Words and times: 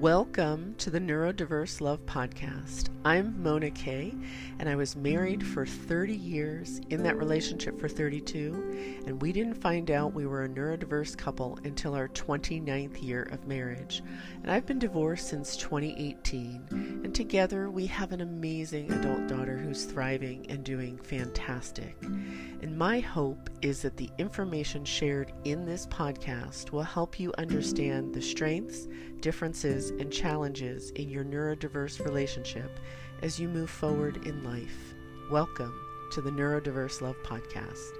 Welcome 0.00 0.76
to 0.78 0.88
the 0.88 0.98
Neurodiverse 0.98 1.82
Love 1.82 2.06
Podcast. 2.06 2.88
I'm 3.04 3.42
Mona 3.42 3.70
Kay, 3.70 4.14
and 4.58 4.66
I 4.66 4.74
was 4.74 4.96
married 4.96 5.46
for 5.46 5.66
30 5.66 6.16
years, 6.16 6.80
in 6.88 7.02
that 7.02 7.18
relationship 7.18 7.78
for 7.78 7.86
32, 7.86 9.02
and 9.06 9.20
we 9.20 9.30
didn't 9.30 9.60
find 9.60 9.90
out 9.90 10.14
we 10.14 10.24
were 10.24 10.44
a 10.44 10.48
neurodiverse 10.48 11.18
couple 11.18 11.58
until 11.64 11.94
our 11.94 12.08
29th 12.08 13.02
year 13.02 13.24
of 13.24 13.46
marriage. 13.46 14.02
And 14.42 14.50
I've 14.50 14.64
been 14.64 14.78
divorced 14.78 15.28
since 15.28 15.54
2018, 15.58 17.00
and 17.04 17.14
together 17.14 17.68
we 17.68 17.84
have 17.88 18.12
an 18.12 18.22
amazing 18.22 18.90
adult 18.92 19.28
daughter 19.28 19.58
who's 19.58 19.84
thriving 19.84 20.46
and 20.48 20.64
doing 20.64 20.96
fantastic. 20.96 21.94
And 22.02 22.74
my 22.76 23.00
hope 23.00 23.50
is 23.60 23.82
that 23.82 23.98
the 23.98 24.10
information 24.16 24.86
shared 24.86 25.32
in 25.44 25.66
this 25.66 25.86
podcast 25.88 26.70
will 26.70 26.82
help 26.82 27.20
you 27.20 27.34
understand 27.36 28.14
the 28.14 28.22
strengths, 28.22 28.88
differences, 29.20 29.90
and 29.90 30.12
challenges 30.12 30.90
in 30.90 31.08
your 31.08 31.24
neurodiverse 31.24 32.04
relationship 32.04 32.80
as 33.22 33.38
you 33.38 33.48
move 33.48 33.70
forward 33.70 34.26
in 34.26 34.42
life. 34.42 34.94
Welcome 35.30 35.74
to 36.12 36.20
the 36.20 36.30
Neurodiverse 36.30 37.00
Love 37.00 37.16
Podcast. 37.22 37.90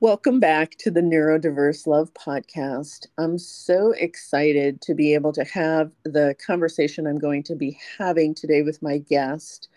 Welcome 0.00 0.38
back 0.38 0.76
to 0.78 0.92
the 0.92 1.00
Neurodiverse 1.00 1.88
Love 1.88 2.14
Podcast. 2.14 3.06
I'm 3.18 3.36
so 3.36 3.90
excited 3.98 4.80
to 4.82 4.94
be 4.94 5.12
able 5.12 5.32
to 5.32 5.42
have 5.42 5.90
the 6.04 6.36
conversation 6.46 7.04
I'm 7.04 7.18
going 7.18 7.42
to 7.42 7.56
be 7.56 7.76
having 7.98 8.32
today 8.32 8.62
with 8.62 8.80
my 8.80 8.98
guest, 8.98 9.68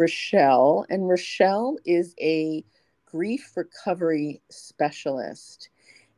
Rachelle. 0.00 0.86
And 0.88 1.02
Rachelle 1.02 1.76
is 1.84 2.14
a 2.18 2.64
grief 3.04 3.52
recovery 3.56 4.40
specialist. 4.48 5.68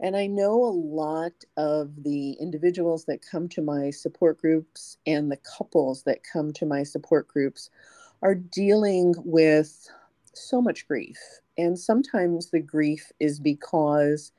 And 0.03 0.17
I 0.17 0.27
know 0.27 0.65
a 0.65 0.73
lot 0.73 1.33
of 1.59 2.03
the 2.03 2.33
individuals 2.41 3.05
that 3.05 3.21
come 3.21 3.49
to 3.51 3.63
my 3.63 3.91
support 3.91 4.41
groups 4.41 4.97
and 5.07 5.31
the 5.31 5.39
couples 5.59 6.05
that 6.05 6.21
come 6.31 6.53
to 6.55 6.65
my 6.65 6.83
support 6.83 7.29
groups 7.29 7.69
are 8.23 8.35
dealing 8.35 9.15
with 9.19 9.89
so 10.33 10.63
much 10.63 10.89
grief. 10.89 11.19
And 11.59 11.79
sometimes 11.79 12.51
the 12.51 12.61
grief 12.61 13.13
is 13.21 13.39
because 13.39 14.33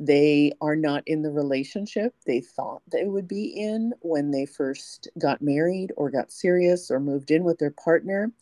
they 0.00 0.52
are 0.62 0.76
not 0.76 1.04
in 1.06 1.22
the 1.22 1.30
relationship 1.30 2.14
they 2.26 2.40
thought 2.40 2.82
they 2.92 3.06
would 3.06 3.28
be 3.28 3.46
in 3.46 3.92
when 4.00 4.30
they 4.32 4.46
first 4.46 5.08
got 5.18 5.42
married 5.42 5.92
or 5.96 6.10
got 6.10 6.32
serious 6.32 6.90
or 6.90 7.00
moved 7.00 7.30
in 7.30 7.44
with 7.44 7.58
their 7.58 7.72
partner. 7.72 8.32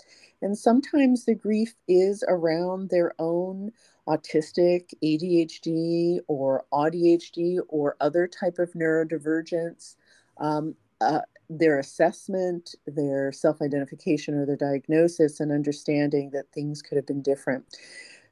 And 0.42 0.56
sometimes 0.58 1.24
the 1.24 1.34
grief 1.34 1.74
is 1.88 2.24
around 2.28 2.90
their 2.90 3.12
own 3.18 3.72
autistic, 4.08 4.94
ADHD, 5.04 6.20
or 6.28 6.64
ADHD, 6.72 7.58
or 7.68 7.96
other 8.00 8.28
type 8.28 8.58
of 8.58 8.72
neurodivergence, 8.74 9.96
um, 10.38 10.76
uh, 11.00 11.20
their 11.50 11.78
assessment, 11.80 12.74
their 12.86 13.32
self-identification, 13.32 14.34
or 14.34 14.46
their 14.46 14.56
diagnosis, 14.56 15.40
and 15.40 15.52
understanding 15.52 16.30
that 16.32 16.52
things 16.52 16.82
could 16.82 16.96
have 16.96 17.06
been 17.06 17.22
different. 17.22 17.64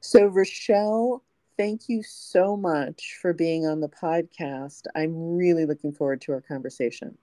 So, 0.01 0.31
Rachelle, 0.31 1.21
thank 1.57 1.89
you 1.89 2.03
so 2.03 2.57
much 2.57 3.19
for 3.21 3.33
being 3.33 3.67
on 3.67 3.81
the 3.81 3.89
podcast. 3.89 4.83
I'm 4.95 5.37
really 5.37 5.67
looking 5.67 5.93
forward 5.93 6.21
to 6.23 6.33
our 6.33 6.41
conversation. 6.41 7.17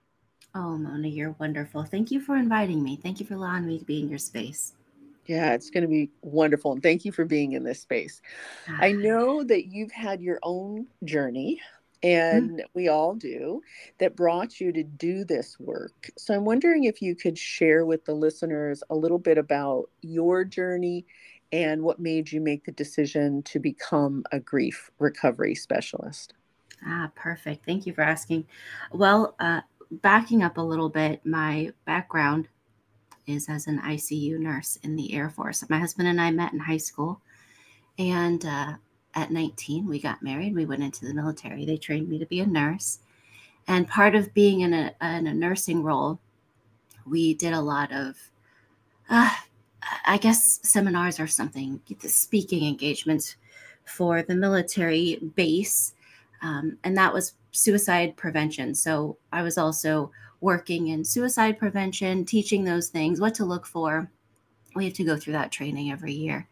Oh, 0.54 0.76
Mona, 0.78 1.08
you're 1.08 1.34
wonderful. 1.40 1.84
Thank 1.84 2.10
you 2.10 2.20
for 2.20 2.36
inviting 2.36 2.82
me. 2.82 2.98
Thank 3.02 3.18
you 3.18 3.26
for 3.26 3.34
allowing 3.34 3.66
me 3.66 3.78
to 3.78 3.84
be 3.84 4.00
in 4.00 4.08
your 4.08 4.18
space. 4.18 4.74
Yeah, 5.26 5.54
it's 5.54 5.70
going 5.70 5.82
to 5.82 5.88
be 5.88 6.10
wonderful. 6.22 6.72
And 6.72 6.82
thank 6.82 7.04
you 7.04 7.10
for 7.10 7.24
being 7.24 7.52
in 7.52 7.64
this 7.64 7.80
space. 7.80 8.20
I 8.68 8.92
ah. 8.92 8.96
know 8.96 9.42
that 9.42 9.66
you've 9.66 9.90
had 9.90 10.20
your 10.20 10.38
own 10.42 10.86
journey, 11.02 11.60
mm-hmm. 12.02 12.08
and 12.08 12.50
mm-hmm. 12.50 12.66
we 12.74 12.88
all 12.88 13.14
do, 13.14 13.62
that 13.98 14.16
brought 14.16 14.60
you 14.60 14.70
to 14.72 14.82
do 14.82 15.24
this 15.24 15.58
work. 15.58 16.10
So 16.18 16.34
I'm 16.34 16.44
wondering 16.44 16.84
if 16.84 17.00
you 17.00 17.16
could 17.16 17.38
share 17.38 17.86
with 17.86 18.04
the 18.04 18.14
listeners 18.14 18.82
a 18.90 18.94
little 18.94 19.18
bit 19.18 19.38
about 19.38 19.88
your 20.02 20.44
journey 20.44 21.06
and 21.62 21.82
what 21.82 22.00
made 22.00 22.32
you 22.32 22.40
make 22.40 22.64
the 22.64 22.72
decision 22.72 23.42
to 23.44 23.60
become 23.60 24.24
a 24.32 24.40
grief 24.40 24.90
recovery 24.98 25.54
specialist. 25.54 26.34
Ah, 26.84 27.10
perfect. 27.14 27.64
Thank 27.64 27.86
you 27.86 27.92
for 27.92 28.02
asking. 28.02 28.44
Well, 28.92 29.36
uh, 29.38 29.60
backing 29.90 30.42
up 30.42 30.58
a 30.58 30.62
little 30.62 30.88
bit, 30.88 31.24
my 31.24 31.70
background 31.84 32.48
is 33.26 33.48
as 33.48 33.68
an 33.68 33.80
ICU 33.80 34.38
nurse 34.38 34.78
in 34.82 34.96
the 34.96 35.14
Air 35.14 35.30
Force. 35.30 35.64
My 35.70 35.78
husband 35.78 36.08
and 36.08 36.20
I 36.20 36.30
met 36.30 36.52
in 36.52 36.58
high 36.58 36.76
school, 36.78 37.20
and 37.98 38.44
uh, 38.44 38.74
at 39.14 39.30
19, 39.30 39.86
we 39.86 40.00
got 40.00 40.22
married. 40.22 40.54
We 40.54 40.66
went 40.66 40.82
into 40.82 41.06
the 41.06 41.14
military. 41.14 41.64
They 41.64 41.76
trained 41.76 42.08
me 42.08 42.18
to 42.18 42.26
be 42.26 42.40
a 42.40 42.46
nurse. 42.46 42.98
And 43.68 43.88
part 43.88 44.14
of 44.14 44.34
being 44.34 44.60
in 44.60 44.74
a, 44.74 44.92
in 45.00 45.26
a 45.26 45.32
nursing 45.32 45.82
role, 45.82 46.18
we 47.06 47.34
did 47.34 47.52
a 47.52 47.60
lot 47.60 47.92
of, 47.92 48.16
uh, 49.08 49.30
I 50.06 50.18
guess, 50.18 50.60
seminars 50.62 51.20
or 51.20 51.26
something, 51.26 51.80
the 52.00 52.08
speaking 52.08 52.66
engagements 52.66 53.36
for 53.84 54.22
the 54.22 54.34
military 54.34 55.18
base. 55.34 55.94
Um, 56.42 56.78
and 56.84 56.96
that 56.96 57.12
was 57.12 57.34
suicide 57.52 58.16
prevention. 58.16 58.74
So 58.74 59.16
I 59.32 59.42
was 59.42 59.58
also 59.58 60.10
working 60.40 60.88
in 60.88 61.04
suicide 61.04 61.58
prevention, 61.58 62.24
teaching 62.24 62.64
those 62.64 62.88
things, 62.88 63.20
what 63.20 63.34
to 63.34 63.44
look 63.44 63.66
for. 63.66 64.10
We 64.74 64.84
have 64.84 64.94
to 64.94 65.04
go 65.04 65.16
through 65.16 65.32
that 65.34 65.52
training 65.52 65.90
every 65.90 66.12
year. 66.12 66.46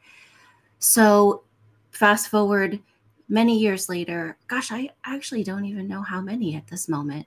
So, 0.78 1.42
fast 1.90 2.28
forward 2.28 2.80
many 3.28 3.58
years 3.58 3.88
later, 3.88 4.36
gosh, 4.48 4.72
I 4.72 4.90
actually 5.04 5.44
don't 5.44 5.64
even 5.64 5.88
know 5.88 6.02
how 6.02 6.20
many 6.20 6.56
at 6.56 6.66
this 6.68 6.88
moment, 6.88 7.26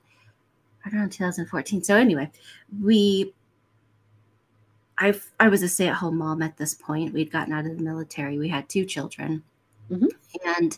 around 0.91 1.11
2014. 1.11 1.83
So, 1.83 1.95
anyway, 1.95 2.31
we 2.81 3.33
I 4.97 5.19
I 5.39 5.49
was 5.49 5.61
a 5.61 5.67
stay 5.67 5.87
at 5.87 5.95
home 5.95 6.17
mom 6.17 6.41
at 6.41 6.57
this 6.57 6.73
point. 6.73 7.13
We'd 7.13 7.31
gotten 7.31 7.53
out 7.53 7.65
of 7.65 7.77
the 7.77 7.83
military. 7.83 8.37
We 8.37 8.49
had 8.49 8.69
two 8.69 8.85
children, 8.85 9.43
mm-hmm. 9.91 10.07
and 10.45 10.77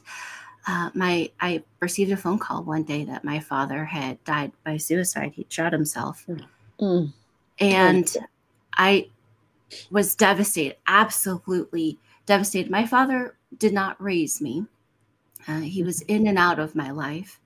uh, 0.68 0.90
my 0.94 1.32
I 1.40 1.64
received 1.80 2.12
a 2.12 2.18
phone 2.18 2.40
call 2.40 2.64
one 2.64 2.84
day 2.84 3.04
that 3.06 3.24
my 3.24 3.40
father 3.40 3.86
had 3.86 4.24
died 4.24 4.52
by 4.64 4.78
suicide. 4.78 5.34
He 5.36 5.46
shot 5.50 5.72
himself, 5.72 6.26
mm. 6.80 7.14
and 7.60 8.18
I 8.74 9.10
was 9.92 10.16
devastated, 10.16 10.78
absolutely 10.88 12.00
devastated. 12.26 12.72
My 12.72 12.86
father 12.86 13.36
did 13.58 13.74
not 13.74 14.02
raise 14.02 14.42
me. 14.42 14.66
Uh, 15.48 15.62
he 15.62 15.84
was 15.84 16.02
in 16.02 16.28
and 16.28 16.38
out 16.38 16.60
of 16.60 16.76
my 16.76 16.92
life, 16.92 17.40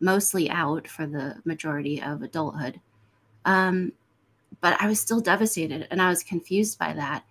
mostly 0.00 0.50
out 0.50 0.86
for 0.88 1.06
the 1.06 1.36
majority 1.44 2.00
of 2.00 2.22
adulthood. 2.22 2.80
Um, 3.44 3.92
but 4.62 4.80
I 4.80 4.86
was 4.86 4.98
still 4.98 5.20
devastated 5.20 5.86
and 5.90 6.00
I 6.00 6.08
was 6.08 6.22
confused 6.22 6.78
by 6.78 6.94
that. 6.94 7.24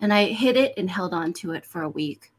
And 0.00 0.12
I 0.12 0.24
hid 0.24 0.56
it 0.56 0.74
and 0.76 0.90
held 0.90 1.14
on 1.14 1.32
to 1.34 1.52
it 1.52 1.64
for 1.64 1.82
a 1.82 1.88
week 1.88 2.32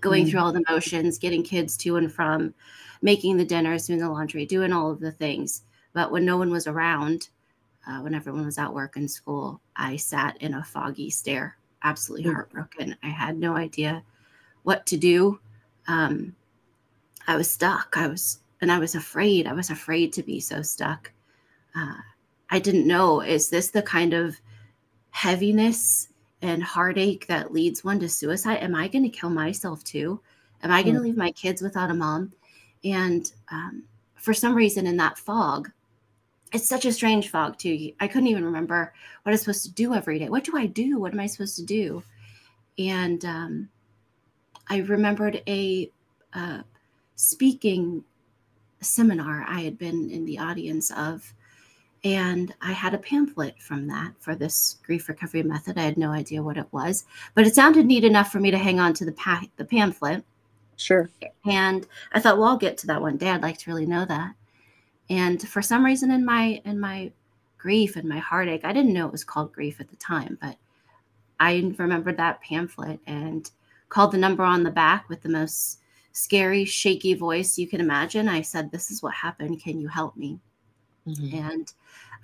going 0.00 0.26
mm. 0.26 0.30
through 0.30 0.40
all 0.40 0.52
the 0.52 0.64
motions, 0.68 1.18
getting 1.18 1.42
kids 1.42 1.76
to 1.78 1.96
and 1.96 2.12
from, 2.12 2.54
making 3.02 3.36
the 3.36 3.44
dinners, 3.44 3.86
doing 3.86 3.98
the 3.98 4.08
laundry, 4.08 4.46
doing 4.46 4.72
all 4.72 4.90
of 4.90 5.00
the 5.00 5.12
things. 5.12 5.62
But 5.92 6.10
when 6.10 6.24
no 6.24 6.36
one 6.36 6.50
was 6.50 6.66
around, 6.66 7.28
uh, 7.86 8.00
when 8.00 8.14
everyone 8.14 8.46
was 8.46 8.58
at 8.58 8.72
work 8.72 8.96
and 8.96 9.10
school, 9.10 9.60
I 9.76 9.96
sat 9.96 10.40
in 10.40 10.54
a 10.54 10.64
foggy 10.64 11.10
stare, 11.10 11.56
absolutely 11.82 12.30
mm. 12.30 12.34
heartbroken. 12.34 12.96
I 13.02 13.08
had 13.08 13.36
no 13.38 13.56
idea 13.56 14.02
what 14.62 14.86
to 14.86 14.96
do. 14.96 15.38
Um, 15.86 16.34
I 17.26 17.36
was 17.36 17.50
stuck. 17.50 17.94
I 17.96 18.06
was, 18.06 18.40
and 18.60 18.72
I 18.72 18.78
was 18.78 18.94
afraid. 18.94 19.46
I 19.46 19.52
was 19.52 19.70
afraid 19.70 20.12
to 20.14 20.22
be 20.22 20.40
so 20.40 20.62
stuck. 20.62 21.12
Uh, 21.76 21.96
I 22.54 22.60
didn't 22.60 22.86
know, 22.86 23.20
is 23.20 23.50
this 23.50 23.70
the 23.70 23.82
kind 23.82 24.14
of 24.14 24.40
heaviness 25.10 26.10
and 26.40 26.62
heartache 26.62 27.26
that 27.26 27.52
leads 27.52 27.82
one 27.82 27.98
to 27.98 28.08
suicide? 28.08 28.58
Am 28.58 28.76
i 28.76 28.86
going 28.86 29.02
to 29.02 29.08
kill 29.08 29.30
myself 29.30 29.82
too? 29.82 30.20
Am 30.62 30.70
i 30.70 30.80
going 30.80 30.94
to 30.94 31.00
mm. 31.00 31.04
leave 31.06 31.16
my 31.16 31.32
kids 31.32 31.62
without 31.62 31.90
a 31.90 31.94
mom? 31.94 32.32
And 32.84 33.28
um, 33.50 33.82
for 34.14 34.32
some 34.32 34.54
reason 34.54 34.86
in 34.86 34.96
that 34.98 35.18
fog 35.18 35.72
it's 36.52 36.68
such 36.68 36.84
a 36.84 36.92
strange 36.92 37.30
fog 37.30 37.58
too 37.58 37.90
i 37.98 38.06
couldn't 38.06 38.28
even 38.28 38.44
remember 38.44 38.94
what 39.22 39.30
i 39.30 39.32
was 39.32 39.40
supposed 39.40 39.64
to 39.64 39.72
do 39.72 39.92
every 39.92 40.20
day. 40.20 40.28
What 40.28 40.44
do 40.44 40.56
i 40.56 40.66
do? 40.66 41.00
What 41.00 41.12
am 41.12 41.18
i 41.18 41.26
supposed 41.26 41.56
to 41.56 41.64
do? 41.64 42.04
And 42.78 43.24
um, 43.24 43.68
i 44.68 44.78
remembered 44.78 45.42
a 45.48 45.90
uh, 46.32 46.62
speaking 47.16 48.04
seminar 48.80 49.44
i 49.48 49.62
had 49.62 49.76
been 49.76 50.08
in 50.08 50.24
the 50.24 50.38
audience 50.38 50.92
of 50.92 51.34
and 52.04 52.54
I 52.60 52.72
had 52.72 52.92
a 52.92 52.98
pamphlet 52.98 53.60
from 53.60 53.86
that 53.88 54.12
for 54.20 54.34
this 54.34 54.76
grief 54.84 55.08
recovery 55.08 55.42
method. 55.42 55.78
I 55.78 55.82
had 55.82 55.96
no 55.96 56.10
idea 56.10 56.42
what 56.42 56.58
it 56.58 56.66
was, 56.70 57.06
but 57.34 57.46
it 57.46 57.54
sounded 57.54 57.86
neat 57.86 58.04
enough 58.04 58.30
for 58.30 58.40
me 58.40 58.50
to 58.50 58.58
hang 58.58 58.78
on 58.78 58.92
to 58.94 59.04
the 59.04 59.12
pa- 59.12 59.46
the 59.56 59.64
pamphlet. 59.64 60.24
Sure. 60.76 61.08
And 61.46 61.86
I 62.12 62.20
thought, 62.20 62.36
well, 62.36 62.48
I'll 62.48 62.56
get 62.58 62.76
to 62.78 62.86
that 62.88 63.00
one 63.00 63.16
day. 63.16 63.30
I'd 63.30 63.42
like 63.42 63.58
to 63.58 63.70
really 63.70 63.86
know 63.86 64.04
that. 64.04 64.34
And 65.08 65.46
for 65.48 65.62
some 65.62 65.84
reason, 65.84 66.10
in 66.10 66.24
my 66.24 66.60
in 66.64 66.78
my 66.78 67.10
grief 67.58 67.96
and 67.96 68.08
my 68.08 68.18
heartache, 68.18 68.64
I 68.64 68.72
didn't 68.72 68.92
know 68.92 69.06
it 69.06 69.12
was 69.12 69.24
called 69.24 69.52
grief 69.52 69.80
at 69.80 69.88
the 69.88 69.96
time, 69.96 70.38
but 70.42 70.56
I 71.40 71.74
remembered 71.78 72.18
that 72.18 72.42
pamphlet 72.42 73.00
and 73.06 73.50
called 73.88 74.12
the 74.12 74.18
number 74.18 74.42
on 74.42 74.62
the 74.62 74.70
back 74.70 75.08
with 75.08 75.22
the 75.22 75.28
most 75.28 75.80
scary, 76.12 76.64
shaky 76.64 77.14
voice 77.14 77.58
you 77.58 77.66
can 77.66 77.80
imagine, 77.80 78.28
I 78.28 78.42
said, 78.42 78.70
This 78.70 78.90
is 78.90 79.02
what 79.02 79.14
happened. 79.14 79.62
Can 79.62 79.80
you 79.80 79.88
help 79.88 80.16
me? 80.16 80.38
Mm-hmm. 81.06 81.36
And 81.36 81.72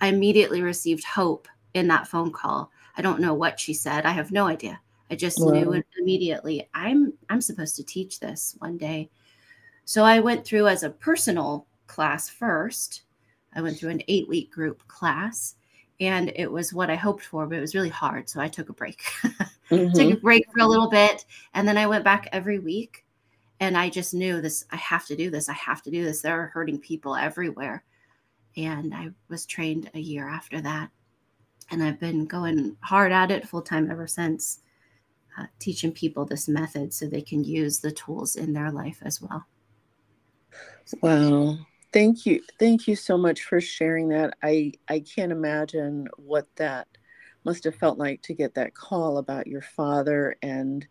I 0.01 0.09
immediately 0.09 0.63
received 0.63 1.05
hope 1.05 1.49
in 1.75 1.89
that 1.89 2.09
phone 2.09 2.33
call. 2.33 2.71
I 2.97 3.03
don't 3.03 3.21
know 3.21 3.35
what 3.35 3.61
she 3.61 3.75
said. 3.75 4.07
I 4.07 4.11
have 4.11 4.33
no 4.33 4.47
idea. 4.47 4.81
I 5.11 5.17
just 5.17 5.41
wow. 5.41 5.53
knew 5.53 5.83
immediately 5.99 6.69
I'm 6.73 7.13
I'm 7.29 7.41
supposed 7.41 7.77
to 7.77 7.85
teach 7.85 8.21
this 8.21 8.57
one 8.59 8.79
day. 8.79 9.11
So 9.85 10.05
I 10.05 10.21
went 10.21 10.45
through 10.45 10.69
as 10.69 10.83
a 10.83 10.91
personal 10.91 11.67
class 11.87 12.29
first. 12.29 13.03
I 13.55 13.63
went 13.63 13.77
through 13.77 13.91
an 13.91 14.03
8-week 14.09 14.53
group 14.53 14.87
class 14.87 15.57
and 15.99 16.33
it 16.37 16.51
was 16.51 16.73
what 16.73 16.89
I 16.89 16.95
hoped 16.95 17.25
for, 17.25 17.47
but 17.47 17.59
it 17.59 17.61
was 17.61 17.75
really 17.75 17.89
hard. 17.89 18.29
So 18.29 18.41
I 18.41 18.47
took 18.47 18.69
a 18.69 18.73
break. 18.73 19.03
mm-hmm. 19.71 19.91
Took 19.93 20.13
a 20.13 20.21
break 20.21 20.45
for 20.53 20.61
a 20.61 20.69
little 20.69 20.89
bit 20.89 21.25
and 21.55 21.67
then 21.67 21.77
I 21.77 21.89
went 21.89 22.05
back 22.05 22.29
every 22.31 22.61
week 22.61 23.05
and 23.59 23.77
I 23.77 23.91
just 23.91 24.15
knew 24.15 24.41
this 24.41 24.65
I 24.71 24.77
have 24.77 25.07
to 25.07 25.17
do 25.17 25.31
this. 25.31 25.49
I 25.49 25.55
have 25.55 25.83
to 25.83 25.91
do 25.91 26.05
this. 26.05 26.23
There 26.23 26.41
are 26.41 26.47
hurting 26.47 26.79
people 26.79 27.17
everywhere. 27.17 27.83
And 28.57 28.95
I 28.95 29.11
was 29.29 29.47
trained 29.47 29.91
a 29.95 30.01
year 30.01 30.29
after 30.29 30.61
that. 30.61 30.91
And 31.71 31.83
I've 31.83 32.01
been 32.01 32.27
going 32.27 32.77
hard 32.81 33.13
at 33.13 33.31
it 33.31 33.49
full 33.49 33.63
time 33.63 33.91
ever 33.91 34.07
since 34.07 34.61
uh, 35.39 35.47
teaching 35.59 35.93
people 35.93 36.25
this 36.25 36.49
method 36.49 36.93
so 36.93 37.07
they 37.07 37.23
can 37.23 37.45
use 37.45 37.79
the 37.79 37.93
tools 37.93 38.37
in 38.37 38.53
their 38.53 38.73
life 38.73 38.99
as 39.03 39.23
well. 39.23 39.47
Wow. 41.03 41.59
Thank 41.93 42.27
you. 42.27 42.43
Thank 42.59 42.87
you 42.87 42.97
so 42.97 43.17
much 43.17 43.43
for 43.43 43.61
sharing 43.61 44.09
that. 44.09 44.35
I 44.43 44.73
I 44.89 45.01
can't 45.01 45.33
imagine 45.33 46.09
what 46.17 46.47
that 46.57 46.89
must 47.45 47.65
have 47.65 47.75
felt 47.77 47.99
like 47.99 48.23
to 48.23 48.35
get 48.35 48.55
that 48.55 48.75
call 48.75 49.19
about 49.19 49.47
your 49.47 49.63
father 49.63 50.37
and 50.43 50.87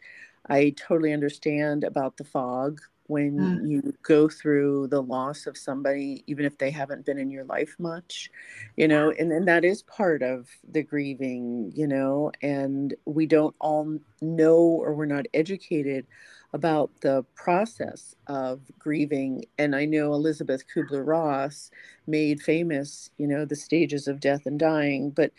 I 0.49 0.71
totally 0.71 1.13
understand 1.13 1.83
about 1.83 2.17
the 2.17 2.23
fog 2.23 2.81
when 3.09 3.37
mm. 3.39 3.67
you 3.67 3.93
go 4.03 4.29
through 4.29 4.87
the 4.87 5.01
loss 5.01 5.47
of 5.47 5.57
somebody, 5.57 6.23
even 6.27 6.45
if 6.45 6.59
they 6.59 6.69
haven't 6.69 7.05
been 7.05 7.17
in 7.17 7.31
your 7.31 7.43
life 7.43 7.75
much, 7.79 8.29
you 8.77 8.87
know, 8.87 9.11
and, 9.17 9.31
and 9.31 9.47
that 9.47 9.65
is 9.65 9.81
part 9.81 10.21
of 10.21 10.47
the 10.71 10.83
grieving, 10.83 11.71
you 11.75 11.87
know, 11.87 12.31
and 12.43 12.93
we 13.05 13.25
don't 13.25 13.55
all 13.59 13.97
know 14.21 14.57
or 14.57 14.93
we're 14.93 15.07
not 15.07 15.25
educated 15.33 16.05
about 16.53 16.91
the 17.01 17.25
process 17.33 18.15
of 18.27 18.61
grieving. 18.77 19.43
And 19.57 19.75
I 19.75 19.85
know 19.85 20.13
Elisabeth 20.13 20.65
Kubler 20.67 21.05
Ross 21.05 21.71
made 22.05 22.39
famous, 22.41 23.09
you 23.17 23.25
know, 23.25 23.43
the 23.43 23.55
stages 23.55 24.07
of 24.07 24.19
death 24.19 24.45
and 24.45 24.59
dying, 24.59 25.09
but 25.09 25.31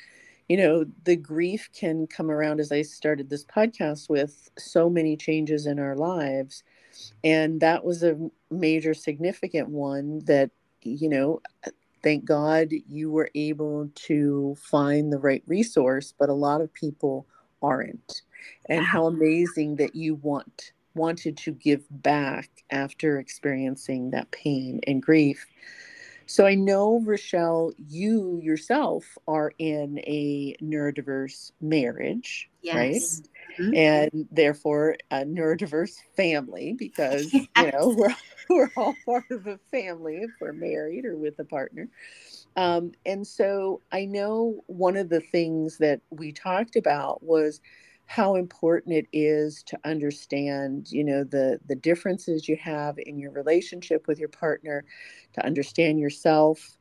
you 0.49 0.57
know, 0.57 0.85
the 1.05 1.15
grief 1.15 1.71
can 1.73 2.09
come 2.09 2.29
around 2.29 2.59
as 2.59 2.73
I 2.73 2.83
started 2.83 3.31
this 3.31 3.45
podcast 3.45 4.11
with 4.11 4.51
so 4.59 4.91
many 4.91 5.17
changes 5.17 5.67
in 5.67 5.79
our 5.79 5.95
lives 5.95 6.65
and 7.25 7.61
that 7.61 7.85
was 7.85 8.03
a 8.03 8.31
major 8.51 8.95
significant 8.95 9.69
one 9.69 10.21
that 10.25 10.51
you 10.83 11.09
know 11.09 11.41
thank 12.03 12.25
god 12.25 12.71
you 12.89 13.11
were 13.11 13.31
able 13.35 13.91
to 13.95 14.57
find 14.61 15.13
the 15.13 15.19
right 15.19 15.43
resource 15.47 16.15
but 16.19 16.29
a 16.29 16.35
lot 16.35 16.61
of 16.61 16.73
people 16.73 17.27
aren't. 17.63 18.23
And 18.69 18.85
how 18.85 19.07
amazing 19.07 19.77
that 19.77 19.95
you 19.95 20.17
want 20.17 20.73
wanted 20.95 21.37
to 21.37 21.53
give 21.53 21.85
back 21.91 22.51
after 22.71 23.19
experiencing 23.19 24.11
that 24.11 24.31
pain 24.33 24.81
and 24.87 25.03
grief. 25.03 25.47
So 26.27 26.47
I 26.47 26.55
know, 26.55 27.01
Rachelle, 27.07 27.73
you 27.77 28.41
yourself 28.43 29.17
are 29.29 29.53
in 29.59 29.99
a 30.01 30.57
neurodiverse 30.63 31.53
marriage, 31.61 32.50
yes. 32.63 32.75
right? 32.77 33.29
mm-hmm. 33.59 33.75
and 33.75 34.29
therefore 34.31 34.97
a 35.11 35.25
neurodiverse 35.25 35.97
family 36.17 36.75
because 36.79 37.33
yes. 37.33 37.47
you 37.59 37.73
know 37.73 37.95
we're 37.97 38.15
we're 38.51 38.71
all 38.77 38.95
part 39.05 39.25
of 39.31 39.47
a 39.47 39.59
family 39.71 40.19
if 40.19 40.31
we're 40.41 40.53
married 40.53 41.05
or 41.05 41.17
with 41.17 41.39
a 41.39 41.45
partner. 41.45 41.89
Um, 42.57 42.93
and 43.07 43.25
so 43.25 43.81
I 43.93 44.07
know 44.07 44.65
one 44.67 44.97
of 44.97 45.09
the 45.09 45.21
things 45.21 45.79
that 45.79 46.01
we 46.11 46.33
talked 46.33 46.75
about 46.75 47.23
was 47.23 47.61
how 48.07 48.35
important 48.35 48.97
it 48.97 49.07
is 49.13 49.63
to 49.63 49.79
understand 49.85 50.91
you 50.91 51.05
know 51.05 51.23
the 51.23 51.61
the 51.67 51.77
differences 51.77 52.49
you 52.49 52.57
have 52.57 52.99
in 52.99 53.21
your 53.21 53.31
relationship 53.31 54.09
with 54.09 54.19
your 54.19 54.29
partner 54.29 54.85
to 55.33 55.47
understand 55.47 56.01
yourself 56.01 56.77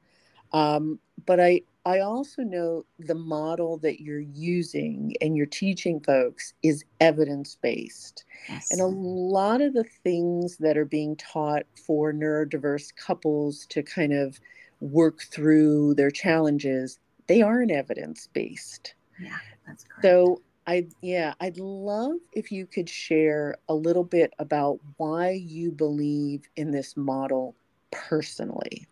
um, 0.53 0.97
but 1.27 1.39
i 1.39 1.61
I 1.85 1.99
also 1.99 2.43
know 2.43 2.85
the 2.99 3.15
model 3.15 3.77
that 3.77 4.01
you're 4.01 4.19
using 4.19 5.15
and 5.21 5.35
you're 5.35 5.45
teaching 5.45 5.99
folks 6.01 6.53
is 6.61 6.83
evidence 6.99 7.57
based. 7.61 8.25
Yes. 8.47 8.71
And 8.71 8.81
a 8.81 8.85
lot 8.85 9.61
of 9.61 9.73
the 9.73 9.85
things 10.03 10.57
that 10.57 10.77
are 10.77 10.85
being 10.85 11.15
taught 11.15 11.63
for 11.87 12.11
neurodiverse 12.13 12.95
couples 12.95 13.65
to 13.67 13.81
kind 13.81 14.13
of 14.13 14.39
work 14.81 15.21
through 15.21 15.95
their 15.95 16.11
challenges, 16.11 16.99
they 17.27 17.41
aren't 17.41 17.71
evidence 17.71 18.27
based. 18.33 18.95
Yeah, 19.19 19.37
that's 19.65 19.83
correct. 19.83 20.01
So 20.01 20.41
I 20.67 20.87
yeah, 21.01 21.33
I'd 21.39 21.57
love 21.57 22.17
if 22.33 22.51
you 22.51 22.65
could 22.67 22.89
share 22.89 23.55
a 23.69 23.73
little 23.73 24.03
bit 24.03 24.33
about 24.37 24.79
why 24.97 25.31
you 25.31 25.71
believe 25.71 26.47
in 26.55 26.71
this 26.71 26.95
model 26.95 27.55
personally. 27.91 28.87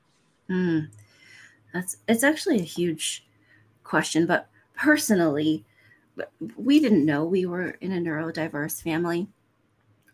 Mm. 0.50 0.88
That's 1.74 1.98
it's 2.08 2.24
actually 2.24 2.60
a 2.60 2.64
huge 2.64 3.26
question, 3.84 4.26
but 4.26 4.50
personally, 4.76 5.66
we 6.56 6.80
didn't 6.80 7.06
know 7.06 7.26
we 7.26 7.46
were 7.46 7.72
in 7.82 7.94
a 7.94 8.00
neurodiverse 8.00 8.82
family. 8.82 9.28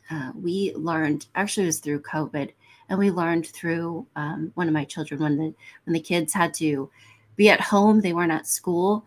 Uh, 0.10 0.32
we 0.36 0.74
learned 0.76 1.28
actually 1.36 1.64
it 1.64 1.68
was 1.68 1.80
through 1.80 2.02
COVID, 2.02 2.52
and 2.90 3.00
we 3.00 3.12
learned 3.12 3.48
through 3.48 4.06
um, 4.16 4.52
one 4.56 4.68
of 4.68 4.74
my 4.74 4.84
children 4.86 5.22
when 5.22 5.38
the 5.38 5.54
when 5.86 5.94
the 5.94 6.00
kids 6.00 6.34
had 6.34 6.54
to 6.56 6.90
be 7.36 7.50
at 7.50 7.62
home, 7.62 8.02
they 8.02 8.14
weren't 8.14 8.32
at 8.32 8.48
school. 8.48 9.06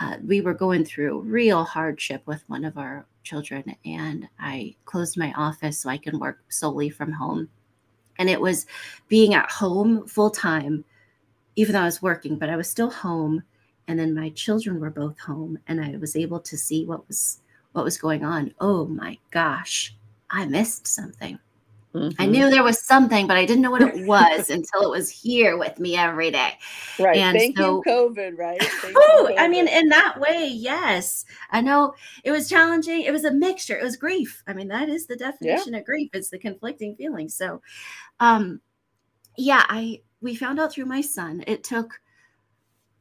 Uh, 0.00 0.16
we 0.24 0.40
were 0.40 0.54
going 0.54 0.84
through 0.84 1.20
real 1.22 1.64
hardship 1.64 2.22
with 2.26 2.42
one 2.48 2.64
of 2.64 2.78
our 2.78 3.04
children, 3.24 3.74
and 3.84 4.28
I 4.38 4.76
closed 4.84 5.18
my 5.18 5.32
office 5.36 5.78
so 5.80 5.90
I 5.90 5.98
can 5.98 6.18
work 6.18 6.38
solely 6.48 6.88
from 6.88 7.12
home. 7.12 7.48
And 8.18 8.30
it 8.30 8.40
was 8.40 8.66
being 9.08 9.34
at 9.34 9.50
home 9.50 10.06
full 10.06 10.30
time 10.30 10.84
even 11.58 11.72
though 11.72 11.80
I 11.80 11.86
was 11.86 12.00
working, 12.00 12.36
but 12.36 12.48
I 12.48 12.56
was 12.56 12.70
still 12.70 12.88
home. 12.88 13.42
And 13.88 13.98
then 13.98 14.14
my 14.14 14.30
children 14.30 14.78
were 14.78 14.90
both 14.90 15.18
home, 15.18 15.58
and 15.66 15.80
I 15.80 15.96
was 15.96 16.14
able 16.14 16.40
to 16.40 16.56
see 16.56 16.84
what 16.84 17.08
was 17.08 17.40
what 17.72 17.84
was 17.84 17.98
going 17.98 18.24
on. 18.24 18.54
Oh 18.60 18.86
my 18.86 19.18
gosh, 19.30 19.96
I 20.30 20.46
missed 20.46 20.86
something. 20.86 21.38
Mm-hmm. 21.94 22.22
I 22.22 22.26
knew 22.26 22.50
there 22.50 22.62
was 22.62 22.80
something, 22.80 23.26
but 23.26 23.38
I 23.38 23.46
didn't 23.46 23.62
know 23.62 23.70
what 23.70 23.82
it 23.82 24.06
was 24.06 24.50
until 24.50 24.82
it 24.82 24.90
was 24.90 25.08
here 25.08 25.56
with 25.56 25.80
me 25.80 25.96
every 25.96 26.30
day. 26.30 26.52
Right. 26.98 27.16
And 27.16 27.36
Thank 27.36 27.56
so, 27.56 27.82
you, 27.84 27.92
COVID, 27.92 28.36
right? 28.36 28.62
Oh, 28.94 29.34
I 29.38 29.48
mean, 29.48 29.66
in 29.66 29.88
that 29.88 30.20
way, 30.20 30.46
yes. 30.46 31.24
I 31.50 31.62
know 31.62 31.94
it 32.24 32.30
was 32.30 32.48
challenging. 32.48 33.00
It 33.00 33.10
was 33.10 33.24
a 33.24 33.32
mixture. 33.32 33.78
It 33.78 33.82
was 33.82 33.96
grief. 33.96 34.42
I 34.46 34.52
mean, 34.52 34.68
that 34.68 34.90
is 34.90 35.06
the 35.06 35.16
definition 35.16 35.72
yeah. 35.72 35.80
of 35.80 35.86
grief. 35.86 36.10
It's 36.12 36.28
the 36.28 36.38
conflicting 36.38 36.94
feelings. 36.94 37.34
So, 37.34 37.62
um, 38.20 38.60
yeah, 39.36 39.64
I 39.68 40.02
we 40.20 40.34
found 40.34 40.58
out 40.58 40.72
through 40.72 40.86
my 40.86 41.00
son. 41.00 41.44
It 41.46 41.64
took, 41.64 42.00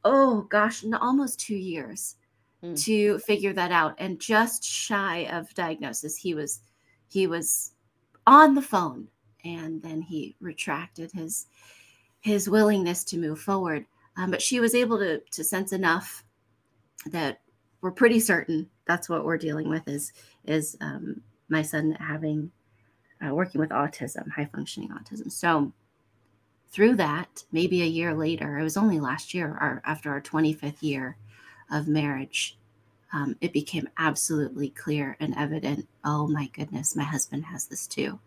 oh 0.04 0.42
gosh, 0.44 0.84
almost 1.00 1.40
two 1.40 1.56
years 1.56 2.16
mm. 2.64 2.82
to 2.84 3.20
figure 3.20 3.54
that 3.54 3.72
out. 3.72 3.96
And 3.98 4.20
just 4.20 4.64
shy 4.64 5.28
of 5.32 5.54
diagnosis, 5.54 6.16
he 6.16 6.34
was 6.34 6.62
he 7.10 7.28
was 7.28 7.72
on 8.26 8.56
the 8.56 8.62
phone, 8.62 9.08
and 9.46 9.82
then 9.82 10.02
he 10.02 10.36
retracted 10.40 11.12
his 11.12 11.48
his 12.22 12.50
willingness 12.50 13.04
to 13.06 13.18
move 13.18 13.40
forward. 13.40 13.86
Um, 14.18 14.32
but 14.32 14.42
she 14.42 14.60
was 14.60 14.76
able 14.76 14.98
to 15.00 15.20
to 15.20 15.44
sense 15.44 15.74
enough 15.74 16.24
that 17.12 17.42
we're 17.82 17.92
pretty 17.92 18.20
certain 18.20 18.70
that's 18.88 19.10
what 19.10 19.26
we're 19.26 19.38
dealing 19.38 19.70
with 19.70 19.88
is 19.88 20.14
is 20.46 20.78
um, 20.82 21.22
my 21.50 21.62
son 21.62 21.92
having 22.00 22.52
uh, 23.26 23.34
working 23.34 23.60
with 23.60 23.70
autism, 23.70 24.30
high 24.30 24.50
functioning 24.54 24.90
autism. 24.90 25.32
So 25.32 25.72
through 26.72 26.96
that, 26.96 27.44
maybe 27.52 27.82
a 27.82 27.86
year 27.86 28.14
later, 28.14 28.60
it 28.60 28.64
was 28.64 28.78
only 28.78 29.00
last 29.00 29.34
year, 29.34 29.58
our, 29.60 29.82
after 29.86 30.12
our 30.12 30.22
25th 30.22 30.82
year 30.82 31.18
of 31.72 31.88
marriage, 31.88 32.58
um, 33.14 33.36
it 33.42 33.54
became 33.54 33.88
absolutely 33.98 34.70
clear 34.70 35.16
and 35.20 35.36
evident. 35.38 35.88
Oh 36.04 36.28
my 36.28 36.48
goodness, 36.54 36.96
my 36.96 37.04
husband 37.04 37.46
has 37.46 37.66
this 37.66 37.88
too. 37.88 38.20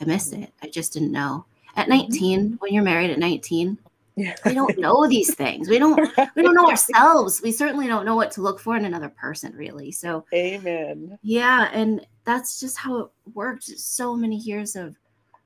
I 0.00 0.04
missed 0.04 0.32
it. 0.32 0.52
I 0.62 0.68
just 0.68 0.94
didn't 0.94 1.12
know. 1.12 1.44
At 1.76 1.88
mm-hmm. 1.88 2.10
19, 2.10 2.56
when 2.60 2.72
you're 2.72 2.82
married 2.82 3.10
at 3.10 3.18
19, 3.18 3.78
yeah. 4.16 4.34
we 4.44 4.54
don't 4.54 4.78
know 4.78 5.06
these 5.06 5.34
things. 5.34 5.68
We 5.68 5.78
don't 5.78 5.96
we 6.36 6.42
don't 6.42 6.54
know 6.54 6.68
ourselves. 6.68 7.40
We 7.42 7.52
certainly 7.52 7.86
don't 7.86 8.04
know 8.04 8.16
what 8.16 8.30
to 8.32 8.42
look 8.42 8.58
for 8.58 8.76
in 8.76 8.84
another 8.84 9.08
person, 9.10 9.54
really. 9.54 9.92
So 9.92 10.24
Amen. 10.32 11.18
Yeah, 11.22 11.68
and 11.72 12.06
that's 12.24 12.58
just 12.60 12.78
how 12.78 12.98
it 12.98 13.10
worked. 13.34 13.64
So 13.64 14.16
many 14.16 14.36
years 14.36 14.76
of 14.76 14.96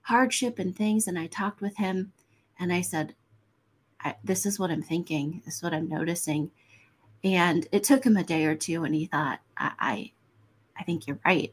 hardship 0.03 0.59
and 0.61 0.75
things. 0.75 1.09
And 1.09 1.19
I 1.19 1.27
talked 1.27 1.61
with 1.61 1.77
him 1.77 2.13
and 2.59 2.73
I 2.73 2.81
said, 2.81 3.15
I, 4.01 4.17
This 4.25 4.47
is 4.47 4.59
what 4.59 4.71
I'm 4.71 4.83
thinking. 4.83 5.43
This 5.45 5.57
is 5.57 5.63
what 5.63 5.75
I'm 5.75 5.89
noticing. 5.89 6.51
And 7.25 7.67
it 7.73 7.83
took 7.85 8.05
him 8.05 8.17
a 8.17 8.25
day 8.25 8.45
or 8.45 8.55
two, 8.55 8.85
and 8.85 8.95
he 8.95 9.07
thought, 9.07 9.41
I, 9.57 9.73
I, 9.79 10.13
I 10.79 10.83
think 10.85 11.07
you're 11.07 11.19
right. 11.25 11.53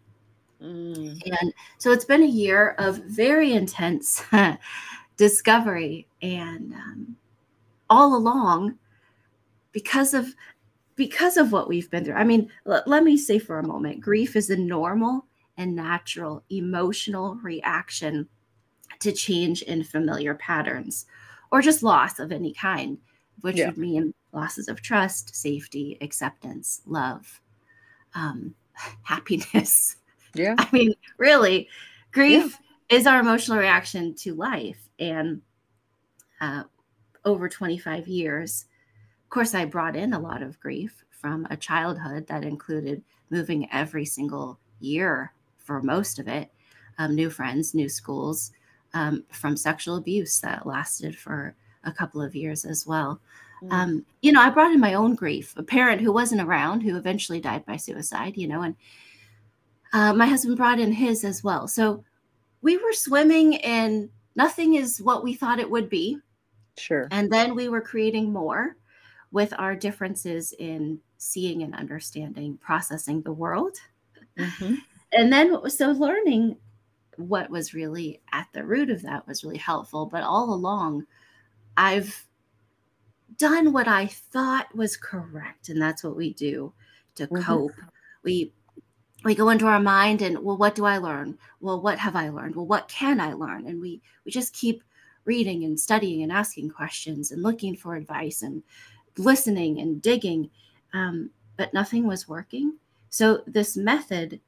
Mm. 0.62 1.20
And 1.26 1.54
so 1.78 1.92
it's 1.92 2.06
been 2.06 2.24
a 2.24 2.28
year 2.28 2.76
of 2.78 2.98
very 3.06 3.54
intense 3.54 4.24
discovery. 5.18 6.08
And 6.22 6.74
um, 6.74 7.16
all 7.90 8.16
along, 8.16 8.78
because 9.72 10.14
of 10.14 10.34
because 10.96 11.38
of 11.38 11.52
what 11.52 11.68
we've 11.68 11.90
been 11.90 12.06
through. 12.06 12.14
I 12.14 12.24
mean, 12.24 12.50
l- 12.68 12.84
let 12.86 13.04
me 13.04 13.18
say 13.18 13.40
for 13.40 13.60
a 13.60 13.68
moment, 13.68 14.00
grief 14.00 14.36
is 14.36 14.50
a 14.50 14.58
normal 14.58 15.26
and 15.58 15.76
natural 15.76 16.44
emotional 16.50 17.36
reaction 17.36 18.28
to 19.04 19.12
change 19.12 19.62
in 19.62 19.84
familiar 19.84 20.34
patterns 20.36 21.06
or 21.52 21.62
just 21.62 21.84
loss 21.84 22.20
of 22.20 22.32
any 22.32 22.54
kind, 22.54 22.98
which 23.42 23.58
yeah. 23.58 23.68
would 23.68 23.78
mean 23.78 24.14
losses 24.32 24.68
of 24.68 24.82
trust, 24.82 25.36
safety, 25.36 25.98
acceptance, 26.02 26.82
love, 26.86 27.42
um, 28.16 28.56
happiness. 29.04 29.98
Yeah. 30.34 30.56
I 30.58 30.68
mean, 30.72 30.96
really, 31.18 31.70
grief 32.12 32.58
yeah. 32.90 32.98
is 32.98 33.08
our 33.08 33.20
emotional 33.20 33.60
reaction 33.60 34.16
to 34.16 34.34
life. 34.34 34.90
And 35.00 35.42
uh, 36.42 36.64
over 37.26 37.48
25 37.48 38.08
years, 38.08 38.66
of 39.24 39.30
course, 39.30 39.54
I 39.54 39.66
brought 39.66 39.96
in 39.96 40.14
a 40.14 40.20
lot 40.20 40.42
of 40.42 40.60
grief 40.60 41.04
from 41.10 41.48
a 41.50 41.58
childhood 41.58 42.28
that 42.28 42.44
included 42.44 43.04
moving 43.30 43.70
every 43.72 44.06
single 44.06 44.60
year 44.80 45.34
for 45.58 45.82
most 45.82 46.20
of 46.20 46.28
it, 46.28 46.50
um, 46.98 47.16
new 47.16 47.30
friends, 47.30 47.74
new 47.74 47.90
schools, 47.90 48.52
um, 48.94 49.24
from 49.32 49.58
sexual 49.58 49.96
abuse 49.96 50.40
that 50.40 50.66
lasted 50.66 51.18
for 51.18 51.56
a 51.84 51.92
couple 51.92 52.22
of 52.22 52.36
years 52.36 52.66
as 52.66 52.86
well. 52.88 53.20
Mm. 53.64 53.72
Um, 53.72 54.06
you 54.22 54.32
know, 54.32 54.42
I 54.42 54.50
brought 54.50 54.72
in 54.72 54.80
my 54.80 54.94
own 54.94 55.16
grief, 55.16 55.54
a 55.58 55.64
parent 55.64 56.02
who 56.02 56.12
wasn't 56.12 56.42
around, 56.42 56.82
who 56.82 56.98
eventually 56.98 57.40
died 57.40 57.66
by 57.66 57.78
suicide, 57.78 58.38
you 58.38 58.48
know, 58.48 58.62
and 58.62 58.76
uh, 59.94 60.14
my 60.14 60.26
husband 60.26 60.58
brought 60.58 60.80
in 60.80 60.92
his 60.92 61.24
as 61.24 61.44
well. 61.44 61.68
So 61.68 62.04
we 62.62 62.78
were 62.78 62.94
swimming 62.94 63.54
in 63.54 64.10
nothing 64.36 64.76
is 64.76 65.02
what 65.02 65.24
we 65.24 65.34
thought 65.34 65.60
it 65.60 65.70
would 65.70 65.90
be. 65.90 66.18
Sure. 66.78 67.08
And 67.12 67.32
then 67.32 67.56
we 67.56 67.70
were 67.70 67.82
creating 67.82 68.34
more 68.34 68.76
with 69.32 69.54
our 69.58 69.76
differences 69.76 70.54
in 70.58 71.00
seeing 71.18 71.64
and 71.64 71.76
understanding, 71.76 72.58
processing 72.58 73.22
the 73.22 73.34
world. 73.34 73.78
Mm-hmm. 74.38 74.76
And 75.12 75.32
then, 75.32 75.70
so 75.70 75.92
learning 75.92 76.58
what 77.17 77.50
was 77.50 77.74
really 77.74 78.22
at 78.32 78.48
the 78.53 78.63
root 78.63 78.89
of 78.89 79.01
that 79.03 79.27
was 79.27 79.43
really 79.43 79.58
helpful. 79.58 80.05
But 80.05 80.24
all 80.24 80.53
along, 80.53 81.05
I've 81.77 82.25
done 83.38 83.74
what 83.74 83.88
I 83.88 84.08
thought 84.08 84.74
was 84.75 84.98
correct. 84.98 85.70
And 85.70 85.82
that's 85.82 86.03
what 86.03 86.15
we 86.15 86.34
do 86.34 86.74
to 87.15 87.27
mm-hmm. 87.27 87.41
cope. 87.41 87.72
We 88.24 88.53
we 89.24 89.36
go 89.36 89.50
into 89.50 89.67
our 89.67 89.79
mind 89.79 90.22
and 90.22 90.38
well 90.39 90.58
what 90.58 90.75
do 90.75 90.86
i 90.86 90.98
learn 90.98 91.38
well 91.62 91.82
what 91.82 91.98
have 91.98 92.15
i 92.15 92.29
learned 92.29 92.55
well 92.55 92.65
what 92.65 92.88
can 92.89 93.22
i 93.22 93.34
learn 93.34 93.65
and 93.67 93.79
we 93.79 94.01
we 94.25 94.32
just 94.32 94.53
keep 94.53 94.84
reading 95.25 95.63
and 95.63 95.79
studying 95.79 96.24
and 96.24 96.32
asking 96.32 96.70
questions 96.70 97.32
and 97.32 97.41
looking 97.41 97.75
for 97.75 97.96
advice 97.96 98.41
and 98.41 98.62
listening 99.17 99.79
and 99.79 100.01
digging 100.01 100.50
um, 100.93 101.29
but 101.55 101.74
nothing 101.74 102.05
was 102.05 102.27
working 102.27 102.74
so 103.10 103.41
this 103.48 103.77
method 103.77 104.39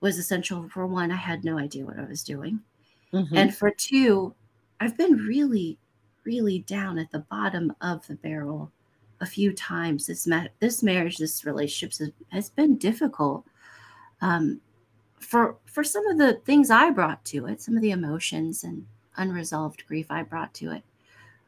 was 0.00 0.18
essential 0.18 0.68
for 0.68 0.86
one 0.86 1.10
i 1.10 1.16
had 1.16 1.44
no 1.44 1.58
idea 1.58 1.84
what 1.84 1.98
i 1.98 2.04
was 2.04 2.22
doing 2.22 2.60
mm-hmm. 3.12 3.36
and 3.36 3.56
for 3.56 3.70
two 3.70 4.34
i've 4.80 4.96
been 4.96 5.16
really 5.16 5.78
really 6.24 6.60
down 6.60 6.98
at 6.98 7.10
the 7.12 7.20
bottom 7.30 7.72
of 7.80 8.06
the 8.06 8.14
barrel 8.16 8.70
a 9.20 9.26
few 9.26 9.52
times 9.52 10.06
this 10.06 10.26
ma- 10.26 10.46
this 10.60 10.82
marriage 10.82 11.16
this 11.16 11.44
relationship 11.44 11.96
has, 11.98 12.12
has 12.30 12.50
been 12.50 12.76
difficult 12.76 13.44
um, 14.20 14.60
for 15.18 15.56
for 15.64 15.82
some 15.84 16.06
of 16.06 16.18
the 16.18 16.34
things 16.44 16.70
I 16.70 16.90
brought 16.90 17.24
to 17.26 17.46
it, 17.46 17.60
some 17.60 17.76
of 17.76 17.82
the 17.82 17.90
emotions 17.90 18.64
and 18.64 18.86
unresolved 19.16 19.86
grief 19.86 20.06
I 20.10 20.22
brought 20.22 20.54
to 20.54 20.72
it, 20.72 20.82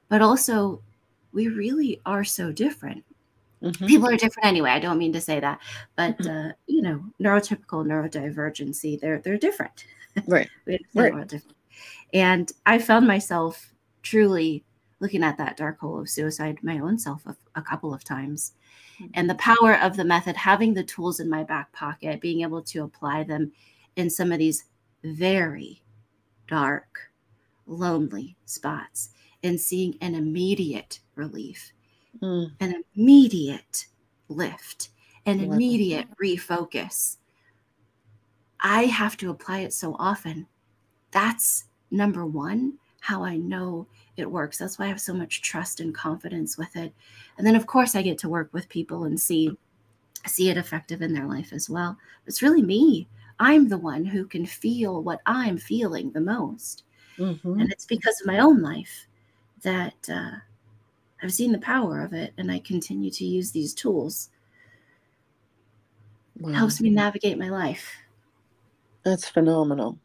but 0.08 0.22
also 0.22 0.82
we 1.32 1.48
really 1.48 2.00
are 2.04 2.24
so 2.24 2.52
different. 2.52 3.04
Mm-hmm. 3.62 3.86
People 3.86 4.08
are 4.08 4.16
different 4.16 4.46
anyway. 4.46 4.70
I 4.70 4.78
don't 4.78 4.98
mean 4.98 5.12
to 5.12 5.20
say 5.20 5.40
that, 5.40 5.60
but 5.96 6.18
mm-hmm. 6.18 6.48
uh, 6.48 6.52
you 6.66 6.82
know, 6.82 7.02
neurotypical 7.20 7.84
neurodivergency, 7.84 9.00
they're 9.00 9.18
they're 9.18 9.38
different. 9.38 9.84
Right. 10.26 10.48
right. 10.66 11.28
Different. 11.28 11.56
And 12.12 12.50
I 12.66 12.78
found 12.78 13.06
myself 13.06 13.72
truly 14.02 14.64
looking 15.00 15.22
at 15.22 15.38
that 15.38 15.56
dark 15.56 15.78
hole 15.80 16.00
of 16.00 16.08
suicide 16.08 16.58
my 16.62 16.78
own 16.78 16.98
self 16.98 17.24
a, 17.26 17.36
a 17.54 17.62
couple 17.62 17.94
of 17.94 18.04
times 18.04 18.52
and 19.14 19.28
the 19.28 19.34
power 19.36 19.74
of 19.74 19.96
the 19.96 20.04
method, 20.04 20.36
having 20.36 20.74
the 20.74 20.82
tools 20.82 21.20
in 21.20 21.30
my 21.30 21.44
back 21.44 21.72
pocket, 21.72 22.20
being 22.20 22.42
able 22.42 22.62
to 22.62 22.82
apply 22.82 23.24
them 23.24 23.52
in 23.96 24.10
some 24.10 24.32
of 24.32 24.38
these 24.38 24.64
very 25.04 25.82
dark, 26.46 27.12
lonely 27.66 28.36
spots, 28.44 29.10
and 29.42 29.60
seeing 29.60 29.96
an 30.00 30.14
immediate 30.14 31.00
relief, 31.14 31.72
mm. 32.20 32.50
an 32.60 32.82
immediate 32.94 33.86
lift, 34.28 34.90
an 35.26 35.40
immediate 35.40 36.06
refocus. 36.22 37.16
I 38.60 38.84
have 38.84 39.16
to 39.18 39.30
apply 39.30 39.60
it 39.60 39.72
so 39.72 39.96
often. 39.98 40.46
That's 41.10 41.64
number 41.90 42.26
one, 42.26 42.74
how 43.00 43.24
I 43.24 43.36
know 43.36 43.86
it 44.16 44.30
works. 44.30 44.58
That's 44.58 44.78
why 44.78 44.86
I 44.86 44.88
have 44.88 45.00
so 45.00 45.14
much 45.14 45.42
trust 45.42 45.80
and 45.80 45.94
confidence 45.94 46.58
with 46.58 46.76
it. 46.76 46.92
And 47.36 47.46
then 47.46 47.56
of 47.56 47.66
course 47.66 47.94
I 47.94 48.02
get 48.02 48.18
to 48.18 48.28
work 48.28 48.52
with 48.52 48.68
people 48.68 49.04
and 49.04 49.18
see 49.18 49.56
see 50.26 50.50
it 50.50 50.56
effective 50.56 51.00
in 51.00 51.14
their 51.14 51.26
life 51.26 51.52
as 51.52 51.70
well. 51.70 51.96
It's 52.26 52.42
really 52.42 52.62
me. 52.62 53.08
I'm 53.38 53.68
the 53.68 53.78
one 53.78 54.04
who 54.04 54.26
can 54.26 54.44
feel 54.44 55.02
what 55.02 55.20
I'm 55.26 55.58
feeling 55.58 56.10
the 56.10 56.20
most. 56.20 56.82
Mm-hmm. 57.18 57.60
And 57.60 57.72
it's 57.72 57.86
because 57.86 58.20
of 58.20 58.26
my 58.26 58.38
own 58.38 58.60
life 58.60 59.06
that 59.62 59.94
uh, 60.12 60.32
I've 61.22 61.32
seen 61.32 61.52
the 61.52 61.58
power 61.58 62.02
of 62.02 62.12
it 62.12 62.32
and 62.38 62.50
I 62.50 62.60
continue 62.60 63.10
to 63.10 63.24
use 63.24 63.50
these 63.50 63.74
tools. 63.74 64.30
Wow. 66.38 66.50
It 66.50 66.54
helps 66.54 66.80
me 66.80 66.90
navigate 66.90 67.38
my 67.38 67.48
life. 67.48 67.90
That's 69.04 69.28
phenomenal. 69.28 69.98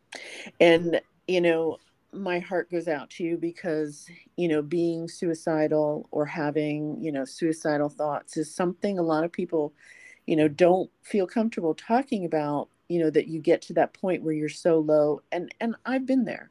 And, 0.59 1.01
you 1.27 1.41
know, 1.41 1.77
my 2.13 2.39
heart 2.39 2.69
goes 2.71 2.87
out 2.87 3.09
to 3.09 3.23
you 3.23 3.37
because 3.37 4.07
you 4.35 4.47
know 4.47 4.61
being 4.61 5.07
suicidal 5.07 6.07
or 6.11 6.25
having 6.25 7.01
you 7.01 7.11
know 7.11 7.25
suicidal 7.25 7.89
thoughts 7.89 8.37
is 8.37 8.53
something 8.53 8.99
a 8.99 9.03
lot 9.03 9.23
of 9.23 9.31
people 9.31 9.73
you 10.27 10.35
know 10.35 10.47
don't 10.47 10.89
feel 11.01 11.25
comfortable 11.25 11.73
talking 11.73 12.25
about 12.25 12.69
you 12.87 12.99
know 12.99 13.09
that 13.09 13.27
you 13.27 13.39
get 13.39 13.61
to 13.61 13.73
that 13.73 13.93
point 13.93 14.21
where 14.21 14.33
you're 14.33 14.47
so 14.47 14.79
low 14.79 15.21
and 15.31 15.53
and 15.59 15.75
I've 15.85 16.05
been 16.05 16.23
there 16.23 16.49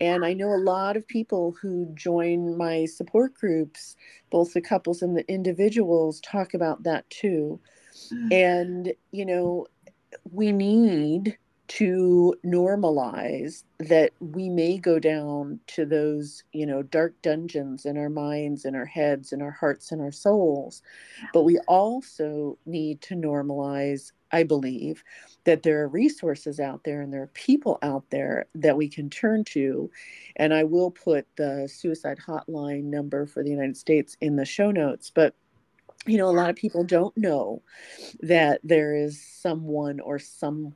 and 0.00 0.24
I 0.24 0.32
know 0.32 0.48
a 0.54 0.56
lot 0.56 0.96
of 0.96 1.06
people 1.06 1.54
who 1.60 1.86
join 1.94 2.56
my 2.56 2.86
support 2.86 3.34
groups 3.34 3.96
both 4.30 4.52
the 4.52 4.60
couples 4.60 5.02
and 5.02 5.16
the 5.16 5.28
individuals 5.30 6.20
talk 6.20 6.54
about 6.54 6.82
that 6.84 7.08
too. 7.10 7.60
Mm. 8.12 8.32
and 8.32 8.92
you 9.12 9.24
know 9.24 9.66
we 10.32 10.50
need 10.52 11.38
to 11.66 12.34
normalize 12.44 13.64
that 13.78 14.10
we 14.20 14.50
may 14.50 14.76
go 14.76 14.98
down 14.98 15.58
to 15.66 15.86
those 15.86 16.44
you 16.52 16.66
know 16.66 16.82
dark 16.82 17.14
dungeons 17.22 17.86
in 17.86 17.96
our 17.96 18.10
minds 18.10 18.64
in 18.64 18.74
our 18.74 18.84
heads 18.84 19.32
in 19.32 19.40
our 19.40 19.50
hearts 19.50 19.92
and 19.92 20.02
our 20.02 20.12
souls. 20.12 20.82
But 21.32 21.44
we 21.44 21.58
also 21.60 22.58
need 22.66 23.00
to 23.02 23.14
normalize 23.14 24.12
i 24.34 24.42
believe 24.42 25.04
that 25.44 25.62
there 25.62 25.80
are 25.82 25.88
resources 25.88 26.58
out 26.58 26.82
there 26.84 27.02
and 27.02 27.12
there 27.12 27.22
are 27.22 27.28
people 27.28 27.78
out 27.82 28.04
there 28.10 28.46
that 28.54 28.76
we 28.76 28.88
can 28.88 29.08
turn 29.08 29.44
to. 29.44 29.90
And 30.36 30.52
i 30.52 30.64
will 30.64 30.90
put 30.90 31.26
the 31.36 31.68
suicide 31.72 32.18
hotline 32.18 32.84
number 32.84 33.26
for 33.26 33.42
the 33.42 33.50
united 33.50 33.76
states 33.76 34.16
in 34.20 34.36
the 34.36 34.44
show 34.44 34.70
notes. 34.70 35.10
But 35.14 35.34
you 36.06 36.18
know 36.18 36.28
a 36.28 36.38
lot 36.40 36.50
of 36.50 36.56
people 36.56 36.84
don't 36.84 37.16
know 37.16 37.62
that 38.20 38.60
there 38.64 38.94
is 38.94 39.22
someone 39.22 40.00
or 40.00 40.18
some 40.18 40.74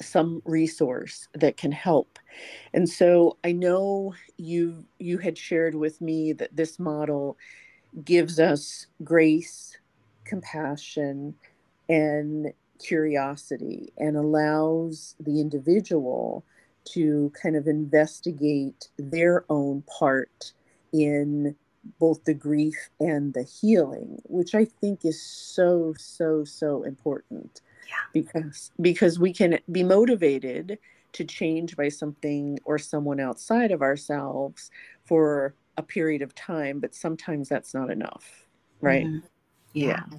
some 0.00 0.42
resource 0.44 1.28
that 1.34 1.56
can 1.56 1.72
help. 1.72 2.18
And 2.72 2.88
so 2.88 3.38
i 3.44 3.52
know 3.52 4.14
you 4.36 4.84
you 4.98 5.18
had 5.18 5.36
shared 5.36 5.74
with 5.74 6.00
me 6.00 6.32
that 6.34 6.54
this 6.54 6.78
model 6.78 7.36
gives 8.04 8.38
us 8.38 8.86
grace 9.02 9.76
compassion 10.24 11.34
and 11.88 12.52
curiosity 12.78 13.92
and 13.98 14.16
allows 14.16 15.14
the 15.20 15.40
individual 15.40 16.44
to 16.84 17.32
kind 17.40 17.56
of 17.56 17.66
investigate 17.66 18.88
their 18.98 19.44
own 19.48 19.82
part 19.82 20.52
in 20.92 21.56
both 21.98 22.24
the 22.24 22.34
grief 22.34 22.88
and 22.98 23.34
the 23.34 23.42
healing 23.42 24.20
which 24.24 24.54
i 24.54 24.64
think 24.64 25.04
is 25.04 25.20
so 25.22 25.94
so 25.98 26.44
so 26.44 26.82
important 26.82 27.60
yeah. 27.86 27.94
because 28.12 28.70
because 28.80 29.18
we 29.18 29.32
can 29.32 29.58
be 29.70 29.82
motivated 29.82 30.78
to 31.12 31.24
change 31.24 31.76
by 31.76 31.88
something 31.88 32.58
or 32.64 32.78
someone 32.78 33.20
outside 33.20 33.70
of 33.70 33.82
ourselves 33.82 34.70
for 35.04 35.54
a 35.76 35.82
period 35.82 36.22
of 36.22 36.34
time 36.34 36.80
but 36.80 36.94
sometimes 36.94 37.48
that's 37.48 37.74
not 37.74 37.90
enough 37.90 38.46
right 38.80 39.04
mm-hmm. 39.04 39.26
yeah 39.74 40.00
yeah, 40.10 40.18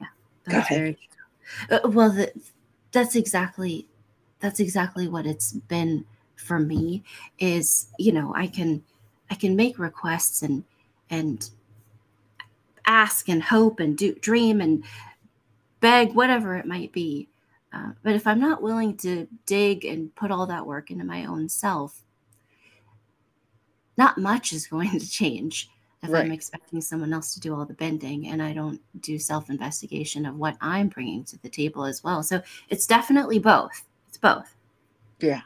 yeah. 0.00 0.06
that's 0.46 0.68
very 0.68 0.94
true 0.94 1.21
uh, 1.70 1.80
well 1.84 2.10
the, 2.10 2.32
that's 2.92 3.16
exactly 3.16 3.88
that's 4.40 4.60
exactly 4.60 5.08
what 5.08 5.26
it's 5.26 5.52
been 5.52 6.04
for 6.36 6.58
me 6.58 7.02
is 7.38 7.88
you 7.98 8.12
know 8.12 8.32
i 8.34 8.46
can 8.46 8.82
i 9.30 9.34
can 9.34 9.54
make 9.56 9.78
requests 9.78 10.42
and 10.42 10.64
and 11.10 11.50
ask 12.86 13.28
and 13.28 13.42
hope 13.42 13.80
and 13.80 13.96
do 13.96 14.14
dream 14.16 14.60
and 14.60 14.84
beg 15.80 16.14
whatever 16.14 16.56
it 16.56 16.66
might 16.66 16.92
be. 16.92 17.28
Uh, 17.72 17.92
but 18.02 18.14
if 18.14 18.26
i'm 18.26 18.38
not 18.38 18.60
willing 18.60 18.94
to 18.94 19.26
dig 19.46 19.86
and 19.86 20.14
put 20.14 20.30
all 20.30 20.46
that 20.46 20.66
work 20.66 20.90
into 20.90 21.04
my 21.04 21.24
own 21.24 21.48
self 21.48 22.02
not 23.96 24.18
much 24.18 24.52
is 24.52 24.66
going 24.74 24.90
to 24.90 25.08
change 25.08 25.70
if 26.02 26.10
right. 26.10 26.24
i'm 26.26 26.32
expecting 26.32 26.80
someone 26.80 27.12
else 27.12 27.34
to 27.34 27.40
do 27.40 27.54
all 27.54 27.64
the 27.64 27.74
bending 27.74 28.28
and 28.28 28.42
i 28.42 28.52
don't 28.52 28.80
do 29.00 29.18
self 29.18 29.50
investigation 29.50 30.26
of 30.26 30.36
what 30.36 30.56
i'm 30.60 30.88
bringing 30.88 31.24
to 31.24 31.40
the 31.42 31.48
table 31.48 31.84
as 31.84 32.02
well 32.02 32.22
so 32.22 32.40
it's 32.68 32.86
definitely 32.86 33.38
both 33.38 33.84
it's 34.08 34.18
both 34.18 34.54
yeah 35.20 35.42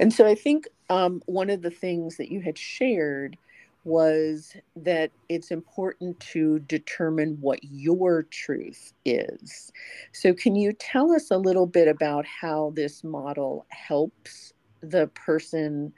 and 0.00 0.12
so 0.12 0.26
I 0.26 0.34
think 0.34 0.68
um, 0.90 1.22
one 1.26 1.50
of 1.50 1.62
the 1.62 1.70
things 1.70 2.16
that 2.16 2.30
you 2.30 2.40
had 2.40 2.58
shared 2.58 3.36
was 3.84 4.56
that 4.76 5.10
it's 5.28 5.50
important 5.50 6.18
to 6.18 6.58
determine 6.60 7.36
what 7.40 7.60
your 7.62 8.22
truth 8.22 8.94
is. 9.04 9.70
So, 10.12 10.32
can 10.32 10.56
you 10.56 10.72
tell 10.72 11.12
us 11.12 11.30
a 11.30 11.36
little 11.36 11.66
bit 11.66 11.86
about 11.86 12.24
how 12.24 12.72
this 12.74 13.04
model 13.04 13.66
helps 13.68 14.54
the 14.80 15.08
person 15.08 15.92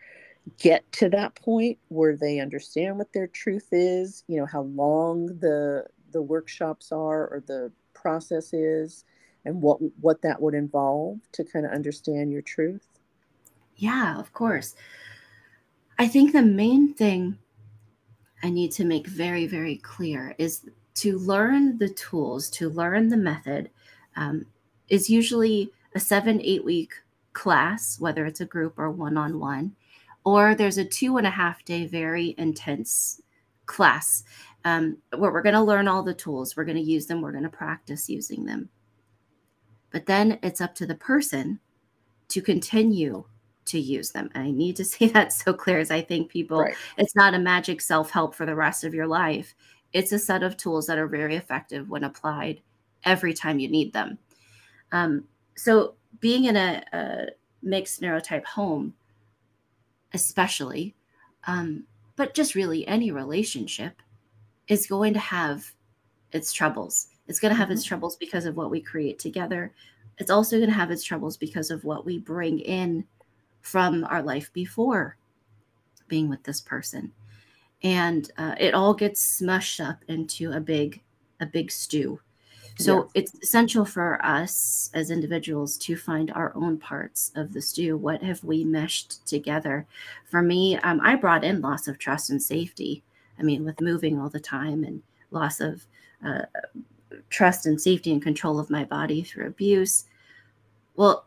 get 0.59 0.91
to 0.93 1.09
that 1.11 1.35
point 1.35 1.79
where 1.88 2.17
they 2.17 2.41
understand 2.41 2.99
what 2.99 3.12
their 3.12 3.26
truth 3.26 3.69
is? 3.73 4.25
You 4.29 4.38
know, 4.38 4.47
how 4.47 4.62
long 4.62 5.26
the 5.26 5.87
the 6.12 6.23
workshops 6.23 6.93
are 6.93 7.26
or 7.29 7.43
the 7.47 7.73
process 7.95 8.53
is, 8.53 9.05
and 9.45 9.61
what 9.61 9.79
what 10.00 10.23
that 10.23 10.41
would 10.41 10.55
involve 10.55 11.19
to 11.33 11.45
kind 11.45 11.67
of 11.67 11.73
understand 11.73 12.33
your 12.33 12.43
truth. 12.43 12.87
Yeah, 13.76 14.19
of 14.19 14.33
course. 14.33 14.75
I 15.99 16.07
think 16.07 16.33
the 16.33 16.43
main 16.43 16.95
thing 16.95 17.38
I 18.43 18.50
need 18.50 18.73
to 18.73 18.85
make 18.85 19.07
very, 19.07 19.47
very 19.47 19.76
clear 19.76 20.35
is 20.38 20.69
to 20.97 21.19
learn 21.19 21.79
the 21.79 21.88
tools, 21.88 22.50
to 22.50 22.69
learn 22.69 23.09
the 23.09 23.17
method, 23.17 23.71
um, 24.17 24.47
is 24.88 25.11
usually 25.11 25.73
a 25.95 26.00
seven, 26.00 26.41
eight 26.43 26.65
week 26.65 26.93
class, 27.33 27.99
whether 27.99 28.25
it's 28.25 28.41
a 28.41 28.47
group 28.47 28.79
or 28.79 28.91
one 28.91 29.17
on 29.17 29.38
one, 29.38 29.75
or 30.26 30.56
there's 30.56 30.76
a 30.76 30.85
two 30.85 31.18
and 31.18 31.26
a 31.26 31.30
half 31.30 31.64
day, 31.64 31.87
very 31.87 32.35
intense 32.37 33.23
class 33.66 34.25
um, 34.64 34.99
where 35.16 35.33
we're 35.33 35.40
going 35.40 35.54
to 35.54 35.62
learn 35.62 35.87
all 35.87 36.02
the 36.02 36.12
tools, 36.12 36.56
we're 36.56 36.64
going 36.64 36.76
to 36.76 36.83
use 36.83 37.06
them, 37.06 37.23
we're 37.23 37.30
going 37.30 37.45
to 37.45 37.49
practice 37.49 38.11
using 38.11 38.45
them. 38.45 38.68
But 39.92 40.06
then 40.06 40.40
it's 40.42 40.61
up 40.61 40.75
to 40.75 40.87
the 40.87 40.97
person 40.97 41.61
to 42.26 42.42
continue 42.42 43.25
to 43.66 43.78
use 43.78 44.11
them. 44.11 44.28
And 44.35 44.42
I 44.42 44.50
need 44.50 44.75
to 44.76 44.85
say 44.85 45.06
that 45.11 45.33
so 45.33 45.54
clear 45.54 45.78
as 45.78 45.92
I 45.92 46.02
think 46.02 46.28
people, 46.28 46.62
right. 46.62 46.75
it's 46.99 47.14
not 47.14 47.35
a 47.35 47.38
magic 47.38 47.80
self 47.80 48.11
help 48.11 48.35
for 48.35 48.47
the 48.47 48.56
rest 48.56 48.83
of 48.83 48.95
your 48.95 49.06
life. 49.06 49.54
It's 49.92 50.11
a 50.11 50.18
set 50.18 50.42
of 50.42 50.56
tools 50.56 50.88
that 50.88 50.99
are 50.99 51.06
very 51.06 51.37
effective 51.37 51.88
when 51.88 52.02
applied 52.02 52.61
every 53.04 53.33
time 53.33 53.61
you 53.61 53.68
need 53.68 53.92
them. 53.92 54.18
Um, 54.90 55.28
so, 55.56 55.95
being 56.18 56.45
in 56.47 56.56
a, 56.56 56.85
a, 56.92 57.26
mixed 57.62 58.00
neurotype 58.02 58.45
home, 58.45 58.95
especially, 60.14 60.94
um, 61.46 61.84
but 62.16 62.34
just 62.34 62.54
really 62.54 62.86
any 62.86 63.10
relationship, 63.10 64.00
is 64.68 64.86
going 64.86 65.12
to 65.12 65.20
have 65.20 65.64
its 66.32 66.52
troubles. 66.52 67.08
It's 67.28 67.40
going 67.40 67.52
to 67.52 67.58
have 67.58 67.70
its 67.70 67.82
mm-hmm. 67.82 67.88
troubles 67.88 68.16
because 68.16 68.46
of 68.46 68.56
what 68.56 68.70
we 68.70 68.80
create 68.80 69.18
together. 69.18 69.72
It's 70.18 70.30
also 70.30 70.56
going 70.56 70.70
to 70.70 70.75
have 70.75 70.90
its 70.90 71.04
troubles 71.04 71.36
because 71.36 71.70
of 71.70 71.84
what 71.84 72.04
we 72.04 72.18
bring 72.18 72.60
in 72.60 73.04
from 73.60 74.04
our 74.04 74.22
life 74.22 74.52
before 74.52 75.16
being 76.08 76.28
with 76.28 76.42
this 76.45 76.60
person 76.60 77.12
and 77.82 78.30
uh, 78.38 78.54
it 78.58 78.75
all 78.75 78.95
gets 78.95 79.40
smushed 79.40 79.86
up 79.86 80.02
into 80.08 80.52
a 80.52 80.60
big 80.60 81.02
a 81.40 81.47
big 81.47 81.71
stew 81.71 82.19
so 82.78 83.10
it's 83.15 83.32
essential 83.43 83.84
for 83.84 84.25
us 84.25 84.91
as 84.93 85.10
individuals 85.10 85.76
to 85.78 85.97
find 85.97 86.30
our 86.32 86.52
own 86.54 86.78
parts 86.78 87.32
of 87.34 87.52
the 87.52 87.62
stew. 87.62 87.97
What 87.97 88.23
have 88.23 88.45
we 88.45 88.65
meshed 88.65 89.26
together? 89.26 89.86
For 90.26 90.43
me 90.43 90.76
um, 90.78 91.00
i 91.02 91.17
brought 91.17 91.45
in 91.45 91.60
loss 91.60 91.89
of 91.89 91.99
trust 91.99 92.30
and 92.30 92.43
safety. 92.43 93.02
I 93.39 93.43
mean 93.43 93.65
with 93.65 93.80
moving 93.80 94.21
all 94.21 94.28
the 94.28 94.41
time 94.41 94.84
and 94.84 95.02
loss 95.30 95.60
of 95.60 95.86
uh, 96.25 96.43
trust 97.30 97.67
and 97.67 97.80
safety 97.80 98.12
and 98.12 98.23
control 98.23 98.58
of 98.58 98.71
my 98.71 98.84
body 98.84 99.23
through 99.23 99.47
abuse. 99.47 100.04
Well 100.97 101.26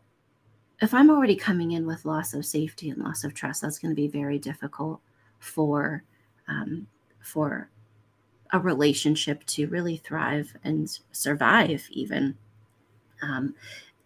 if 0.81 0.93
I'm 0.93 1.09
already 1.09 1.35
coming 1.35 1.71
in 1.71 1.85
with 1.85 2.05
loss 2.05 2.33
of 2.33 2.45
safety 2.45 2.89
and 2.89 3.03
loss 3.03 3.23
of 3.23 3.33
trust, 3.33 3.61
that's 3.61 3.79
going 3.79 3.91
to 3.91 4.01
be 4.01 4.07
very 4.07 4.39
difficult 4.39 5.01
for 5.39 6.03
um, 6.47 6.87
for 7.21 7.69
a 8.51 8.59
relationship 8.59 9.45
to 9.45 9.67
really 9.67 9.97
thrive 9.97 10.55
and 10.63 10.99
survive, 11.11 11.87
even. 11.91 12.37
Um, 13.21 13.55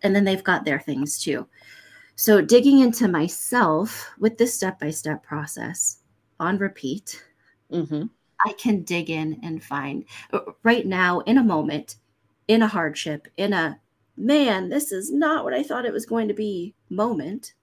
and 0.01 0.15
then 0.15 0.23
they've 0.23 0.43
got 0.43 0.65
their 0.65 0.79
things 0.79 1.17
too. 1.17 1.47
So 2.15 2.41
digging 2.41 2.79
into 2.79 3.07
myself 3.07 4.11
with 4.19 4.37
this 4.37 4.53
step 4.53 4.79
by 4.79 4.91
step 4.91 5.23
process 5.23 5.99
on 6.39 6.57
repeat, 6.57 7.23
mm-hmm. 7.71 8.05
I 8.45 8.53
can 8.53 8.83
dig 8.83 9.09
in 9.09 9.39
and 9.43 9.63
find 9.63 10.05
uh, 10.31 10.41
right 10.63 10.85
now 10.85 11.21
in 11.21 11.37
a 11.37 11.43
moment, 11.43 11.95
in 12.47 12.61
a 12.61 12.67
hardship, 12.67 13.27
in 13.37 13.53
a 13.53 13.79
man, 14.17 14.69
this 14.69 14.91
is 14.91 15.11
not 15.11 15.43
what 15.43 15.53
I 15.53 15.63
thought 15.63 15.85
it 15.85 15.93
was 15.93 16.05
going 16.05 16.27
to 16.27 16.33
be 16.33 16.75
moment, 16.89 17.53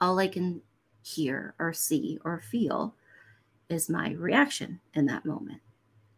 all 0.00 0.18
I 0.18 0.26
can 0.26 0.60
hear 1.02 1.54
or 1.58 1.72
see 1.72 2.18
or 2.24 2.40
feel 2.40 2.94
is 3.68 3.88
my 3.88 4.12
reaction 4.12 4.80
in 4.94 5.06
that 5.06 5.24
moment. 5.24 5.60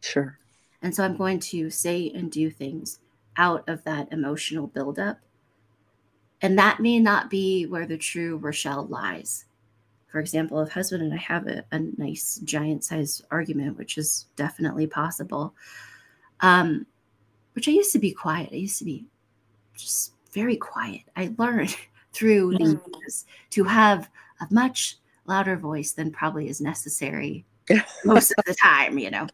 Sure. 0.04 0.38
And 0.82 0.94
so 0.94 1.02
I'm 1.02 1.16
going 1.16 1.40
to 1.40 1.70
say 1.70 2.12
and 2.14 2.30
do 2.30 2.50
things 2.50 3.00
out 3.38 3.66
of 3.68 3.82
that 3.84 4.12
emotional 4.12 4.66
buildup. 4.66 5.18
And 6.42 6.58
that 6.58 6.80
may 6.80 6.98
not 6.98 7.30
be 7.30 7.64
where 7.64 7.86
the 7.86 7.96
true 7.96 8.38
Rachelle 8.38 8.90
lies. 8.90 9.46
For 10.08 10.20
example, 10.20 10.60
if 10.60 10.70
husband 10.70 11.02
and 11.02 11.14
I 11.14 11.16
have 11.16 11.46
a, 11.46 11.64
a 11.72 11.80
nice 11.96 12.36
giant 12.44 12.84
size 12.84 13.22
argument, 13.30 13.78
which 13.78 13.96
is 13.96 14.26
definitely 14.36 14.86
possible, 14.86 15.54
um, 16.40 16.86
which 17.54 17.66
I 17.66 17.72
used 17.72 17.92
to 17.92 17.98
be 17.98 18.12
quiet. 18.12 18.50
I 18.52 18.56
used 18.56 18.78
to 18.80 18.84
be 18.84 19.06
just 19.74 20.12
very 20.32 20.56
quiet. 20.56 21.00
I 21.16 21.32
learned 21.38 21.74
through 22.12 22.52
mm-hmm. 22.52 22.62
the 22.62 22.98
years 22.98 23.24
to 23.50 23.64
have 23.64 24.10
a 24.40 24.46
much 24.50 24.98
louder 25.24 25.56
voice 25.56 25.92
than 25.92 26.12
probably 26.12 26.48
is 26.48 26.60
necessary 26.60 27.46
most 28.04 28.34
of 28.36 28.44
the 28.44 28.54
time, 28.54 28.98
you 28.98 29.10
know. 29.10 29.26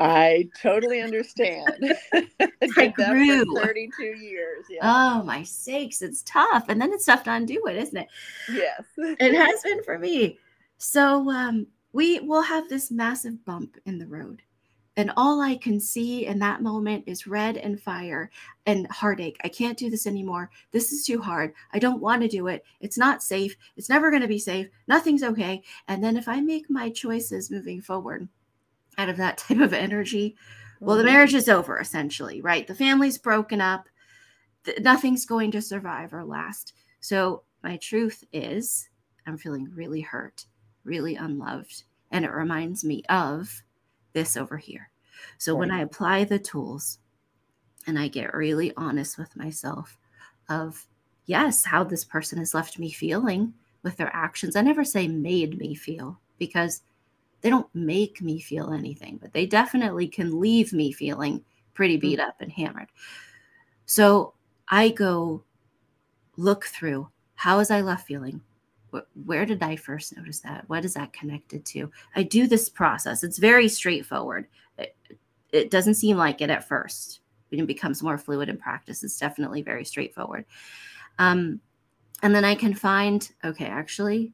I 0.00 0.48
totally 0.60 1.02
understand. 1.02 1.68
I 2.76 2.88
grew 2.88 3.44
32 3.54 4.02
years. 4.02 4.64
Yeah. 4.70 4.80
Oh 4.82 5.22
my 5.22 5.42
sakes, 5.42 6.00
it's 6.00 6.22
tough. 6.22 6.64
And 6.68 6.80
then 6.80 6.90
it's 6.92 7.04
tough 7.04 7.22
to 7.24 7.34
undo 7.34 7.62
it, 7.66 7.76
isn't 7.76 7.98
it? 7.98 8.08
Yes. 8.50 8.82
it 8.96 9.34
has 9.34 9.62
been 9.62 9.82
for 9.84 9.98
me. 9.98 10.38
So 10.78 11.30
um, 11.30 11.66
we 11.92 12.18
will 12.20 12.40
have 12.40 12.68
this 12.68 12.90
massive 12.90 13.44
bump 13.44 13.76
in 13.84 13.98
the 13.98 14.06
road. 14.06 14.40
And 14.96 15.12
all 15.16 15.40
I 15.40 15.56
can 15.56 15.78
see 15.78 16.26
in 16.26 16.38
that 16.40 16.62
moment 16.62 17.04
is 17.06 17.26
red 17.26 17.58
and 17.58 17.80
fire 17.80 18.30
and 18.66 18.86
heartache. 18.90 19.36
I 19.44 19.48
can't 19.48 19.78
do 19.78 19.90
this 19.90 20.06
anymore. 20.06 20.50
This 20.72 20.92
is 20.92 21.04
too 21.04 21.20
hard. 21.20 21.52
I 21.72 21.78
don't 21.78 22.00
want 22.00 22.22
to 22.22 22.28
do 22.28 22.48
it. 22.48 22.64
It's 22.80 22.98
not 22.98 23.22
safe. 23.22 23.54
It's 23.76 23.88
never 23.88 24.10
going 24.10 24.22
to 24.22 24.28
be 24.28 24.38
safe. 24.38 24.68
Nothing's 24.88 25.22
okay. 25.22 25.62
And 25.88 26.02
then 26.02 26.16
if 26.16 26.26
I 26.26 26.40
make 26.40 26.70
my 26.70 26.88
choices 26.90 27.50
moving 27.50 27.82
forward 27.82 28.28
out 29.00 29.08
of 29.08 29.16
that 29.16 29.38
type 29.48 29.58
of 29.58 29.72
energy, 29.72 30.36
well, 30.80 30.96
the 30.96 31.02
mm-hmm. 31.02 31.12
marriage 31.12 31.34
is 31.34 31.48
over 31.48 31.78
essentially, 31.78 32.40
right? 32.40 32.66
The 32.66 32.74
family's 32.74 33.18
broken 33.18 33.60
up. 33.60 33.88
Nothing's 34.78 35.26
going 35.26 35.50
to 35.52 35.62
survive 35.62 36.12
or 36.12 36.24
last. 36.24 36.74
So 37.00 37.42
my 37.62 37.76
truth 37.76 38.24
is, 38.32 38.88
I'm 39.26 39.36
feeling 39.36 39.70
really 39.74 40.00
hurt, 40.00 40.46
really 40.84 41.16
unloved. 41.16 41.84
And 42.10 42.24
it 42.24 42.32
reminds 42.32 42.84
me 42.84 43.02
of 43.08 43.62
this 44.12 44.36
over 44.36 44.56
here. 44.56 44.90
So 45.38 45.52
right. 45.52 45.60
when 45.60 45.70
I 45.70 45.82
apply 45.82 46.24
the 46.24 46.38
tools 46.38 46.98
and 47.86 47.98
I 47.98 48.08
get 48.08 48.34
really 48.34 48.72
honest 48.76 49.18
with 49.18 49.36
myself 49.36 49.98
of, 50.48 50.86
yes, 51.26 51.64
how 51.64 51.84
this 51.84 52.04
person 52.04 52.38
has 52.38 52.54
left 52.54 52.78
me 52.78 52.90
feeling 52.90 53.54
with 53.82 53.96
their 53.96 54.14
actions. 54.14 54.56
I 54.56 54.62
never 54.62 54.84
say 54.84 55.08
made 55.08 55.58
me 55.58 55.74
feel 55.74 56.18
because 56.38 56.82
they 57.40 57.50
don't 57.50 57.68
make 57.74 58.20
me 58.20 58.40
feel 58.40 58.72
anything, 58.72 59.18
but 59.20 59.32
they 59.32 59.46
definitely 59.46 60.06
can 60.06 60.40
leave 60.40 60.72
me 60.72 60.92
feeling 60.92 61.42
pretty 61.74 61.96
beat 61.96 62.18
mm-hmm. 62.18 62.28
up 62.28 62.40
and 62.40 62.52
hammered. 62.52 62.88
So 63.86 64.34
I 64.68 64.90
go 64.90 65.42
look 66.36 66.64
through 66.64 67.08
how 67.34 67.58
is 67.60 67.70
I 67.70 67.80
left 67.80 68.06
feeling? 68.06 68.42
where 69.24 69.46
did 69.46 69.62
I 69.62 69.76
first 69.76 70.16
notice 70.16 70.40
that? 70.40 70.64
What 70.68 70.84
is 70.84 70.94
that 70.94 71.12
connected 71.12 71.64
to? 71.66 71.90
I 72.16 72.22
do 72.22 72.46
this 72.46 72.68
process. 72.68 73.22
It's 73.22 73.38
very 73.38 73.68
straightforward. 73.68 74.46
It, 74.78 74.96
it 75.52 75.70
doesn't 75.70 75.94
seem 75.94 76.16
like 76.16 76.40
it 76.40 76.50
at 76.50 76.66
first. 76.66 77.20
It 77.50 77.66
becomes 77.66 78.02
more 78.02 78.18
fluid 78.18 78.48
in 78.48 78.56
practice, 78.58 79.02
it's 79.02 79.18
definitely 79.18 79.62
very 79.62 79.84
straightforward. 79.84 80.44
Um, 81.18 81.60
And 82.22 82.34
then 82.34 82.44
I 82.44 82.54
can 82.54 82.74
find, 82.74 83.28
okay, 83.44 83.66
actually, 83.66 84.32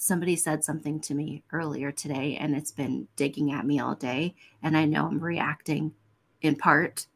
somebody 0.00 0.36
said 0.36 0.62
something 0.62 1.00
to 1.00 1.12
me 1.12 1.42
earlier 1.52 1.90
today 1.90 2.36
and 2.40 2.54
it's 2.54 2.70
been 2.70 3.08
digging 3.16 3.50
at 3.50 3.66
me 3.66 3.80
all 3.80 3.96
day. 3.96 4.32
And 4.62 4.76
I 4.76 4.84
know 4.84 5.06
I'm 5.06 5.18
reacting 5.18 5.92
in 6.40 6.54
part 6.54 7.06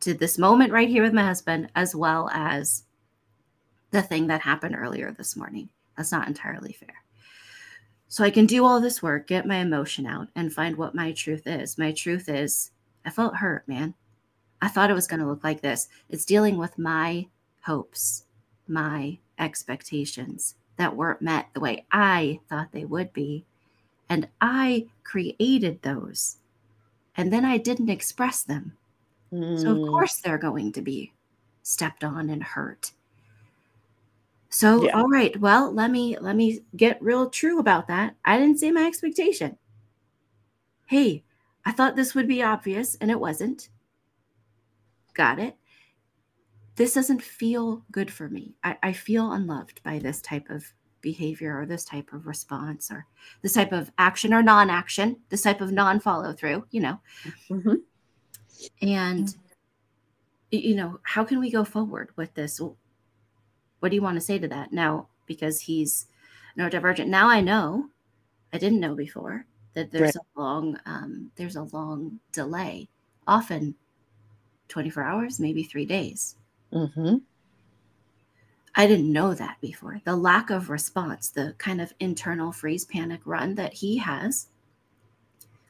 to 0.00 0.14
this 0.14 0.38
moment 0.38 0.72
right 0.72 0.88
here 0.88 1.02
with 1.02 1.12
my 1.12 1.24
husband, 1.24 1.70
as 1.74 1.94
well 1.94 2.30
as 2.32 2.84
the 3.90 4.00
thing 4.00 4.28
that 4.28 4.40
happened 4.40 4.76
earlier 4.78 5.12
this 5.12 5.36
morning. 5.36 5.68
That's 5.94 6.10
not 6.10 6.26
entirely 6.26 6.72
fair. 6.72 6.94
So 8.08 8.24
I 8.24 8.30
can 8.30 8.46
do 8.46 8.64
all 8.64 8.80
this 8.80 9.02
work, 9.02 9.26
get 9.26 9.46
my 9.46 9.56
emotion 9.56 10.06
out, 10.06 10.28
and 10.34 10.50
find 10.50 10.76
what 10.76 10.94
my 10.94 11.12
truth 11.12 11.46
is. 11.46 11.76
My 11.76 11.92
truth 11.92 12.30
is, 12.30 12.70
I 13.04 13.10
felt 13.10 13.36
hurt, 13.36 13.68
man. 13.68 13.92
I 14.62 14.68
thought 14.68 14.90
it 14.90 14.94
was 14.94 15.06
going 15.06 15.20
to 15.20 15.28
look 15.28 15.44
like 15.44 15.60
this. 15.60 15.86
It's 16.08 16.24
dealing 16.24 16.56
with 16.56 16.78
my 16.78 17.26
hopes, 17.60 18.24
my 18.66 19.18
expectations 19.38 20.54
that 20.80 20.96
weren't 20.96 21.20
met 21.20 21.46
the 21.52 21.60
way 21.60 21.84
I 21.92 22.40
thought 22.48 22.72
they 22.72 22.86
would 22.86 23.12
be. 23.12 23.44
And 24.08 24.26
I 24.40 24.86
created 25.04 25.82
those. 25.82 26.38
And 27.16 27.30
then 27.30 27.44
I 27.44 27.58
didn't 27.58 27.90
express 27.90 28.42
them. 28.42 28.72
Mm. 29.30 29.60
So, 29.60 29.72
of 29.72 29.76
mm. 29.76 29.88
course, 29.90 30.16
they're 30.16 30.38
going 30.38 30.72
to 30.72 30.80
be 30.80 31.12
stepped 31.62 32.02
on 32.02 32.30
and 32.30 32.42
hurt. 32.42 32.92
So, 34.48 34.86
yeah. 34.86 34.96
all 34.96 35.08
right, 35.08 35.38
well, 35.38 35.70
let 35.70 35.90
me 35.90 36.16
let 36.18 36.34
me 36.34 36.60
get 36.74 37.02
real 37.02 37.28
true 37.28 37.58
about 37.58 37.86
that. 37.88 38.16
I 38.24 38.38
didn't 38.38 38.58
say 38.58 38.70
my 38.70 38.86
expectation. 38.86 39.58
Hey, 40.86 41.22
I 41.64 41.72
thought 41.72 41.94
this 41.94 42.14
would 42.14 42.26
be 42.26 42.42
obvious 42.42 42.96
and 42.96 43.10
it 43.10 43.20
wasn't. 43.20 43.68
Got 45.12 45.38
it. 45.38 45.56
This 46.80 46.94
doesn't 46.94 47.20
feel 47.20 47.84
good 47.92 48.10
for 48.10 48.30
me. 48.30 48.54
I, 48.64 48.74
I 48.82 48.92
feel 48.94 49.32
unloved 49.32 49.82
by 49.82 49.98
this 49.98 50.22
type 50.22 50.48
of 50.48 50.64
behavior 51.02 51.60
or 51.60 51.66
this 51.66 51.84
type 51.84 52.10
of 52.14 52.26
response 52.26 52.90
or 52.90 53.04
this 53.42 53.52
type 53.52 53.72
of 53.72 53.92
action 53.98 54.32
or 54.32 54.42
non 54.42 54.70
action, 54.70 55.18
this 55.28 55.42
type 55.42 55.60
of 55.60 55.72
non 55.72 56.00
follow 56.00 56.32
through, 56.32 56.64
you 56.70 56.80
know. 56.80 56.98
Mm-hmm. 57.50 57.74
And, 58.80 59.36
you 60.50 60.74
know, 60.74 61.00
how 61.02 61.22
can 61.22 61.38
we 61.38 61.50
go 61.50 61.64
forward 61.64 62.12
with 62.16 62.32
this? 62.32 62.58
What 62.58 63.90
do 63.90 63.94
you 63.94 64.00
want 64.00 64.16
to 64.16 64.22
say 64.22 64.38
to 64.38 64.48
that 64.48 64.72
now? 64.72 65.08
Because 65.26 65.60
he's 65.60 66.06
neurodivergent. 66.58 67.08
Now 67.08 67.28
I 67.28 67.42
know, 67.42 67.90
I 68.54 68.56
didn't 68.56 68.80
know 68.80 68.94
before 68.94 69.44
that 69.74 69.90
there's 69.92 70.16
right. 70.16 70.24
a 70.34 70.40
long, 70.40 70.78
um, 70.86 71.30
there's 71.36 71.56
a 71.56 71.64
long 71.64 72.20
delay, 72.32 72.88
often 73.26 73.74
24 74.68 75.02
hours, 75.02 75.38
maybe 75.38 75.62
three 75.62 75.84
days. 75.84 76.36
Mm-hmm. 76.72 77.16
I 78.76 78.86
didn't 78.86 79.12
know 79.12 79.34
that 79.34 79.60
before. 79.60 80.00
The 80.04 80.16
lack 80.16 80.50
of 80.50 80.70
response, 80.70 81.28
the 81.28 81.54
kind 81.58 81.80
of 81.80 81.92
internal 82.00 82.52
freeze 82.52 82.84
panic 82.84 83.20
run 83.24 83.54
that 83.56 83.74
he 83.74 83.98
has, 83.98 84.46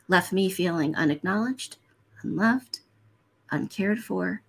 left 0.08 0.32
me 0.32 0.50
feeling 0.50 0.94
unacknowledged, 0.94 1.78
unloved, 2.22 2.80
uncared 3.50 4.00
for, 4.00 4.42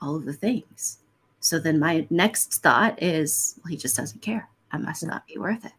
all 0.00 0.16
of 0.16 0.24
the 0.24 0.32
things. 0.32 0.98
So 1.40 1.58
then 1.58 1.78
my 1.78 2.06
next 2.10 2.62
thought 2.62 3.00
is, 3.02 3.58
well, 3.62 3.70
he 3.70 3.76
just 3.76 3.96
doesn't 3.96 4.22
care. 4.22 4.48
I 4.72 4.78
must 4.78 5.04
not 5.04 5.26
be 5.26 5.38
worth 5.38 5.64
it. 5.64 5.72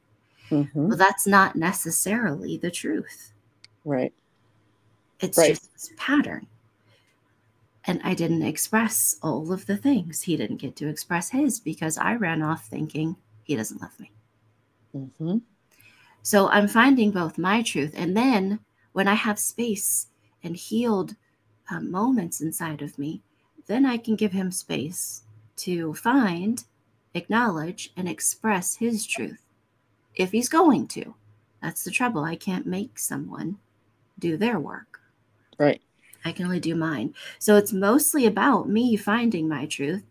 Mm-hmm. 0.49 0.87
Well, 0.89 0.97
that's 0.97 1.25
not 1.25 1.55
necessarily 1.55 2.57
the 2.57 2.71
truth. 2.71 3.31
Right. 3.85 4.13
It's 5.19 5.37
right. 5.37 5.49
just 5.49 5.73
this 5.73 5.91
pattern. 5.97 6.47
And 7.85 7.99
I 8.03 8.13
didn't 8.13 8.43
express 8.43 9.17
all 9.21 9.51
of 9.51 9.65
the 9.65 9.77
things. 9.77 10.21
He 10.21 10.37
didn't 10.37 10.57
get 10.57 10.75
to 10.77 10.87
express 10.87 11.29
his 11.29 11.59
because 11.59 11.97
I 11.97 12.15
ran 12.15 12.41
off 12.41 12.65
thinking 12.67 13.17
he 13.43 13.55
doesn't 13.55 13.81
love 13.81 13.99
me. 13.99 14.11
Mm-hmm. 14.95 15.37
So 16.21 16.47
I'm 16.47 16.67
finding 16.67 17.11
both 17.11 17.37
my 17.37 17.61
truth. 17.61 17.93
And 17.95 18.15
then 18.15 18.59
when 18.93 19.07
I 19.07 19.15
have 19.15 19.37
space 19.37 20.07
and 20.43 20.55
healed 20.55 21.15
uh, 21.69 21.81
moments 21.81 22.39
inside 22.39 22.81
of 22.81 22.97
me, 22.97 23.21
then 23.67 23.85
I 23.85 23.97
can 23.97 24.15
give 24.15 24.31
him 24.31 24.51
space 24.51 25.23
to 25.57 25.93
find, 25.93 26.63
acknowledge, 27.13 27.91
and 27.97 28.07
express 28.07 28.75
his 28.75 29.05
truth 29.05 29.43
if 30.15 30.31
he's 30.31 30.49
going 30.49 30.87
to. 30.89 31.13
That's 31.61 31.83
the 31.83 31.91
trouble. 31.91 32.23
I 32.23 32.35
can't 32.35 32.65
make 32.65 32.99
someone 32.99 33.57
do 34.19 34.37
their 34.37 34.59
work. 34.59 34.99
Right. 35.57 35.81
I 36.25 36.31
can 36.31 36.45
only 36.45 36.59
do 36.59 36.75
mine. 36.75 37.13
So 37.39 37.57
it's 37.57 37.73
mostly 37.73 38.25
about 38.25 38.69
me 38.69 38.95
finding 38.95 39.47
my 39.47 39.65
truth, 39.65 40.03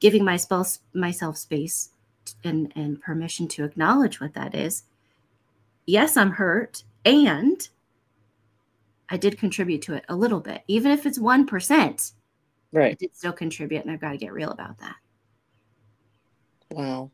giving 0.00 0.24
myself 0.24 0.78
myself 0.94 1.36
space 1.36 1.90
and 2.44 2.72
and 2.76 3.00
permission 3.00 3.48
to 3.48 3.64
acknowledge 3.64 4.20
what 4.20 4.34
that 4.34 4.54
is. 4.54 4.84
Yes, 5.86 6.16
I'm 6.16 6.32
hurt 6.32 6.84
and 7.04 7.68
I 9.08 9.16
did 9.16 9.38
contribute 9.38 9.82
to 9.82 9.94
it 9.94 10.04
a 10.08 10.16
little 10.16 10.40
bit. 10.40 10.62
Even 10.68 10.92
if 10.92 11.06
it's 11.06 11.18
1%, 11.18 12.12
Right. 12.72 12.92
I 12.92 12.94
did 12.94 13.16
still 13.16 13.32
contribute, 13.32 13.82
and 13.82 13.90
I've 13.90 14.00
got 14.00 14.12
to 14.12 14.18
get 14.18 14.32
real 14.32 14.50
about 14.50 14.78
that. 14.78 14.96
Wow. 16.70 17.10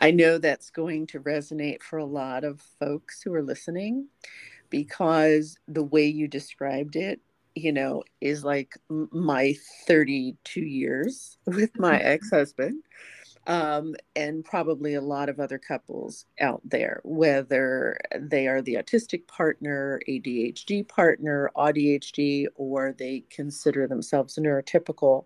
I 0.00 0.10
know 0.10 0.38
that's 0.38 0.70
going 0.70 1.06
to 1.08 1.20
resonate 1.20 1.82
for 1.82 1.98
a 1.98 2.04
lot 2.04 2.44
of 2.44 2.60
folks 2.60 3.22
who 3.22 3.34
are 3.34 3.42
listening 3.42 4.08
because 4.70 5.58
the 5.66 5.82
way 5.82 6.06
you 6.06 6.28
described 6.28 6.96
it, 6.96 7.20
you 7.54 7.72
know, 7.72 8.02
is 8.20 8.44
like 8.44 8.74
my 8.88 9.54
32 9.86 10.60
years 10.60 11.38
with 11.46 11.78
my 11.78 11.98
ex 11.98 12.30
husband 12.30 12.82
um, 13.48 13.94
and 14.14 14.44
probably 14.44 14.94
a 14.94 15.00
lot 15.00 15.30
of 15.30 15.40
other 15.40 15.58
couples 15.58 16.26
out 16.38 16.60
there, 16.64 17.00
whether 17.02 17.98
they 18.14 18.46
are 18.46 18.60
the 18.60 18.74
autistic 18.74 19.26
partner, 19.26 20.00
ADHD 20.06 20.86
partner, 20.86 21.50
ADHD, 21.56 22.46
or 22.56 22.94
they 22.96 23.24
consider 23.30 23.88
themselves 23.88 24.36
neurotypical. 24.36 25.24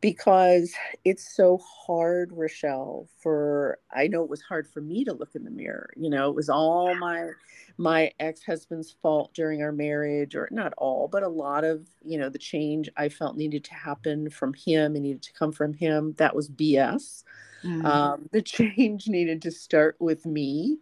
Because 0.00 0.72
it's 1.04 1.36
so 1.36 1.58
hard, 1.58 2.30
Rachelle, 2.30 3.06
for 3.22 3.78
I 3.94 4.06
know 4.06 4.22
it 4.22 4.30
was 4.30 4.40
hard 4.40 4.66
for 4.66 4.80
me 4.80 5.04
to 5.04 5.12
look 5.12 5.34
in 5.34 5.44
the 5.44 5.50
mirror. 5.50 5.90
You 5.94 6.08
know, 6.08 6.30
it 6.30 6.34
was 6.34 6.48
all 6.48 6.94
my 6.94 7.30
my 7.76 8.12
ex-husband's 8.18 8.94
fault 9.02 9.32
during 9.34 9.62
our 9.62 9.72
marriage, 9.72 10.34
or 10.34 10.48
not 10.50 10.72
all, 10.78 11.08
but 11.08 11.22
a 11.22 11.28
lot 11.28 11.64
of, 11.64 11.86
you 12.02 12.18
know, 12.18 12.28
the 12.28 12.38
change 12.38 12.88
I 12.96 13.08
felt 13.08 13.36
needed 13.36 13.64
to 13.64 13.74
happen 13.74 14.30
from 14.30 14.54
him 14.54 14.94
and 14.94 15.02
needed 15.02 15.22
to 15.22 15.32
come 15.32 15.52
from 15.52 15.74
him. 15.74 16.14
That 16.18 16.34
was 16.34 16.48
BS 16.48 17.22
Mm-hmm. 17.64 17.86
Um, 17.86 18.28
the 18.32 18.42
change 18.42 19.08
needed 19.08 19.42
to 19.42 19.50
start 19.50 19.96
with 19.98 20.26
me. 20.26 20.78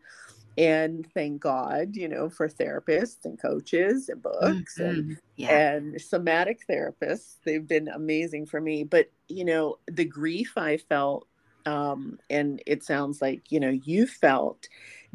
And 0.58 1.06
thank 1.14 1.40
God, 1.40 1.94
you 1.94 2.08
know, 2.08 2.28
for 2.28 2.48
therapists 2.48 3.24
and 3.24 3.40
coaches 3.40 4.08
and 4.08 4.20
books 4.20 4.76
mm-hmm. 4.76 4.90
and, 4.90 5.18
yeah. 5.36 5.76
and 5.76 6.00
somatic 6.00 6.66
therapists. 6.68 7.36
They've 7.44 7.66
been 7.66 7.86
amazing 7.86 8.46
for 8.46 8.60
me. 8.60 8.82
But, 8.82 9.12
you 9.28 9.44
know, 9.44 9.78
the 9.86 10.04
grief 10.04 10.54
I 10.56 10.78
felt, 10.78 11.28
um, 11.64 12.18
and 12.28 12.60
it 12.66 12.82
sounds 12.82 13.22
like, 13.22 13.52
you 13.52 13.60
know, 13.60 13.70
you 13.70 14.08
felt, 14.08 14.68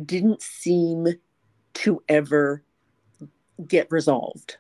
didn't 0.06 0.42
seem 0.42 1.08
to 1.74 2.02
ever 2.08 2.64
get 3.68 3.92
resolved 3.92 4.58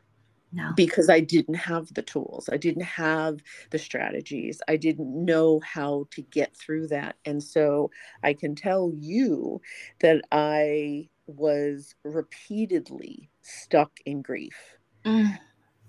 no. 0.54 0.72
Because 0.76 1.10
I 1.10 1.20
didn't 1.20 1.56
have 1.56 1.94
the 1.94 2.04
tools. 2.04 2.48
I 2.52 2.58
didn't 2.58 2.84
have 2.84 3.40
the 3.72 3.80
strategies. 3.80 4.62
I 4.68 4.78
didn't 4.78 5.26
know 5.26 5.60
how 5.62 6.06
to 6.12 6.22
get 6.22 6.56
through 6.56 6.88
that. 6.88 7.16
And 7.26 7.42
so 7.42 7.90
I 8.24 8.34
can 8.34 8.56
tell 8.56 8.92
you 8.96 9.62
that 10.02 10.22
I 10.32 11.10
was 11.26 11.96
repeatedly 12.04 13.30
stuck 13.42 13.92
in 14.06 14.22
grief. 14.22 14.78
Mm. 15.06 15.40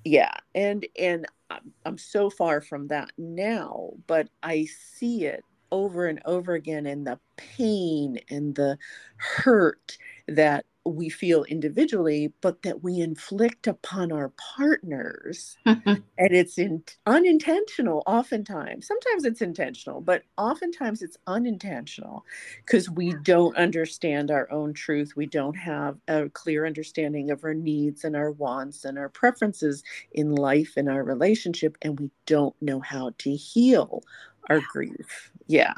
Yeah. 0.04 0.34
And 0.54 0.86
and 0.98 1.26
I'm, 1.50 1.72
I'm 1.84 1.98
so 1.98 2.30
far 2.30 2.60
from 2.60 2.88
that 2.88 3.10
now, 3.18 3.90
but 4.06 4.28
I 4.42 4.66
see 4.96 5.26
it 5.26 5.44
over 5.70 6.06
and 6.06 6.20
over 6.24 6.54
again 6.54 6.86
in 6.86 7.04
the 7.04 7.18
pain 7.36 8.18
and 8.30 8.54
the 8.54 8.78
hurt 9.16 9.98
that 10.28 10.64
we 10.84 11.08
feel 11.08 11.44
individually, 11.44 12.32
but 12.40 12.62
that 12.62 12.82
we 12.82 13.00
inflict 13.00 13.66
upon 13.66 14.12
our 14.12 14.30
partners. 14.56 15.56
and 15.66 16.02
it's 16.18 16.58
in, 16.58 16.82
unintentional, 17.06 18.02
oftentimes. 18.06 18.86
Sometimes 18.86 19.24
it's 19.24 19.40
intentional, 19.42 20.00
but 20.00 20.22
oftentimes 20.36 21.02
it's 21.02 21.16
unintentional 21.26 22.24
because 22.64 22.90
we 22.90 23.14
don't 23.22 23.56
understand 23.56 24.30
our 24.30 24.50
own 24.50 24.74
truth. 24.74 25.16
We 25.16 25.26
don't 25.26 25.56
have 25.56 25.96
a 26.08 26.28
clear 26.28 26.66
understanding 26.66 27.30
of 27.30 27.44
our 27.44 27.54
needs 27.54 28.04
and 28.04 28.14
our 28.14 28.30
wants 28.32 28.84
and 28.84 28.98
our 28.98 29.08
preferences 29.08 29.82
in 30.12 30.34
life 30.34 30.74
and 30.76 30.88
our 30.88 31.02
relationship, 31.02 31.78
and 31.82 31.98
we 31.98 32.10
don't 32.26 32.54
know 32.60 32.80
how 32.80 33.12
to 33.18 33.34
heal 33.34 34.02
our 34.50 34.60
grief. 34.72 35.30
Yeah. 35.46 35.74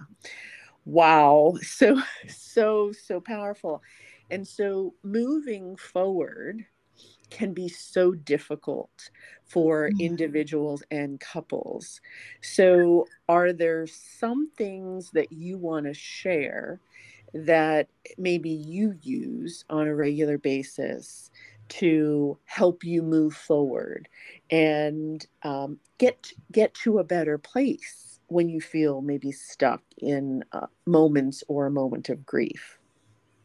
Wow. 0.85 1.55
So, 1.63 2.01
so, 2.29 2.93
so 2.93 3.21
powerful. 3.21 3.83
And 4.31 4.47
so 4.47 4.95
moving 5.03 5.77
forward, 5.77 6.67
can 7.31 7.53
be 7.55 7.69
so 7.69 8.13
difficult 8.13 9.11
for 9.45 9.93
Mm. 9.93 9.99
individuals 9.99 10.83
and 10.91 11.21
couples. 11.21 12.01
So, 12.43 13.11
are 13.29 13.53
there 13.53 13.87
some 13.87 14.51
things 14.57 15.11
that 15.13 15.33
you 15.33 15.59
want 15.59 15.87
to 15.87 15.95
share 15.95 16.81
that 17.35 17.91
maybe 18.17 18.51
you 18.51 18.97
use 19.03 19.65
on 19.69 19.87
a 19.89 19.95
regular 19.95 20.39
basis 20.39 21.31
to 21.69 22.39
help 22.45 22.85
you 22.85 23.03
move 23.03 23.35
forward 23.35 24.09
and 24.51 25.27
um, 25.43 25.81
get 25.99 26.33
get 26.53 26.73
to 26.75 26.99
a 26.99 27.05
better 27.05 27.39
place 27.39 28.21
when 28.29 28.49
you 28.49 28.61
feel 28.61 29.03
maybe 29.03 29.33
stuck 29.33 29.83
in 29.99 30.45
uh, 30.53 30.67
moments 30.87 31.43
or 31.49 31.67
a 31.67 31.71
moment 31.71 32.09
of 32.09 32.25
grief? 32.25 32.79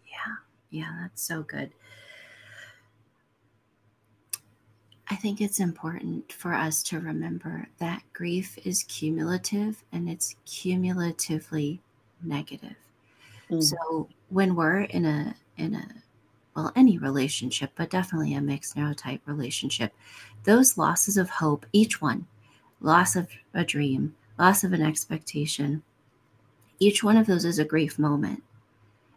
Yeah, 0.05 0.35
yeah, 0.71 0.91
that's 1.01 1.21
so 1.21 1.43
good. 1.43 1.71
I 5.09 5.15
think 5.15 5.41
it's 5.41 5.59
important 5.59 6.31
for 6.31 6.53
us 6.53 6.81
to 6.83 6.99
remember 6.99 7.67
that 7.79 8.01
grief 8.13 8.57
is 8.65 8.83
cumulative 8.83 9.83
and 9.91 10.09
it's 10.09 10.35
cumulatively 10.45 11.81
negative. 12.23 12.77
Mm, 13.49 13.61
So 13.61 14.07
when 14.29 14.55
we're 14.55 14.81
in 14.83 15.05
a 15.05 15.35
in 15.57 15.75
a 15.75 15.85
well 16.55 16.71
any 16.77 16.97
relationship, 16.97 17.71
but 17.75 17.89
definitely 17.89 18.33
a 18.35 18.41
mixed 18.41 18.77
neurotype 18.77 19.19
relationship, 19.25 19.93
those 20.45 20.77
losses 20.77 21.17
of 21.17 21.29
hope, 21.29 21.65
each 21.73 22.01
one, 22.01 22.25
loss 22.79 23.17
of 23.17 23.27
a 23.53 23.65
dream, 23.65 24.15
loss 24.39 24.63
of 24.63 24.71
an 24.71 24.81
expectation, 24.81 25.83
each 26.79 27.03
one 27.03 27.17
of 27.17 27.27
those 27.27 27.43
is 27.45 27.59
a 27.59 27.65
grief 27.65 27.99
moment. 27.99 28.43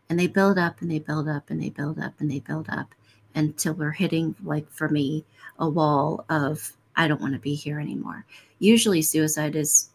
And 0.09 0.19
they 0.19 0.27
build 0.27 0.59
up 0.59 0.81
and 0.81 0.91
they 0.91 0.99
build 0.99 1.29
up 1.29 1.51
and 1.51 1.63
they 1.63 1.71
build 1.71 1.99
up 1.99 2.15
and 2.21 2.31
they 2.31 2.41
build 2.41 2.69
up 2.69 2.95
until 3.35 3.75
we're 3.75 3.91
hitting, 3.91 4.35
like 4.45 4.71
for 4.71 4.89
me, 4.89 5.25
a 5.59 5.69
wall 5.69 6.25
of 6.29 6.73
I 6.97 7.09
don't 7.09 7.21
want 7.21 7.33
to 7.35 7.41
be 7.41 7.55
here 7.55 7.81
anymore. 7.81 8.25
Usually 8.59 9.03
suicide 9.03 9.57
is 9.57 9.91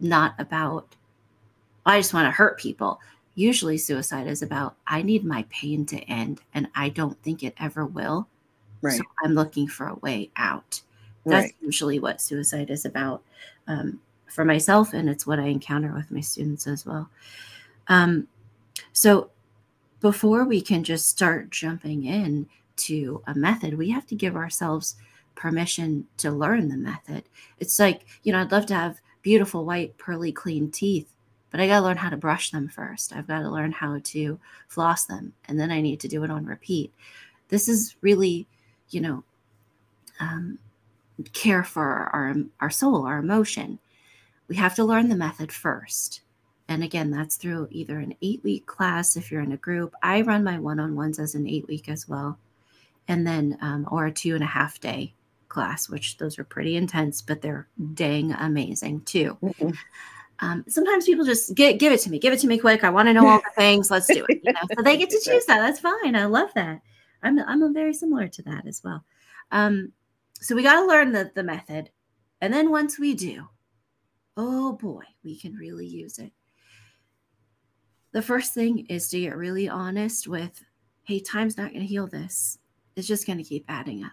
not 0.00 0.34
about 0.38 0.94
I 1.88 1.98
just 1.98 2.12
want 2.12 2.26
to 2.26 2.30
hurt 2.30 2.58
people. 2.58 3.00
Usually, 3.34 3.78
suicide 3.78 4.26
is 4.26 4.42
about 4.42 4.76
I 4.86 5.00
need 5.00 5.24
my 5.24 5.46
pain 5.48 5.86
to 5.86 5.98
end, 6.00 6.40
and 6.52 6.68
I 6.74 6.90
don't 6.90 7.20
think 7.22 7.42
it 7.42 7.54
ever 7.58 7.86
will. 7.86 8.28
right, 8.82 8.98
So 8.98 9.04
I'm 9.24 9.34
looking 9.34 9.66
for 9.66 9.86
a 9.86 9.94
way 9.94 10.30
out. 10.36 10.82
That's 11.24 11.44
right. 11.44 11.54
usually 11.60 11.98
what 11.98 12.20
suicide 12.20 12.70
is 12.70 12.84
about 12.84 13.22
um, 13.66 14.00
for 14.26 14.44
myself, 14.44 14.92
and 14.92 15.08
it's 15.08 15.26
what 15.26 15.38
I 15.38 15.46
encounter 15.46 15.92
with 15.94 16.10
my 16.10 16.20
students 16.20 16.66
as 16.66 16.84
well. 16.84 17.08
Um, 17.86 18.28
so 18.92 19.30
before 20.00 20.44
we 20.44 20.60
can 20.60 20.84
just 20.84 21.06
start 21.06 21.50
jumping 21.50 22.04
in 22.04 22.48
to 22.76 23.22
a 23.26 23.34
method, 23.34 23.76
we 23.76 23.90
have 23.90 24.06
to 24.06 24.14
give 24.14 24.36
ourselves 24.36 24.96
permission 25.34 26.06
to 26.18 26.30
learn 26.30 26.68
the 26.68 26.76
method. 26.76 27.24
It's 27.58 27.78
like, 27.78 28.06
you 28.22 28.32
know, 28.32 28.40
I'd 28.40 28.52
love 28.52 28.66
to 28.66 28.74
have 28.74 29.00
beautiful, 29.22 29.64
white, 29.64 29.98
pearly, 29.98 30.32
clean 30.32 30.70
teeth, 30.70 31.12
but 31.50 31.60
I 31.60 31.66
got 31.66 31.80
to 31.80 31.86
learn 31.86 31.96
how 31.96 32.10
to 32.10 32.16
brush 32.16 32.50
them 32.50 32.68
first. 32.68 33.14
I've 33.14 33.26
got 33.26 33.40
to 33.40 33.50
learn 33.50 33.72
how 33.72 34.00
to 34.02 34.38
floss 34.68 35.04
them, 35.04 35.32
and 35.46 35.58
then 35.58 35.70
I 35.70 35.80
need 35.80 36.00
to 36.00 36.08
do 36.08 36.22
it 36.24 36.30
on 36.30 36.46
repeat. 36.46 36.92
This 37.48 37.68
is 37.68 37.96
really, 38.00 38.46
you 38.90 39.00
know, 39.00 39.24
um, 40.20 40.58
care 41.32 41.64
for 41.64 42.10
our, 42.12 42.34
our 42.60 42.70
soul, 42.70 43.06
our 43.06 43.18
emotion. 43.18 43.78
We 44.48 44.56
have 44.56 44.74
to 44.76 44.84
learn 44.84 45.08
the 45.08 45.16
method 45.16 45.52
first. 45.52 46.20
And 46.68 46.84
again, 46.84 47.10
that's 47.10 47.36
through 47.36 47.68
either 47.70 47.98
an 47.98 48.14
eight 48.20 48.44
week 48.44 48.66
class 48.66 49.16
if 49.16 49.30
you're 49.32 49.42
in 49.42 49.52
a 49.52 49.56
group. 49.56 49.94
I 50.02 50.20
run 50.20 50.44
my 50.44 50.58
one 50.58 50.78
on 50.78 50.94
ones 50.94 51.18
as 51.18 51.34
an 51.34 51.46
eight 51.46 51.66
week 51.66 51.88
as 51.88 52.08
well. 52.08 52.38
And 53.08 53.26
then, 53.26 53.56
um, 53.62 53.88
or 53.90 54.06
a 54.06 54.12
two 54.12 54.34
and 54.34 54.44
a 54.44 54.48
half 54.48 54.78
day 54.78 55.14
class, 55.48 55.88
which 55.88 56.18
those 56.18 56.38
are 56.38 56.44
pretty 56.44 56.76
intense, 56.76 57.22
but 57.22 57.40
they're 57.40 57.68
dang 57.94 58.32
amazing 58.32 59.00
too. 59.02 59.38
Mhm. 59.42 59.74
Um, 60.40 60.64
sometimes 60.68 61.06
people 61.06 61.24
just 61.24 61.54
get, 61.54 61.78
give 61.78 61.92
it 61.92 62.00
to 62.00 62.10
me, 62.10 62.18
give 62.18 62.32
it 62.32 62.40
to 62.40 62.46
me 62.46 62.58
quick. 62.58 62.84
I 62.84 62.90
want 62.90 63.08
to 63.08 63.12
know 63.12 63.26
all 63.26 63.38
the 63.38 63.50
things. 63.56 63.90
Let's 63.90 64.06
do 64.06 64.24
it. 64.28 64.40
You 64.44 64.52
know, 64.52 64.60
so 64.76 64.82
they 64.82 64.96
get 64.96 65.10
to 65.10 65.20
choose 65.24 65.46
that. 65.46 65.58
That's 65.58 65.80
fine. 65.80 66.14
I 66.14 66.26
love 66.26 66.50
that. 66.54 66.80
I'm, 67.22 67.38
I'm 67.40 67.74
very 67.74 67.92
similar 67.94 68.28
to 68.28 68.42
that 68.42 68.66
as 68.66 68.82
well. 68.84 69.02
Um, 69.50 69.92
so 70.34 70.54
we 70.54 70.62
got 70.62 70.80
to 70.80 70.86
learn 70.86 71.10
the, 71.10 71.32
the 71.34 71.42
method. 71.42 71.90
And 72.40 72.54
then 72.54 72.70
once 72.70 72.98
we 73.00 73.14
do, 73.14 73.48
oh 74.36 74.74
boy, 74.74 75.02
we 75.24 75.36
can 75.36 75.54
really 75.54 75.86
use 75.86 76.18
it. 76.18 76.32
The 78.18 78.22
first 78.22 78.52
thing 78.52 78.84
is 78.88 79.06
to 79.10 79.20
get 79.20 79.36
really 79.36 79.68
honest 79.68 80.26
with, 80.26 80.64
hey, 81.04 81.20
time's 81.20 81.56
not 81.56 81.68
going 81.70 81.82
to 81.82 81.86
heal 81.86 82.08
this. 82.08 82.58
It's 82.96 83.06
just 83.06 83.28
going 83.28 83.38
to 83.38 83.44
keep 83.44 83.64
adding 83.68 84.02
up. 84.02 84.10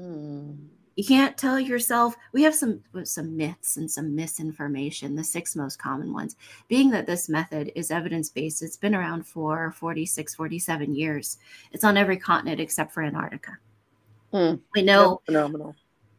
Mm, 0.00 0.68
You 0.96 1.04
can't 1.04 1.36
tell 1.36 1.60
yourself. 1.60 2.16
We 2.32 2.42
have 2.44 2.54
some 2.54 2.80
some 3.04 3.36
myths 3.36 3.76
and 3.76 3.90
some 3.90 4.16
misinformation. 4.16 5.14
The 5.14 5.22
six 5.22 5.54
most 5.54 5.78
common 5.78 6.14
ones 6.14 6.36
being 6.68 6.88
that 6.92 7.04
this 7.04 7.28
method 7.28 7.72
is 7.76 7.90
evidence 7.90 8.30
based. 8.30 8.62
It's 8.62 8.78
been 8.78 8.94
around 8.94 9.26
for 9.26 9.70
46, 9.72 10.34
47 10.34 10.94
years. 10.94 11.36
It's 11.72 11.84
on 11.84 11.98
every 11.98 12.16
continent 12.16 12.58
except 12.58 12.90
for 12.94 13.02
Antarctica. 13.02 13.58
mm. 14.32 14.58
We 14.74 14.80
know 14.80 15.20
That's 15.26 15.26
phenomenal. 15.26 15.76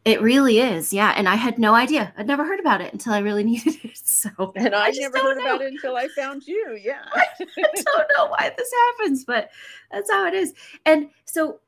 It 0.08 0.22
really 0.22 0.58
is. 0.58 0.92
Yeah, 0.92 1.12
and 1.16 1.28
I 1.28 1.34
had 1.34 1.58
no 1.58 1.74
idea. 1.74 2.12
I'd 2.16 2.26
never 2.26 2.44
heard 2.44 2.60
about 2.60 2.80
it 2.80 2.92
until 2.92 3.12
I 3.12 3.18
really 3.18 3.44
needed 3.52 3.76
it. 3.84 3.96
So 3.96 4.52
And 4.56 4.74
I, 4.74 4.88
just 4.88 5.00
never 5.00 5.18
heard 5.18 5.38
about 5.38 5.60
it 5.60 5.72
until 5.72 5.96
I 5.96 6.08
found 6.08 6.46
you. 6.46 6.78
Yeah. 6.82 7.04
I 7.14 7.26
don't 7.46 8.10
know 8.16 8.26
why 8.26 8.52
this 8.56 8.70
happens, 8.72 9.24
but 9.24 9.50
that's 9.92 10.10
how 10.10 10.26
it 10.26 10.34
is. 10.34 10.54
And 10.86 11.10
so, 11.24 11.60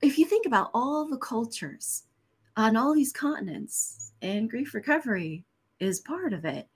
if 0.00 0.16
you 0.16 0.24
think 0.26 0.46
about 0.46 0.70
all 0.74 1.06
the 1.06 1.18
cultures 1.18 2.04
on 2.56 2.76
all 2.76 2.94
these 2.94 3.12
continents, 3.12 4.12
and 4.22 4.50
grief 4.50 4.74
recovery 4.74 5.44
is 5.80 6.00
part 6.00 6.32
of 6.32 6.44
it 6.44 6.68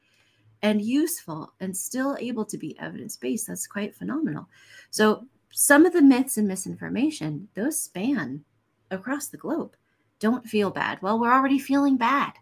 and 0.63 0.81
useful 0.81 1.53
and 1.61 1.77
still 1.77 2.17
able 2.21 2.45
to 2.45 2.59
be 2.59 2.79
evidence 2.79 3.17
based, 3.17 3.49
that's 3.49 3.67
quite 3.67 3.95
phenomenal. 3.95 4.49
So, 4.91 5.27
some 5.51 5.85
of 5.85 5.93
the 5.93 6.03
myths 6.03 6.39
and 6.39 6.49
misinformation, 6.49 7.49
those 7.55 7.79
span 7.79 8.45
across 8.91 9.29
the 9.29 9.37
globe. 9.37 9.77
Don't 10.23 10.47
feel 10.47 10.71
bad. 10.71 11.03
Well, 11.03 11.19
we're 11.19 11.33
already 11.33 11.59
feeling 11.59 11.97
bad. 11.97 12.33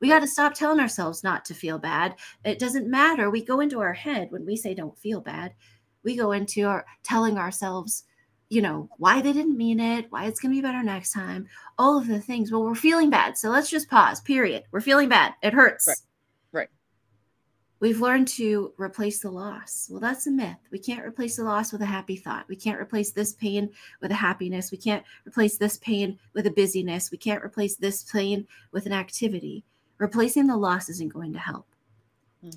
We 0.00 0.06
got 0.06 0.20
to 0.20 0.28
stop 0.28 0.54
telling 0.54 0.78
ourselves 0.78 1.24
not 1.24 1.44
to 1.46 1.54
feel 1.54 1.76
bad. 1.76 2.14
It 2.44 2.60
doesn't 2.60 2.88
matter. 2.88 3.28
We 3.28 3.44
go 3.44 3.58
into 3.58 3.80
our 3.80 3.92
head 3.92 4.30
when 4.30 4.46
we 4.46 4.54
say 4.54 4.72
don't 4.72 4.96
feel 4.96 5.20
bad. 5.20 5.52
We 6.04 6.16
go 6.16 6.30
into 6.30 6.62
our 6.62 6.86
telling 7.02 7.36
ourselves, 7.36 8.04
you 8.50 8.62
know, 8.62 8.88
why 8.98 9.20
they 9.20 9.32
didn't 9.32 9.56
mean 9.56 9.80
it, 9.80 10.06
why 10.10 10.26
it's 10.26 10.38
going 10.38 10.54
to 10.54 10.56
be 10.56 10.62
better 10.62 10.84
next 10.84 11.10
time, 11.10 11.48
all 11.76 11.98
of 11.98 12.06
the 12.06 12.20
things. 12.20 12.52
Well, 12.52 12.62
we're 12.62 12.76
feeling 12.76 13.10
bad. 13.10 13.36
So 13.36 13.50
let's 13.50 13.68
just 13.68 13.90
pause, 13.90 14.20
period. 14.20 14.62
We're 14.70 14.80
feeling 14.80 15.08
bad. 15.08 15.34
It 15.42 15.52
hurts. 15.52 15.88
Right. 15.88 15.96
We've 17.80 18.00
learned 18.00 18.26
to 18.28 18.72
replace 18.76 19.20
the 19.20 19.30
loss. 19.30 19.88
Well, 19.88 20.00
that's 20.00 20.26
a 20.26 20.32
myth. 20.32 20.56
We 20.72 20.80
can't 20.80 21.06
replace 21.06 21.36
the 21.36 21.44
loss 21.44 21.72
with 21.72 21.80
a 21.80 21.86
happy 21.86 22.16
thought. 22.16 22.48
We 22.48 22.56
can't 22.56 22.80
replace 22.80 23.12
this 23.12 23.34
pain 23.34 23.70
with 24.00 24.10
a 24.10 24.16
happiness. 24.16 24.72
We 24.72 24.78
can't 24.78 25.04
replace 25.26 25.56
this 25.58 25.78
pain 25.78 26.18
with 26.34 26.46
a 26.48 26.50
busyness. 26.50 27.12
We 27.12 27.18
can't 27.18 27.44
replace 27.44 27.76
this 27.76 28.02
pain 28.02 28.48
with 28.72 28.86
an 28.86 28.92
activity. 28.92 29.64
Replacing 29.98 30.48
the 30.48 30.56
loss 30.56 30.88
isn't 30.88 31.12
going 31.12 31.32
to 31.34 31.38
help. 31.38 31.66
Hmm. 32.42 32.50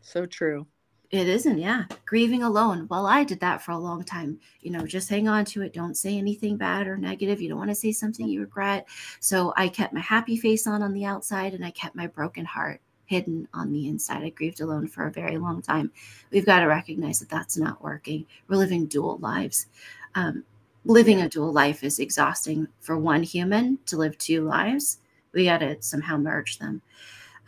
So 0.00 0.26
true. 0.26 0.66
It 1.10 1.28
isn't, 1.28 1.58
yeah. 1.58 1.84
Grieving 2.06 2.42
alone. 2.42 2.86
Well, 2.88 3.04
I 3.04 3.24
did 3.24 3.40
that 3.40 3.62
for 3.62 3.72
a 3.72 3.78
long 3.78 4.02
time. 4.02 4.38
You 4.60 4.70
know, 4.70 4.86
just 4.86 5.10
hang 5.10 5.28
on 5.28 5.44
to 5.46 5.62
it. 5.62 5.74
Don't 5.74 5.96
say 5.96 6.16
anything 6.16 6.56
bad 6.56 6.86
or 6.86 6.96
negative. 6.96 7.40
You 7.40 7.50
don't 7.50 7.58
want 7.58 7.70
to 7.70 7.74
say 7.74 7.92
something 7.92 8.26
you 8.26 8.40
regret. 8.40 8.88
So 9.20 9.52
I 9.56 9.68
kept 9.68 9.92
my 9.92 10.00
happy 10.00 10.36
face 10.36 10.66
on 10.66 10.82
on 10.82 10.94
the 10.94 11.04
outside 11.04 11.52
and 11.52 11.64
I 11.64 11.70
kept 11.72 11.96
my 11.96 12.06
broken 12.06 12.44
heart 12.44 12.80
hidden 13.06 13.48
on 13.52 13.72
the 13.72 13.88
inside. 13.88 14.22
I 14.22 14.30
grieved 14.30 14.60
alone 14.60 14.88
for 14.88 15.06
a 15.06 15.12
very 15.12 15.38
long 15.38 15.62
time. 15.62 15.90
We've 16.30 16.46
got 16.46 16.60
to 16.60 16.66
recognize 16.66 17.18
that 17.20 17.28
that's 17.28 17.56
not 17.56 17.82
working. 17.82 18.26
We're 18.48 18.56
living 18.56 18.86
dual 18.86 19.18
lives. 19.18 19.66
Um, 20.14 20.44
living 20.84 21.20
a 21.20 21.28
dual 21.28 21.52
life 21.52 21.84
is 21.84 21.98
exhausting 21.98 22.68
for 22.80 22.96
one 22.96 23.22
human 23.22 23.78
to 23.86 23.96
live 23.96 24.16
two 24.18 24.42
lives. 24.42 24.98
We 25.32 25.44
got 25.44 25.58
to 25.58 25.80
somehow 25.80 26.16
merge 26.16 26.58
them. 26.58 26.82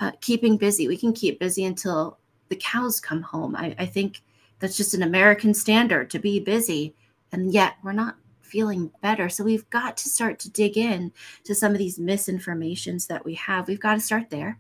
Uh, 0.01 0.13
keeping 0.21 0.57
busy. 0.57 0.89
We 0.89 0.97
can 0.97 1.13
keep 1.13 1.39
busy 1.39 1.65
until 1.65 2.19
the 2.49 2.57
cows 2.57 3.01
come 3.01 3.23
home. 3.23 3.57
I, 3.57 3.75
I 3.79 3.87
think 3.87 4.23
that's 4.59 4.77
just 4.77 4.95
an 4.95 5.03
American 5.03 5.55
standard 5.55 6.11
to 6.11 6.19
be 6.19 6.41
busy, 6.41 6.95
and 7.33 7.53
yet 7.53 7.75
we're 7.83 7.93
not 7.93 8.17
feeling 8.41 8.91
better. 9.03 9.29
So 9.29 9.45
we've 9.45 9.69
got 9.71 9.97
to 9.99 10.09
start 10.09 10.39
to 10.41 10.51
dig 10.51 10.79
in 10.79 11.13
to 11.45 11.55
some 11.55 11.73
of 11.73 11.79
these 11.79 11.99
misinformations 11.99 13.07
that 13.09 13.25
we 13.25 13.35
have. 13.35 13.67
We've 13.67 13.81
got 13.81 13.95
to 13.95 14.01
start 14.01 14.31
there. 14.31 14.59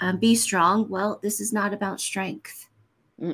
Um, 0.00 0.18
be 0.18 0.34
strong. 0.34 0.88
Well, 0.88 1.20
this 1.22 1.40
is 1.40 1.52
not 1.52 1.72
about 1.72 2.00
strength. 2.00 2.68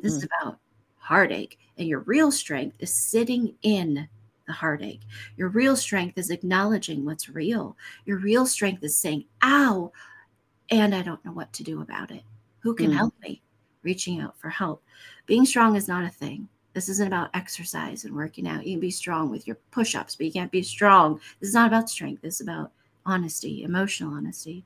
This 0.03 0.13
is 0.19 0.25
about 0.25 0.59
heartache, 0.99 1.59
and 1.79 1.89
your 1.89 2.01
real 2.01 2.31
strength 2.31 2.77
is 2.81 2.93
sitting 2.95 3.55
in 3.63 4.09
the 4.47 4.53
heartache. 4.53 5.01
Your 5.37 5.49
real 5.49 5.77
strength 5.77 6.19
is 6.19 6.31
acknowledging 6.31 7.05
what's 7.05 7.29
real. 7.29 7.77
Your 8.05 8.19
real 8.19 8.47
strength 8.47 8.85
is 8.85 8.97
saying, 8.97 9.25
"Ow," 9.43 9.93
and 10.71 10.95
I 10.95 11.03
don't 11.03 11.25
know 11.25 11.33
what 11.33 11.53
to 11.55 11.65
do 11.65 11.81
about 11.81 12.11
it. 12.11 12.23
Who 12.61 12.75
can 12.75 12.91
Mm. 12.91 12.97
help 12.97 13.15
me? 13.23 13.43
Reaching 13.83 14.21
out 14.21 14.39
for 14.39 14.51
help. 14.51 14.83
Being 15.27 15.47
strong 15.47 15.77
is 15.77 15.89
not 15.89 16.05
a 16.05 16.11
thing. 16.11 16.49
This 16.75 16.89
isn't 16.89 17.07
about 17.07 17.31
exercise 17.35 18.05
and 18.05 18.15
working 18.15 18.47
out. 18.47 18.67
You 18.67 18.75
can 18.75 18.81
be 18.81 18.91
strong 18.91 19.31
with 19.31 19.47
your 19.47 19.57
push 19.71 19.95
ups, 19.95 20.15
but 20.15 20.27
you 20.27 20.33
can't 20.33 20.53
be 20.53 20.63
strong. 20.63 21.21
This 21.41 21.49
is 21.49 21.55
not 21.55 21.69
about 21.69 21.89
strength. 21.91 22.23
This 22.23 22.37
is 22.37 22.43
about 22.43 22.73
honesty, 23.07 23.63
emotional 23.65 24.13
honesty. 24.15 24.65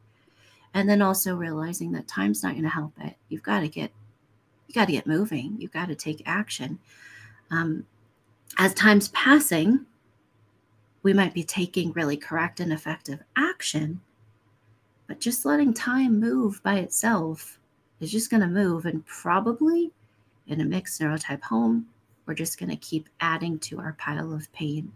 And 0.74 0.88
then 0.88 1.00
also 1.00 1.37
realizing 1.37 1.92
that 1.92 2.08
time's 2.08 2.42
not 2.42 2.52
going 2.52 2.64
to 2.64 2.68
help 2.68 2.92
it. 3.00 3.14
You've 3.28 3.42
got 3.42 3.60
to 3.60 3.68
get 3.68 3.92
you 4.66 4.74
got 4.74 4.87
to 4.87 4.92
get 4.92 5.06
moving. 5.06 5.56
You've 5.58 5.72
got 5.72 5.88
to 5.88 5.94
take 5.94 6.22
action. 6.26 6.78
Um, 7.50 7.87
as 8.58 8.74
time's 8.74 9.08
passing, 9.08 9.87
we 11.02 11.12
might 11.12 11.34
be 11.34 11.44
taking 11.44 11.92
really 11.92 12.16
correct 12.16 12.60
and 12.60 12.72
effective 12.72 13.20
action, 13.37 14.00
but 15.06 15.20
just 15.20 15.44
letting 15.44 15.74
time 15.74 16.18
move 16.18 16.62
by 16.62 16.76
itself 16.76 17.58
is 18.00 18.10
just 18.10 18.30
going 18.30 18.40
to 18.40 18.46
move. 18.48 18.87
And 18.87 19.04
probably 19.06 19.92
in 20.46 20.60
a 20.60 20.64
mixed 20.64 21.00
neurotype 21.00 21.42
home, 21.42 21.87
we're 22.26 22.34
just 22.34 22.58
going 22.58 22.70
to 22.70 22.76
keep 22.76 23.08
adding 23.20 23.58
to 23.60 23.78
our 23.78 23.92
pile 23.98 24.32
of 24.32 24.50
pain. 24.52 24.92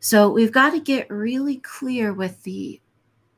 So 0.00 0.28
we've 0.28 0.52
got 0.52 0.70
to 0.70 0.80
get 0.80 1.10
really 1.10 1.56
clear 1.58 2.12
with 2.12 2.42
the 2.42 2.80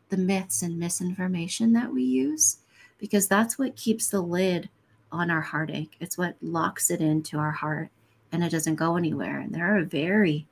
the 0.09 0.17
myths 0.17 0.63
and 0.63 0.79
misinformation 0.79 1.73
that 1.73 1.93
we 1.93 2.03
use 2.03 2.59
because 2.99 3.29
that's 3.29 3.59
what 3.59 3.77
keeps 3.77 4.09
the 4.09 4.21
lid 4.21 4.69
on 5.11 5.31
our 5.31 5.41
heartache. 5.41 5.97
It's 6.01 6.19
what 6.19 6.37
locks 6.43 6.91
it 6.91 7.01
into 7.01 7.39
our 7.39 7.53
heart 7.53 7.91
and 8.33 8.45
it 8.45 8.51
doesn't 8.51 8.77
go 8.77 8.97
anywhere. 8.97 9.41
And 9.41 9.55
there 9.55 9.77
are 9.77 9.85
very 9.85 10.47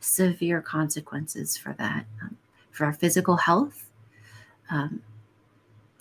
severe 0.00 0.60
consequences 0.60 1.56
for 1.56 1.74
that. 1.78 2.06
Um, 2.22 2.36
for 2.70 2.86
our 2.86 2.92
physical 2.92 3.36
health, 3.36 3.90
um, 4.70 5.02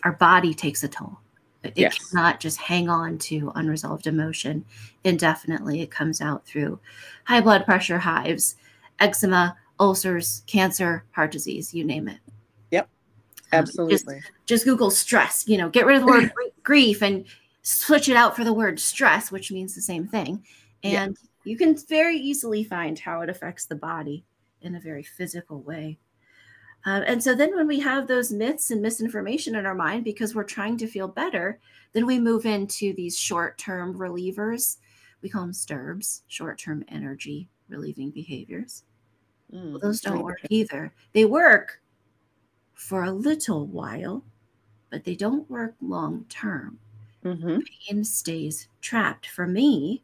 our 0.04 0.14
body 0.14 0.54
takes 0.54 0.84
a 0.84 0.88
toll. 0.88 1.20
It 1.64 1.74
yes. 1.76 2.10
cannot 2.10 2.40
just 2.40 2.58
hang 2.58 2.90
on 2.90 3.20
to 3.20 3.52
unresolved 3.56 4.08
emotion 4.08 4.66
indefinitely. 5.04 5.82
It 5.82 5.92
comes 5.92 6.22
out 6.22 6.46
through 6.46 6.80
high 7.26 7.42
blood 7.42 7.66
pressure, 7.66 8.00
hives, 8.00 8.56
eczema, 9.00 9.56
ulcers, 9.80 10.44
cancer, 10.48 11.04
heart 11.12 11.32
disease, 11.32 11.74
you 11.74 11.84
name 11.84 12.08
it. 12.08 12.18
Yep. 13.52 13.62
Absolutely. 13.62 14.16
Um, 14.16 14.22
just, 14.22 14.32
just, 14.46 14.66
Google 14.66 14.92
stress, 14.92 15.48
you 15.48 15.58
know, 15.58 15.70
get 15.70 15.86
rid 15.86 15.98
of 15.98 16.02
the 16.02 16.08
word 16.08 16.32
grief 16.64 17.02
and 17.02 17.26
switch 17.64 18.10
it 18.10 18.16
out 18.16 18.36
for 18.36 18.44
the 18.44 18.54
word 18.54 18.80
stress, 18.80 19.32
which 19.32 19.52
means 19.52 19.76
the 19.76 19.82
same 19.82 20.08
thing. 20.08 20.44
And 20.84 21.12
yep 21.12 21.32
you 21.44 21.58
can 21.58 21.76
very 21.90 22.18
easily 22.18 22.64
find 22.64 22.98
how 23.00 23.22
it 23.22 23.30
affects 23.30 23.66
the 23.66 23.76
body 23.76 24.26
in 24.62 24.76
a 24.76 24.80
very 24.80 25.04
physical 25.04 25.62
way. 25.62 25.98
Uh, 26.86 27.02
and 27.06 27.24
so 27.24 27.36
then 27.36 27.56
when 27.56 27.68
we 27.68 27.80
have 27.80 28.08
those 28.08 28.32
myths 28.32 28.72
and 28.72 28.82
misinformation 28.82 29.56
in 29.56 29.66
our 29.66 29.76
mind 29.76 30.04
because 30.04 30.34
we're 30.34 30.44
trying 30.44 30.78
to 30.78 30.88
feel 30.88 31.08
better, 31.08 31.60
then 31.94 32.06
we 32.06 32.20
move 32.20 32.46
into 32.46 32.94
these 32.94 33.18
short 33.18 33.58
term 33.58 33.98
relievers. 33.98 34.78
We 35.22 35.30
call 35.30 35.42
them 35.42 35.52
STERBs, 35.52 36.22
short 36.28 36.58
term 36.58 36.84
energy 36.88 37.50
relieving 37.70 38.10
behaviors. 38.10 38.84
Mm, 39.54 39.72
well, 39.72 39.80
those 39.80 40.02
don't 40.02 40.24
work 40.24 40.40
either. 40.50 40.92
They 41.14 41.26
work 41.26 41.81
for 42.82 43.04
a 43.04 43.12
little 43.12 43.68
while, 43.68 44.24
but 44.90 45.04
they 45.04 45.16
don't 45.16 45.50
work 45.50 45.76
long 45.82 46.26
term. 46.30 46.80
Mm-hmm. 47.24 47.60
Pain 47.88 48.04
stays 48.04 48.68
trapped. 48.82 49.28
For 49.28 49.46
me, 49.46 50.02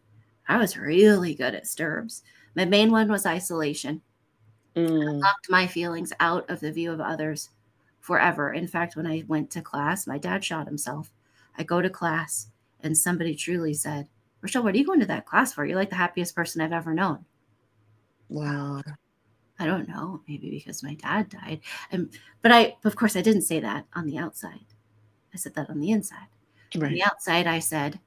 I 0.48 0.58
was 0.58 0.78
really 0.78 1.34
good 1.34 1.56
at 1.56 1.66
STERBs. 1.66 2.22
My 2.56 2.66
main 2.66 2.92
one 2.92 3.10
was 3.10 3.26
isolation. 3.26 4.02
Mm. 4.76 5.10
I 5.10 5.12
locked 5.14 5.50
my 5.50 5.66
feelings 5.66 6.14
out 6.20 6.48
of 6.52 6.60
the 6.60 6.72
view 6.72 6.92
of 6.92 7.02
others 7.02 7.50
forever. 8.00 8.54
In 8.54 8.68
fact, 8.68 8.96
when 8.96 9.08
I 9.08 9.24
went 9.28 9.50
to 9.52 9.62
class, 9.62 10.06
my 10.06 10.20
dad 10.20 10.46
shot 10.46 10.68
himself. 10.68 11.12
I 11.58 11.64
go 11.64 11.82
to 11.82 11.90
class 11.90 12.48
and 12.82 12.96
somebody 12.96 13.34
truly 13.34 13.74
said, 13.74 14.08
Rachelle, 14.46 14.64
what 14.64 14.76
are 14.76 14.78
you 14.78 14.86
going 14.86 15.00
to 15.00 15.08
that 15.08 15.26
class 15.26 15.52
for? 15.52 15.66
You're 15.66 15.78
like 15.78 15.90
the 15.90 15.96
happiest 15.96 16.36
person 16.36 16.62
I've 16.62 16.72
ever 16.72 16.94
known. 16.94 17.26
Wow. 18.30 18.84
I 19.60 19.66
don't 19.66 19.88
know, 19.88 20.22
maybe 20.28 20.52
because 20.52 20.84
my 20.84 20.94
dad 20.96 21.30
died. 21.30 21.62
And 21.92 22.10
but 22.42 22.52
I 22.52 22.76
of 22.84 22.96
course 22.96 23.16
I 23.16 23.22
didn't 23.22 23.42
say 23.42 23.60
that 23.60 23.86
on 23.96 24.06
the 24.06 24.18
outside. 24.18 24.66
I 25.34 25.38
said 25.38 25.56
that 25.56 25.70
on 25.70 25.80
the 25.80 25.92
inside. 25.92 26.28
Right. 26.76 26.88
On 26.88 26.94
the 26.94 27.04
outside, 27.04 27.48
I 27.48 27.60
said, 27.60 28.00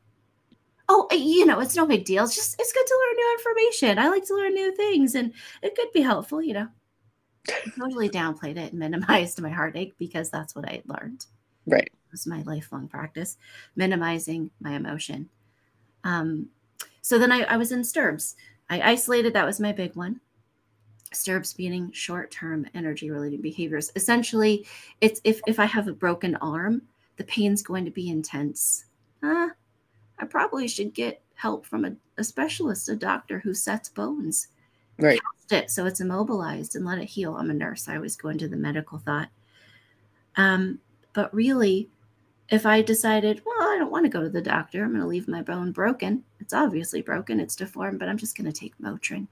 oh, 0.88 1.06
eh, 1.10 1.16
you 1.16 1.46
know, 1.46 1.60
it's 1.60 1.76
no 1.76 1.86
big 1.86 2.04
deal. 2.04 2.24
It's 2.24 2.34
just 2.34 2.56
it's 2.60 2.72
good 2.72 2.86
to 2.86 2.98
learn 3.00 3.16
new 3.16 3.36
information. 3.38 3.98
I 3.98 4.08
like 4.08 4.26
to 4.26 4.34
learn 4.34 4.54
new 4.54 4.74
things, 4.74 5.14
and 5.14 5.32
it 5.62 5.74
could 5.74 5.92
be 5.92 6.02
helpful. 6.02 6.42
You 6.42 6.54
know, 6.54 6.68
I 7.48 7.70
totally 7.78 8.10
downplayed 8.10 8.56
it 8.56 8.72
and 8.72 8.78
minimized 8.78 9.40
my 9.40 9.50
heartache 9.50 9.94
because 9.98 10.30
that's 10.30 10.54
what 10.54 10.68
I 10.68 10.72
had 10.74 10.88
learned. 10.88 11.26
Right, 11.66 11.84
it 11.84 12.10
was 12.10 12.26
my 12.26 12.42
lifelong 12.42 12.88
practice, 12.88 13.36
minimizing 13.76 14.50
my 14.60 14.72
emotion. 14.72 15.28
Um, 16.04 16.48
so 17.02 17.18
then 17.18 17.32
I, 17.32 17.42
I 17.42 17.56
was 17.56 17.72
in 17.72 17.82
STERBs. 17.82 18.34
I 18.68 18.80
isolated. 18.80 19.32
That 19.32 19.46
was 19.46 19.60
my 19.60 19.72
big 19.72 19.96
one. 19.96 20.20
STERBs 21.12 21.56
being 21.56 21.90
short-term 21.92 22.66
energy-related 22.74 23.42
behaviors. 23.42 23.90
Essentially, 23.96 24.66
it's 25.00 25.20
if 25.24 25.40
if 25.46 25.58
I 25.58 25.64
have 25.64 25.88
a 25.88 25.92
broken 25.92 26.36
arm, 26.36 26.82
the 27.16 27.24
pain's 27.24 27.62
going 27.62 27.84
to 27.84 27.90
be 27.90 28.08
intense. 28.08 28.84
Uh, 29.22 29.48
I 30.18 30.24
probably 30.26 30.68
should 30.68 30.94
get 30.94 31.22
help 31.34 31.66
from 31.66 31.84
a, 31.84 31.92
a 32.18 32.24
specialist, 32.24 32.88
a 32.88 32.96
doctor 32.96 33.38
who 33.38 33.54
sets 33.54 33.88
bones. 33.88 34.48
Right. 34.98 35.20
Cast 35.48 35.52
it 35.52 35.70
so 35.70 35.86
it's 35.86 36.00
immobilized 36.00 36.76
and 36.76 36.84
let 36.84 36.98
it 36.98 37.06
heal. 37.06 37.34
I'm 37.34 37.50
a 37.50 37.54
nurse. 37.54 37.88
I 37.88 37.96
always 37.96 38.16
go 38.16 38.28
into 38.28 38.48
the 38.48 38.56
medical 38.56 38.98
thought. 38.98 39.30
Um, 40.36 40.78
but 41.12 41.32
really, 41.34 41.88
if 42.50 42.66
I 42.66 42.82
decided, 42.82 43.42
well, 43.44 43.68
I 43.68 43.78
don't 43.78 43.90
want 43.90 44.04
to 44.04 44.10
go 44.10 44.22
to 44.22 44.28
the 44.28 44.42
doctor, 44.42 44.84
I'm 44.84 44.90
going 44.90 45.00
to 45.00 45.06
leave 45.06 45.28
my 45.28 45.42
bone 45.42 45.72
broken. 45.72 46.24
It's 46.40 46.52
obviously 46.52 47.00
broken, 47.00 47.40
it's 47.40 47.56
deformed, 47.56 47.98
but 47.98 48.08
I'm 48.08 48.18
just 48.18 48.36
going 48.36 48.50
to 48.50 48.58
take 48.58 48.76
Motrin. 48.78 49.26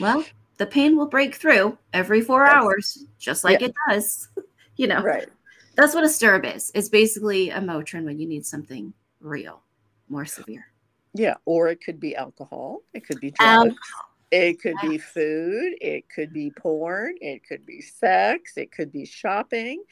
Well, 0.00 0.24
the 0.58 0.66
pain 0.66 0.96
will 0.96 1.06
break 1.06 1.34
through 1.34 1.78
every 1.92 2.20
four 2.20 2.46
hours, 2.46 3.06
just 3.18 3.44
like 3.44 3.60
yeah. 3.60 3.68
it 3.68 3.74
does. 3.88 4.28
you 4.76 4.86
know, 4.86 5.02
right. 5.02 5.28
That's 5.76 5.94
what 5.94 6.04
a 6.04 6.08
STERB 6.08 6.56
is. 6.56 6.70
It's 6.74 6.88
basically 6.88 7.50
a 7.50 7.58
Motrin 7.58 8.04
when 8.04 8.18
you 8.18 8.28
need 8.28 8.44
something 8.44 8.92
real, 9.20 9.62
more 10.08 10.26
severe. 10.26 10.66
Yeah, 11.14 11.34
or 11.44 11.68
it 11.68 11.82
could 11.82 11.98
be 11.98 12.14
alcohol, 12.14 12.82
it 12.92 13.06
could 13.06 13.20
be 13.20 13.30
drugs, 13.32 13.74
it 14.30 14.60
could 14.60 14.76
be 14.82 14.98
food, 14.98 15.74
it 15.80 16.04
could 16.08 16.32
be 16.32 16.50
porn, 16.50 17.14
it 17.20 17.42
could 17.46 17.66
be 17.66 17.80
sex, 17.80 18.52
it 18.56 18.70
could 18.70 18.92
be 18.92 19.04
shopping. 19.04 19.82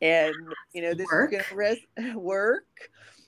And 0.00 0.34
you 0.72 0.82
know, 0.82 0.94
this 0.94 1.06
work. 1.12 1.32
is 1.32 1.42
gonna 1.42 1.56
res- 1.56 1.86
work. 2.14 2.64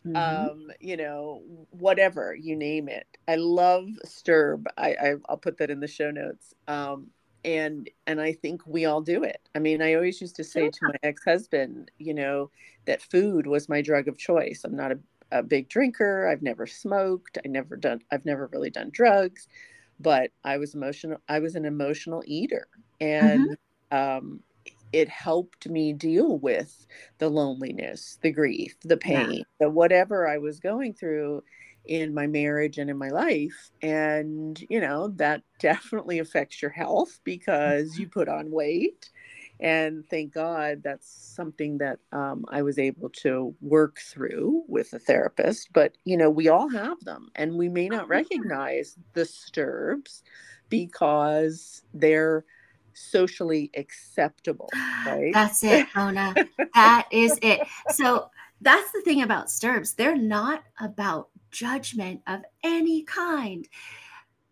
Mm-hmm. 0.06 0.16
Um, 0.16 0.70
you 0.80 0.96
know, 0.96 1.42
whatever 1.70 2.34
you 2.34 2.56
name 2.56 2.88
it. 2.88 3.06
I 3.26 3.36
love 3.36 3.86
Sterb. 4.06 4.64
I, 4.76 4.90
I 4.90 5.14
I'll 5.28 5.38
put 5.38 5.58
that 5.58 5.70
in 5.70 5.80
the 5.80 5.88
show 5.88 6.10
notes. 6.10 6.54
Um, 6.68 7.08
and 7.44 7.88
and 8.06 8.20
I 8.20 8.32
think 8.32 8.62
we 8.66 8.84
all 8.84 9.00
do 9.00 9.22
it. 9.22 9.48
I 9.54 9.58
mean, 9.58 9.80
I 9.82 9.94
always 9.94 10.20
used 10.20 10.36
to 10.36 10.44
say 10.44 10.68
to 10.68 10.78
my 10.82 10.96
ex-husband, 11.02 11.90
you 11.98 12.14
know, 12.14 12.50
that 12.86 13.02
food 13.02 13.46
was 13.46 13.68
my 13.68 13.80
drug 13.80 14.08
of 14.08 14.18
choice. 14.18 14.62
I'm 14.64 14.76
not 14.76 14.92
a 14.92 14.98
a 15.34 15.42
big 15.42 15.68
drinker. 15.68 16.28
I've 16.28 16.42
never 16.42 16.66
smoked. 16.66 17.38
I 17.44 17.48
never 17.48 17.76
done. 17.76 18.00
I've 18.10 18.24
never 18.24 18.48
really 18.52 18.70
done 18.70 18.90
drugs, 18.92 19.48
but 19.98 20.30
I 20.44 20.58
was 20.58 20.74
emotional. 20.74 21.18
I 21.28 21.40
was 21.40 21.56
an 21.56 21.64
emotional 21.64 22.22
eater, 22.26 22.68
and 23.00 23.58
mm-hmm. 23.92 24.18
um, 24.18 24.40
it 24.94 25.08
helped 25.08 25.68
me 25.68 25.92
deal 25.92 26.38
with 26.38 26.86
the 27.18 27.28
loneliness, 27.28 28.16
the 28.22 28.30
grief, 28.30 28.76
the 28.82 28.96
pain, 28.96 29.32
yeah. 29.32 29.42
the 29.58 29.68
whatever 29.68 30.28
I 30.28 30.38
was 30.38 30.60
going 30.60 30.94
through 30.94 31.42
in 31.84 32.14
my 32.14 32.28
marriage 32.28 32.78
and 32.78 32.88
in 32.88 32.96
my 32.96 33.08
life. 33.08 33.72
And 33.82 34.64
you 34.70 34.80
know 34.80 35.08
that 35.16 35.42
definitely 35.58 36.20
affects 36.20 36.62
your 36.62 36.70
health 36.70 37.18
because 37.24 37.98
you 37.98 38.08
put 38.08 38.28
on 38.28 38.52
weight 38.52 39.10
and 39.58 40.06
thank 40.08 40.32
God 40.32 40.82
that's 40.84 41.08
something 41.08 41.78
that 41.78 41.98
um, 42.12 42.44
I 42.48 42.62
was 42.62 42.78
able 42.78 43.08
to 43.22 43.52
work 43.60 43.98
through 43.98 44.62
with 44.68 44.92
a 44.92 45.00
therapist. 45.00 45.72
But, 45.72 45.96
you 46.04 46.16
know, 46.16 46.30
we 46.30 46.48
all 46.48 46.68
have 46.68 47.00
them 47.00 47.30
and 47.34 47.54
we 47.56 47.68
may 47.68 47.88
not 47.88 48.08
recognize 48.08 48.96
the 49.12 49.22
STERBs 49.22 50.22
because 50.68 51.82
they're 51.92 52.44
socially 52.94 53.70
acceptable, 53.76 54.70
right? 55.06 55.32
That's 55.32 55.62
it, 55.64 55.86
Mona. 55.94 56.34
that 56.74 57.08
is 57.10 57.38
it. 57.42 57.66
So 57.90 58.30
that's 58.60 58.90
the 58.92 59.02
thing 59.02 59.22
about 59.22 59.46
STERBs. 59.46 59.96
They're 59.96 60.16
not 60.16 60.62
about 60.80 61.28
judgment 61.50 62.20
of 62.26 62.42
any 62.62 63.02
kind 63.02 63.68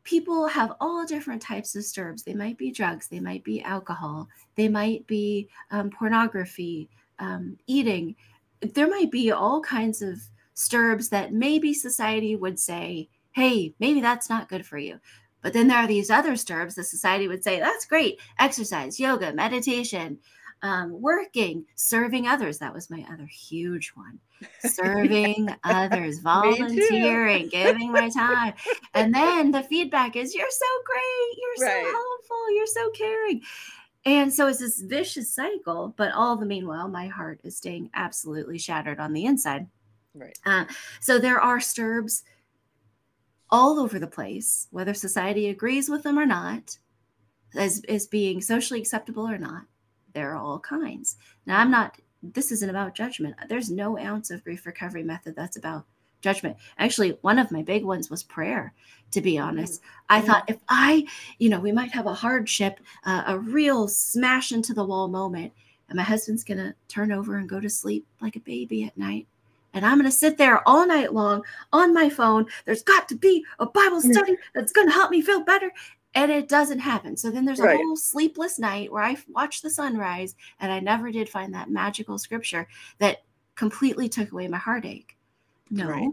people 0.05 0.47
have 0.47 0.75
all 0.81 1.05
different 1.05 1.43
types 1.43 1.75
of 1.77 1.83
STERBs. 1.83 2.25
They 2.25 2.35
might 2.35 2.59
be 2.59 2.71
drugs, 2.71 3.09
they 3.09 3.21
might 3.21 3.45
be 3.45 3.63
alcohol, 3.63 4.29
they 4.57 4.69
might 4.69 5.07
be 5.07 5.49
um, 5.71 5.91
pornography, 5.91 6.89
um, 7.19 7.57
eating. 7.67 8.17
There 8.61 8.89
might 8.89 9.11
be 9.11 9.33
all 9.33 9.61
kinds 9.61 10.03
of 10.03 10.21
STERBs 10.55 11.11
that 11.11 11.33
maybe 11.33 11.73
society 11.73 12.37
would 12.37 12.59
say, 12.59 13.09
hey, 13.33 13.75
maybe 13.79 14.01
that's 14.01 14.29
not 14.29 14.49
good 14.49 14.67
for 14.67 14.79
you. 14.79 15.01
But 15.43 15.53
then 15.53 15.69
there 15.69 15.79
are 15.79 15.87
these 15.87 16.11
other 16.11 16.33
STERBs 16.33 16.75
the 16.75 16.85
society 16.85 17.29
would 17.29 17.45
say, 17.45 17.59
that's 17.59 17.85
great 17.85 18.21
exercise, 18.39 18.99
yoga, 18.99 19.33
meditation, 19.33 20.19
um, 20.63 21.01
working, 21.01 21.65
serving 21.75 22.29
others. 22.29 22.59
That 22.59 22.73
was 22.73 22.91
my 22.91 23.05
other 23.13 23.27
huge 23.27 23.93
one. 23.95 24.19
Serving 24.61 25.49
others, 25.65 26.21
volunteering, 26.21 27.49
giving 27.49 27.93
my 27.93 28.09
time. 28.09 28.55
And 28.95 29.13
then 29.15 29.51
the 29.51 29.63
feedback 29.65 30.17
is, 30.17 30.35
You're 30.35 30.47
so 30.51 30.67
great. 30.87 31.39
You're 31.39 31.67
right. 31.67 31.85
so 31.85 31.91
helpful. 31.91 32.57
You're 32.57 32.67
so 32.67 32.91
caring. 32.91 33.43
And 34.05 34.33
so 34.33 34.49
it's 34.49 34.59
this 34.59 34.81
vicious 34.81 35.33
cycle, 35.33 35.95
but 35.97 36.13
all 36.13 36.37
the 36.37 36.47
meanwhile, 36.47 36.89
my 36.89 37.07
heart 37.07 37.41
is 37.45 37.57
staying 37.57 37.91
absolutely 37.95 38.59
shattered 38.59 38.99
on 38.99 39.13
the 39.13 39.27
inside. 39.27 39.67
Right. 40.15 40.37
Uh, 40.45 40.65
so 41.01 41.19
there 41.19 41.41
are 41.41 41.59
STERBs 41.59 42.23
all 43.53 43.79
over 43.79 43.99
the 43.99 44.07
place, 44.07 44.67
whether 44.71 44.95
society 44.95 45.49
agrees 45.49 45.89
with 45.89 46.03
them 46.03 46.19
or 46.19 46.27
not, 46.27 46.79
as, 47.55 47.83
as 47.89 48.07
being 48.07 48.41
socially 48.41 48.81
acceptable 48.81 49.29
or 49.29 49.39
not. 49.39 49.65
There 50.15 50.33
are 50.33 50.37
all 50.37 50.59
kinds. 50.59 51.17
Now, 51.47 51.61
I'm 51.61 51.71
not, 51.71 51.99
this 52.23 52.51
isn't 52.51 52.71
about 52.71 52.95
judgment. 52.95 53.37
There's 53.49 53.71
no 53.71 53.99
ounce 53.99 54.31
of 54.31 54.43
grief 54.43 54.65
recovery 54.65 55.03
method 55.03 55.37
that's 55.37 55.59
about 55.59 55.85
judgment. 56.23 56.57
Actually, 56.79 57.19
one 57.21 57.39
of 57.39 57.53
my 57.53 57.63
big 57.63 57.85
ones 57.85 58.09
was 58.09 58.23
prayer, 58.23 58.73
to 59.11 59.21
be 59.21 59.39
honest. 59.39 59.83
I 60.09 60.19
mm-hmm. 60.19 60.27
thought 60.27 60.49
if 60.49 60.59
I, 60.69 61.07
you 61.39 61.51
know, 61.51 61.61
we 61.61 61.73
might 61.73 61.93
have 61.93 62.07
a 62.07 62.15
hardship, 62.15 62.81
uh, 63.05 63.25
a 63.27 63.39
real 63.39 63.87
smash 63.87 64.53
into 64.53 64.73
the 64.73 64.85
wall 64.85 65.09
moment, 65.09 65.53
and 65.89 65.97
my 65.97 66.03
husband's 66.03 66.45
going 66.45 66.59
to 66.59 66.75
turn 66.89 67.13
over 67.13 67.37
and 67.37 67.49
go 67.49 67.61
to 67.61 67.69
sleep 67.69 68.07
like 68.23 68.37
a 68.37 68.41
baby 68.41 68.85
at 68.85 68.97
night 68.97 69.27
and 69.75 69.87
I'm 69.87 69.99
going 69.99 70.11
to 70.11 70.17
sit 70.17 70.37
there 70.37 70.67
all 70.69 70.87
night 70.87 71.13
long 71.13 71.43
on 71.73 71.95
my 71.95 72.09
phone. 72.09 72.47
There's 72.65 72.83
got 72.83 73.09
to 73.09 73.17
be 73.17 73.45
a 73.59 73.67
Bible 73.67 74.01
mm. 74.01 74.13
study 74.13 74.37
that's 74.55 74.73
going 74.73 74.89
to 74.89 74.93
help 74.93 75.11
me 75.11 75.23
feel 75.23 75.43
better. 75.43 75.71
And 76.15 76.31
it 76.31 76.49
doesn't 76.49 76.79
happen. 76.79 77.17
So 77.17 77.31
then 77.31 77.47
there's 77.47 77.61
a 77.61 77.65
right. 77.65 77.77
whole 77.77 77.97
sleepless 77.97 78.59
night 78.59 78.93
where 78.93 79.03
I 79.03 79.17
watch 79.29 79.63
the 79.63 79.71
sunrise 79.71 80.37
and 80.61 80.71
I 80.71 80.79
never 80.79 81.11
did 81.11 81.29
find 81.29 81.55
that 81.55 81.71
magical 81.71 82.19
scripture 82.19 82.69
that 82.99 83.23
completely 83.55 84.11
took 84.11 84.31
away 84.33 84.47
my 84.47 84.59
heartache. 84.59 85.17
No. 85.71 85.89
Right. 85.89 86.11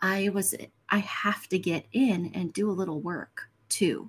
I 0.00 0.30
was, 0.30 0.54
I 0.88 0.98
have 0.98 1.46
to 1.48 1.58
get 1.58 1.84
in 1.92 2.30
and 2.34 2.54
do 2.54 2.70
a 2.70 2.72
little 2.72 3.00
work 3.00 3.50
too. 3.68 4.08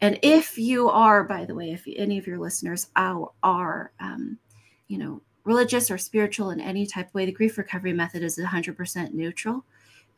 And 0.00 0.18
if 0.22 0.56
you 0.56 0.88
are, 0.88 1.24
by 1.24 1.44
the 1.44 1.54
way, 1.54 1.72
if 1.72 1.84
any 1.94 2.16
of 2.16 2.26
your 2.26 2.38
listeners 2.38 2.88
are, 2.96 3.30
are 3.42 3.92
um, 4.00 4.38
you 4.88 4.96
know, 4.96 5.20
religious 5.44 5.90
or 5.90 5.98
spiritual 5.98 6.50
in 6.50 6.60
any 6.60 6.86
type 6.86 7.08
of 7.08 7.14
way, 7.14 7.26
the 7.26 7.32
grief 7.32 7.58
recovery 7.58 7.92
method 7.92 8.22
is 8.22 8.38
100% 8.38 9.12
neutral. 9.12 9.64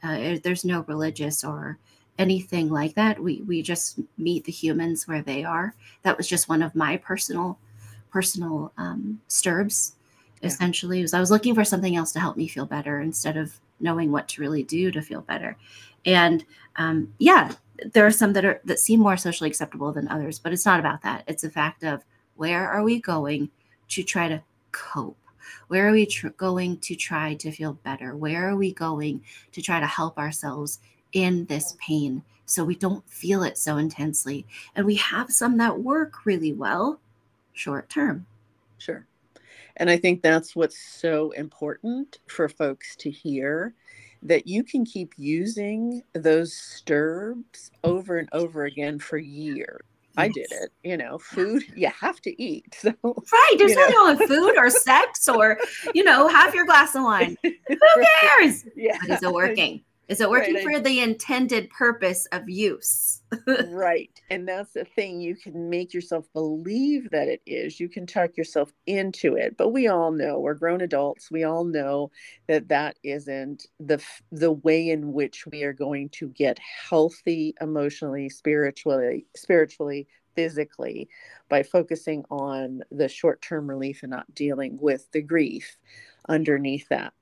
Uh, 0.02 0.36
there's 0.42 0.64
no 0.64 0.82
religious 0.88 1.44
or 1.44 1.78
anything 2.18 2.68
like 2.68 2.94
that. 2.94 3.22
We 3.22 3.42
we 3.42 3.62
just 3.62 4.00
meet 4.18 4.44
the 4.44 4.52
humans 4.52 5.06
where 5.06 5.22
they 5.22 5.44
are. 5.44 5.74
That 6.02 6.16
was 6.16 6.28
just 6.28 6.48
one 6.48 6.62
of 6.62 6.74
my 6.74 6.96
personal 6.96 7.58
personal 8.10 8.72
um, 8.76 9.20
STERBs. 9.28 9.92
Yeah. 10.40 10.48
Essentially, 10.48 11.02
was 11.02 11.14
I 11.14 11.20
was 11.20 11.30
looking 11.30 11.54
for 11.54 11.64
something 11.64 11.96
else 11.96 12.12
to 12.12 12.20
help 12.20 12.36
me 12.36 12.48
feel 12.48 12.66
better 12.66 13.00
instead 13.00 13.36
of 13.36 13.58
knowing 13.78 14.10
what 14.10 14.28
to 14.28 14.40
really 14.40 14.62
do 14.64 14.90
to 14.90 15.00
feel 15.00 15.20
better. 15.20 15.56
And 16.04 16.44
um, 16.76 17.14
yeah, 17.18 17.52
there 17.92 18.06
are 18.06 18.10
some 18.10 18.32
that 18.32 18.44
are 18.44 18.60
that 18.64 18.80
seem 18.80 19.00
more 19.00 19.16
socially 19.16 19.48
acceptable 19.48 19.92
than 19.92 20.08
others, 20.08 20.38
but 20.38 20.52
it's 20.52 20.66
not 20.66 20.80
about 20.80 21.02
that. 21.02 21.24
It's 21.28 21.44
a 21.44 21.50
fact 21.50 21.84
of 21.84 22.04
where 22.36 22.68
are 22.68 22.82
we 22.82 23.00
going 23.00 23.50
to 23.88 24.02
try 24.02 24.28
to 24.28 24.42
cope? 24.72 25.16
Where 25.68 25.88
are 25.88 25.92
we 25.92 26.06
tr- 26.06 26.28
going 26.28 26.78
to 26.78 26.94
try 26.94 27.34
to 27.34 27.50
feel 27.50 27.74
better? 27.74 28.16
Where 28.16 28.48
are 28.48 28.56
we 28.56 28.72
going 28.72 29.22
to 29.52 29.62
try 29.62 29.80
to 29.80 29.86
help 29.86 30.18
ourselves 30.18 30.80
in 31.12 31.46
this 31.46 31.76
pain 31.80 32.22
so 32.46 32.64
we 32.64 32.74
don't 32.74 33.08
feel 33.08 33.42
it 33.42 33.58
so 33.58 33.76
intensely? 33.76 34.46
And 34.74 34.86
we 34.86 34.96
have 34.96 35.30
some 35.30 35.58
that 35.58 35.78
work 35.78 36.24
really 36.24 36.52
well 36.52 37.00
short 37.52 37.88
term. 37.88 38.26
Sure. 38.78 39.06
And 39.76 39.88
I 39.88 39.96
think 39.96 40.22
that's 40.22 40.54
what's 40.54 40.78
so 40.78 41.30
important 41.32 42.18
for 42.26 42.48
folks 42.48 42.96
to 42.96 43.10
hear 43.10 43.74
that 44.22 44.46
you 44.46 44.62
can 44.62 44.84
keep 44.84 45.14
using 45.16 46.02
those 46.12 46.52
STERBs 46.52 47.70
over 47.82 48.18
and 48.18 48.28
over 48.32 48.64
again 48.64 48.98
for 48.98 49.18
years 49.18 49.80
I 50.16 50.28
did 50.28 50.46
it. 50.50 50.72
You 50.82 50.96
know, 50.96 51.18
food 51.18 51.64
you 51.74 51.88
have 51.88 52.20
to 52.22 52.42
eat. 52.42 52.76
So 52.82 52.92
right, 53.32 53.54
there's 53.58 53.74
nothing 53.74 53.96
wrong 53.96 54.16
with 54.16 54.28
food 54.28 54.56
or 54.56 54.68
sex 54.68 55.28
or 55.28 55.58
you 55.94 56.02
know, 56.04 56.28
have 56.28 56.54
your 56.54 56.66
glass 56.66 56.94
of 56.94 57.04
wine. 57.04 57.36
Who 57.42 57.78
cares? 58.20 58.64
Yeah, 58.74 58.98
but 59.00 59.10
is 59.10 59.22
it 59.22 59.32
working? 59.32 59.82
Is 60.08 60.20
it 60.20 60.28
working 60.28 60.54
right. 60.54 60.64
for 60.64 60.80
the 60.80 61.00
intended 61.00 61.70
purpose 61.70 62.26
of 62.32 62.48
use? 62.48 63.22
right. 63.68 64.10
And 64.30 64.46
that's 64.46 64.72
the 64.72 64.84
thing. 64.84 65.20
You 65.20 65.36
can 65.36 65.70
make 65.70 65.94
yourself 65.94 66.26
believe 66.34 67.08
that 67.10 67.28
it 67.28 67.40
is. 67.46 67.78
You 67.78 67.88
can 67.88 68.06
talk 68.06 68.36
yourself 68.36 68.72
into 68.86 69.36
it. 69.36 69.56
But 69.56 69.68
we 69.70 69.86
all 69.86 70.10
know, 70.10 70.40
we're 70.40 70.54
grown 70.54 70.80
adults. 70.80 71.30
We 71.30 71.44
all 71.44 71.64
know 71.64 72.10
that 72.48 72.68
that 72.68 72.98
isn't 73.04 73.66
the 73.78 74.04
the 74.32 74.52
way 74.52 74.90
in 74.90 75.12
which 75.12 75.46
we 75.46 75.62
are 75.62 75.72
going 75.72 76.08
to 76.10 76.28
get 76.28 76.58
healthy 76.58 77.54
emotionally, 77.60 78.28
spiritually, 78.28 79.26
spiritually, 79.36 80.08
physically 80.34 81.08
by 81.48 81.62
focusing 81.62 82.24
on 82.30 82.82
the 82.90 83.08
short-term 83.08 83.68
relief 83.68 84.02
and 84.02 84.10
not 84.10 84.34
dealing 84.34 84.78
with 84.80 85.10
the 85.12 85.22
grief 85.22 85.76
underneath 86.28 86.88
that. 86.88 87.12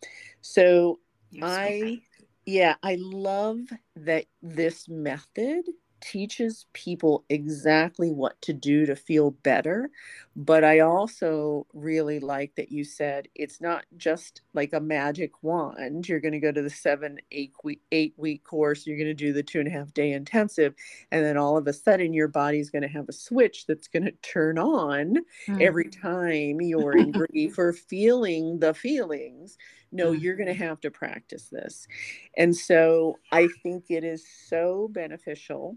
So 0.40 0.98
I 1.42 2.00
yeah, 2.46 2.76
I 2.82 2.96
love 3.00 3.60
that 3.96 4.26
this 4.42 4.88
method 4.88 5.64
teaches 6.00 6.66
people 6.72 7.24
exactly 7.28 8.10
what 8.10 8.40
to 8.42 8.52
do 8.52 8.86
to 8.86 8.96
feel 8.96 9.30
better. 9.30 9.90
But 10.34 10.64
I 10.64 10.80
also 10.80 11.66
really 11.72 12.20
like 12.20 12.54
that 12.56 12.72
you 12.72 12.84
said 12.84 13.28
it's 13.34 13.60
not 13.60 13.84
just 13.96 14.42
like 14.54 14.72
a 14.72 14.80
magic 14.80 15.42
wand. 15.42 16.08
You're 16.08 16.20
going 16.20 16.32
to 16.32 16.40
go 16.40 16.52
to 16.52 16.62
the 16.62 16.70
seven, 16.70 17.18
eight 17.30 17.52
week, 17.62 17.82
eight 17.92 18.14
week 18.16 18.44
course. 18.44 18.86
You're 18.86 18.96
going 18.96 19.08
to 19.08 19.14
do 19.14 19.32
the 19.32 19.42
two 19.42 19.58
and 19.60 19.68
a 19.68 19.72
half 19.72 19.92
day 19.92 20.12
intensive. 20.12 20.74
And 21.10 21.24
then 21.24 21.36
all 21.36 21.56
of 21.56 21.66
a 21.66 21.72
sudden, 21.72 22.14
your 22.14 22.28
body's 22.28 22.70
going 22.70 22.82
to 22.82 22.88
have 22.88 23.08
a 23.08 23.12
switch 23.12 23.66
that's 23.66 23.88
going 23.88 24.04
to 24.04 24.12
turn 24.22 24.58
on 24.58 25.16
mm. 25.46 25.60
every 25.60 25.90
time 25.90 26.60
you're 26.60 26.96
in 26.96 27.12
grief 27.12 27.58
or 27.58 27.72
feeling 27.72 28.58
the 28.60 28.72
feelings 28.72 29.58
no 29.92 30.12
mm-hmm. 30.12 30.22
you're 30.22 30.36
going 30.36 30.46
to 30.46 30.54
have 30.54 30.80
to 30.80 30.90
practice 30.90 31.48
this. 31.50 31.86
And 32.36 32.54
so 32.56 33.18
i 33.32 33.48
think 33.62 33.84
it 33.90 34.04
is 34.04 34.24
so 34.48 34.88
beneficial 34.90 35.76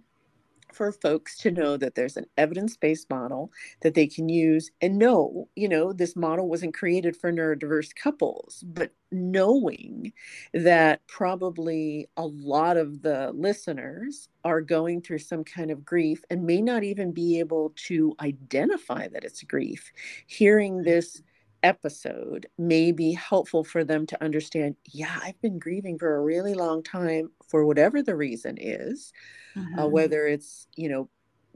for 0.73 0.91
folks 0.91 1.37
to 1.37 1.51
know 1.51 1.77
that 1.77 1.95
there's 1.95 2.17
an 2.17 2.25
evidence-based 2.37 3.09
model 3.09 3.51
that 3.81 3.93
they 3.93 4.07
can 4.07 4.27
use 4.27 4.71
and 4.81 4.97
know 4.97 5.47
you 5.55 5.69
know 5.69 5.93
this 5.93 6.15
model 6.15 6.49
wasn't 6.49 6.73
created 6.73 7.15
for 7.15 7.31
neurodiverse 7.31 7.95
couples 7.95 8.63
but 8.67 8.91
knowing 9.11 10.11
that 10.53 11.05
probably 11.07 12.07
a 12.17 12.25
lot 12.25 12.75
of 12.77 13.01
the 13.01 13.31
listeners 13.35 14.29
are 14.43 14.61
going 14.61 15.01
through 15.01 15.19
some 15.19 15.43
kind 15.43 15.69
of 15.69 15.85
grief 15.85 16.23
and 16.29 16.43
may 16.43 16.61
not 16.61 16.83
even 16.83 17.11
be 17.11 17.39
able 17.39 17.71
to 17.75 18.15
identify 18.19 19.07
that 19.07 19.23
it's 19.23 19.43
grief 19.43 19.91
hearing 20.25 20.75
mm-hmm. 20.75 20.85
this 20.85 21.21
episode 21.63 22.45
may 22.57 22.91
be 22.91 23.13
helpful 23.13 23.63
for 23.63 23.83
them 23.83 24.05
to 24.05 24.21
understand 24.23 24.75
yeah 24.91 25.19
i've 25.23 25.41
been 25.41 25.57
grieving 25.57 25.97
for 25.97 26.15
a 26.15 26.21
really 26.21 26.53
long 26.53 26.83
time 26.83 27.29
for 27.49 27.65
whatever 27.65 28.03
the 28.03 28.15
reason 28.15 28.57
is 28.59 29.11
uh, 29.55 29.59
mm-hmm. 29.59 29.79
uh, 29.79 29.87
whether 29.87 30.27
it's 30.27 30.67
you 30.75 30.89
know 30.89 31.09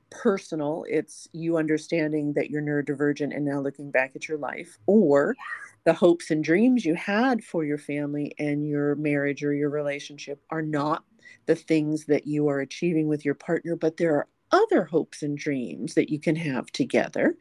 personal 0.09 0.85
it's 0.87 1.27
you 1.33 1.57
understanding 1.57 2.31
that 2.33 2.49
you're 2.49 2.61
neurodivergent 2.61 3.35
and 3.35 3.43
now 3.43 3.59
looking 3.59 3.91
back 3.91 4.13
at 4.15 4.27
your 4.27 4.37
life 4.37 4.77
or 4.85 5.35
the 5.83 5.93
hopes 5.93 6.31
and 6.31 6.43
dreams 6.43 6.85
you 6.85 6.95
had 6.95 7.43
for 7.43 7.65
your 7.65 7.77
family 7.77 8.33
and 8.39 8.65
your 8.65 8.95
marriage 8.95 9.43
or 9.43 9.53
your 9.53 9.69
relationship 9.69 10.41
are 10.49 10.61
not 10.61 11.03
the 11.45 11.55
things 11.55 12.05
that 12.05 12.25
you 12.25 12.47
are 12.47 12.61
achieving 12.61 13.07
with 13.07 13.25
your 13.25 13.35
partner 13.35 13.75
but 13.75 13.97
there 13.97 14.15
are 14.15 14.27
other 14.51 14.85
hopes 14.85 15.23
and 15.23 15.37
dreams 15.37 15.93
that 15.95 16.09
you 16.09 16.19
can 16.19 16.35
have 16.35 16.67
together. 16.67 17.35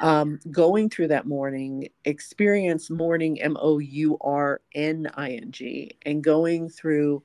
Um, 0.00 0.40
going 0.50 0.90
through 0.90 1.08
that 1.08 1.26
mourning 1.26 1.88
experience 2.04 2.90
mourning 2.90 3.40
M 3.40 3.56
O 3.60 3.78
U 3.78 4.18
R 4.20 4.60
N 4.74 5.10
I 5.14 5.30
N 5.32 5.50
G, 5.50 5.96
and 6.02 6.22
going 6.22 6.68
through 6.68 7.22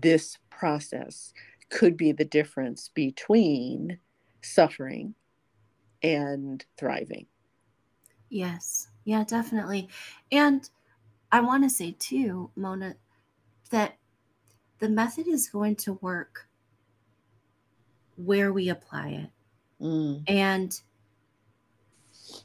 this 0.00 0.38
process 0.50 1.32
could 1.70 1.96
be 1.96 2.12
the 2.12 2.24
difference 2.24 2.90
between 2.94 3.98
suffering 4.42 5.14
and 6.02 6.64
thriving. 6.76 7.26
Yes, 8.28 8.88
yeah, 9.04 9.24
definitely. 9.24 9.88
And 10.30 10.68
I 11.32 11.40
want 11.40 11.64
to 11.64 11.70
say 11.70 11.96
too, 11.98 12.50
Mona, 12.56 12.96
that 13.70 13.96
the 14.78 14.88
method 14.88 15.28
is 15.28 15.48
going 15.48 15.76
to 15.76 15.94
work 15.94 16.48
where 18.24 18.52
we 18.52 18.68
apply 18.68 19.08
it. 19.08 19.30
Mm. 19.84 20.22
And 20.28 20.80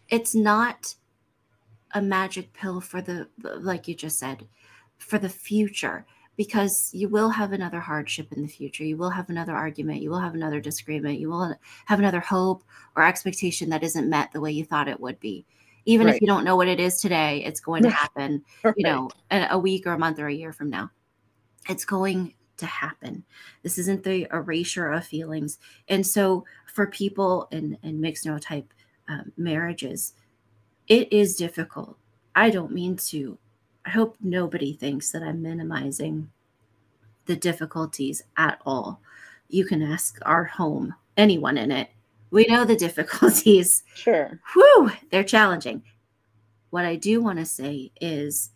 it's 0.10 0.36
not 0.36 0.96
a 1.94 2.02
magic 2.02 2.54
pill 2.54 2.82
for 2.82 3.02
the, 3.02 3.28
like 3.42 3.88
you 3.88 3.96
just 3.96 4.20
said, 4.20 4.48
for 4.98 5.18
the 5.18 5.30
future, 5.30 6.06
because 6.38 6.90
you 6.94 7.08
will 7.08 7.30
have 7.30 7.52
another 7.52 7.80
hardship 7.80 8.32
in 8.32 8.42
the 8.42 8.48
future. 8.48 8.84
You 8.84 8.98
will 8.98 9.10
have 9.10 9.30
another 9.30 9.54
argument. 9.54 10.02
You 10.02 10.10
will 10.10 10.20
have 10.20 10.36
another 10.36 10.60
disagreement. 10.60 11.20
You 11.20 11.30
will 11.30 11.56
have 11.86 12.00
another 12.00 12.20
hope 12.20 12.64
or 12.96 13.04
expectation 13.04 13.70
that 13.70 13.84
isn't 13.84 14.10
met 14.10 14.32
the 14.32 14.42
way 14.42 14.52
you 14.52 14.66
thought 14.66 14.88
it 14.88 15.00
would 15.00 15.20
be. 15.20 15.46
Even 15.86 16.08
right. 16.08 16.16
if 16.16 16.22
you 16.22 16.28
don't 16.28 16.44
know 16.44 16.56
what 16.56 16.68
it 16.68 16.80
is 16.80 17.00
today, 17.00 17.44
it's 17.46 17.60
going 17.60 17.84
to 17.84 17.90
happen, 18.02 18.44
right. 18.64 18.74
you 18.76 18.84
know, 18.84 19.10
a 19.32 19.58
week 19.58 19.86
or 19.86 19.94
a 19.94 20.00
month 20.00 20.20
or 20.20 20.28
a 20.28 20.34
year 20.34 20.52
from 20.52 20.70
now. 20.70 20.90
It's 21.70 21.86
going 21.86 22.34
to 22.58 22.66
happen. 22.66 23.24
This 23.64 23.78
isn't 23.78 24.04
the 24.04 24.28
erasure 24.32 24.92
of 24.92 25.06
feelings. 25.06 25.60
And 25.90 26.06
so 26.06 26.46
for 26.74 26.88
people 26.88 27.48
in, 27.52 27.78
in 27.84 28.00
mixed 28.00 28.26
neurotype 28.26 28.68
um, 29.08 29.32
marriages, 29.38 30.14
it 30.88 31.12
is 31.12 31.36
difficult. 31.36 31.98
I 32.36 32.50
don't 32.50 32.72
mean 32.72 32.98
to 32.98 33.38
I 33.86 33.92
hope 33.92 34.18
nobody 34.20 34.74
thinks 34.74 35.12
that 35.12 35.22
I'm 35.22 35.44
minimizing 35.44 36.32
the 37.26 37.36
difficulties 37.36 38.24
at 38.36 38.60
all. 38.66 39.00
You 39.48 39.66
can 39.66 39.82
ask 39.84 40.18
our 40.24 40.44
home, 40.44 40.96
anyone 41.18 41.58
in 41.58 41.72
it. 41.72 41.90
We 42.32 42.46
know 42.48 42.66
the 42.66 42.76
difficulties. 42.88 43.84
Sure. 43.94 44.40
Whew, 44.54 44.92
they're 45.12 45.24
challenging. 45.24 45.84
What 46.72 46.86
I 46.86 46.96
do 46.96 47.22
want 47.22 47.40
to 47.40 47.46
say 47.46 47.92
is 48.02 48.52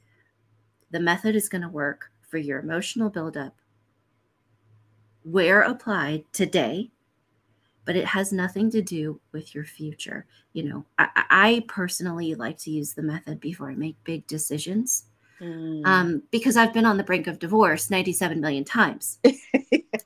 the 0.90 1.00
method 1.00 1.36
is 1.36 1.48
going 1.48 1.62
to 1.62 1.70
work 1.70 2.12
for 2.28 2.40
your 2.40 2.60
emotional 2.60 3.10
buildup 3.10 3.56
where 5.32 5.62
applied 5.62 6.24
today, 6.34 6.92
but 7.86 7.96
it 7.96 8.06
has 8.06 8.32
nothing 8.32 8.70
to 8.72 8.82
do 8.82 9.20
with 9.32 9.54
your 9.54 9.66
future. 9.66 10.26
You 10.54 10.64
know, 10.64 10.86
I, 10.98 11.10
I 11.30 11.66
personally 11.68 12.36
like 12.36 12.58
to 12.60 12.72
use 12.72 12.94
the 12.94 13.04
method 13.04 13.40
before 13.40 13.70
I 13.70 13.76
make 13.76 14.04
big 14.04 14.28
decisions 14.28 15.06
Mm. 15.42 15.86
Um, 15.86 16.24
because 16.32 16.58
I've 16.58 16.74
been 16.74 16.86
on 16.86 16.98
the 16.98 17.04
brink 17.04 17.28
of 17.28 17.40
divorce 17.40 17.90
97 17.90 18.40
million 18.42 18.64
times. 18.64 19.20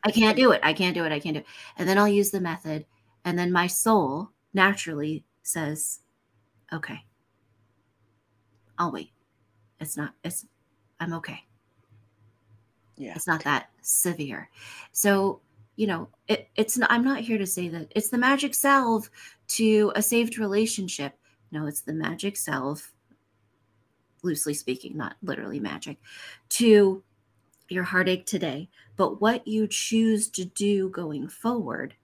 I 0.04 0.12
can't 0.12 0.38
do 0.38 0.52
it. 0.52 0.62
I 0.64 0.74
can't 0.74 0.96
do 0.96 1.06
it. 1.06 1.12
I 1.12 1.20
can't 1.20 1.36
do 1.36 1.40
it. 1.40 1.46
And 1.78 1.88
then 1.88 1.98
I'll 1.98 2.08
use 2.08 2.32
the 2.32 2.40
method. 2.40 2.86
And 3.26 3.38
then 3.38 3.52
my 3.52 3.68
soul 3.68 4.30
naturally 4.54 5.24
says, 5.42 6.00
okay, 6.72 7.06
I'll 8.78 8.92
wait. 8.92 9.12
It's 9.80 9.98
not, 9.98 10.14
it's, 10.24 10.46
I'm 11.00 11.14
okay. 11.14 11.44
Yeah. 12.98 13.14
It's 13.16 13.28
not 13.28 13.44
that 13.44 13.70
severe. 13.82 14.50
So, 14.92 15.42
you 15.76 15.88
know, 15.88 16.10
it, 16.28 16.50
it's 16.56 16.78
not, 16.78 16.92
I'm 16.92 17.04
not 17.04 17.22
here 17.22 17.38
to 17.38 17.48
say 17.48 17.68
that 17.70 17.92
it's 17.96 18.10
the 18.10 18.18
magic 18.18 18.54
salve 18.54 19.10
to 19.50 19.92
a 19.96 20.02
saved 20.02 20.38
relationship. 20.38 21.18
No, 21.52 21.66
it's 21.66 21.82
the 21.82 21.94
magic 21.94 22.38
salve 22.38 22.92
loosely 24.22 24.54
speaking, 24.54 24.96
not 24.96 25.16
literally 25.22 25.60
magic, 25.60 25.98
to 26.50 27.04
your 27.70 27.84
heartache 27.84 28.26
today. 28.26 28.70
But 28.96 29.20
what 29.20 29.48
you 29.48 29.68
choose 29.68 30.30
to 30.30 30.46
do 30.46 30.90
going 30.90 31.28
forward 31.28 31.96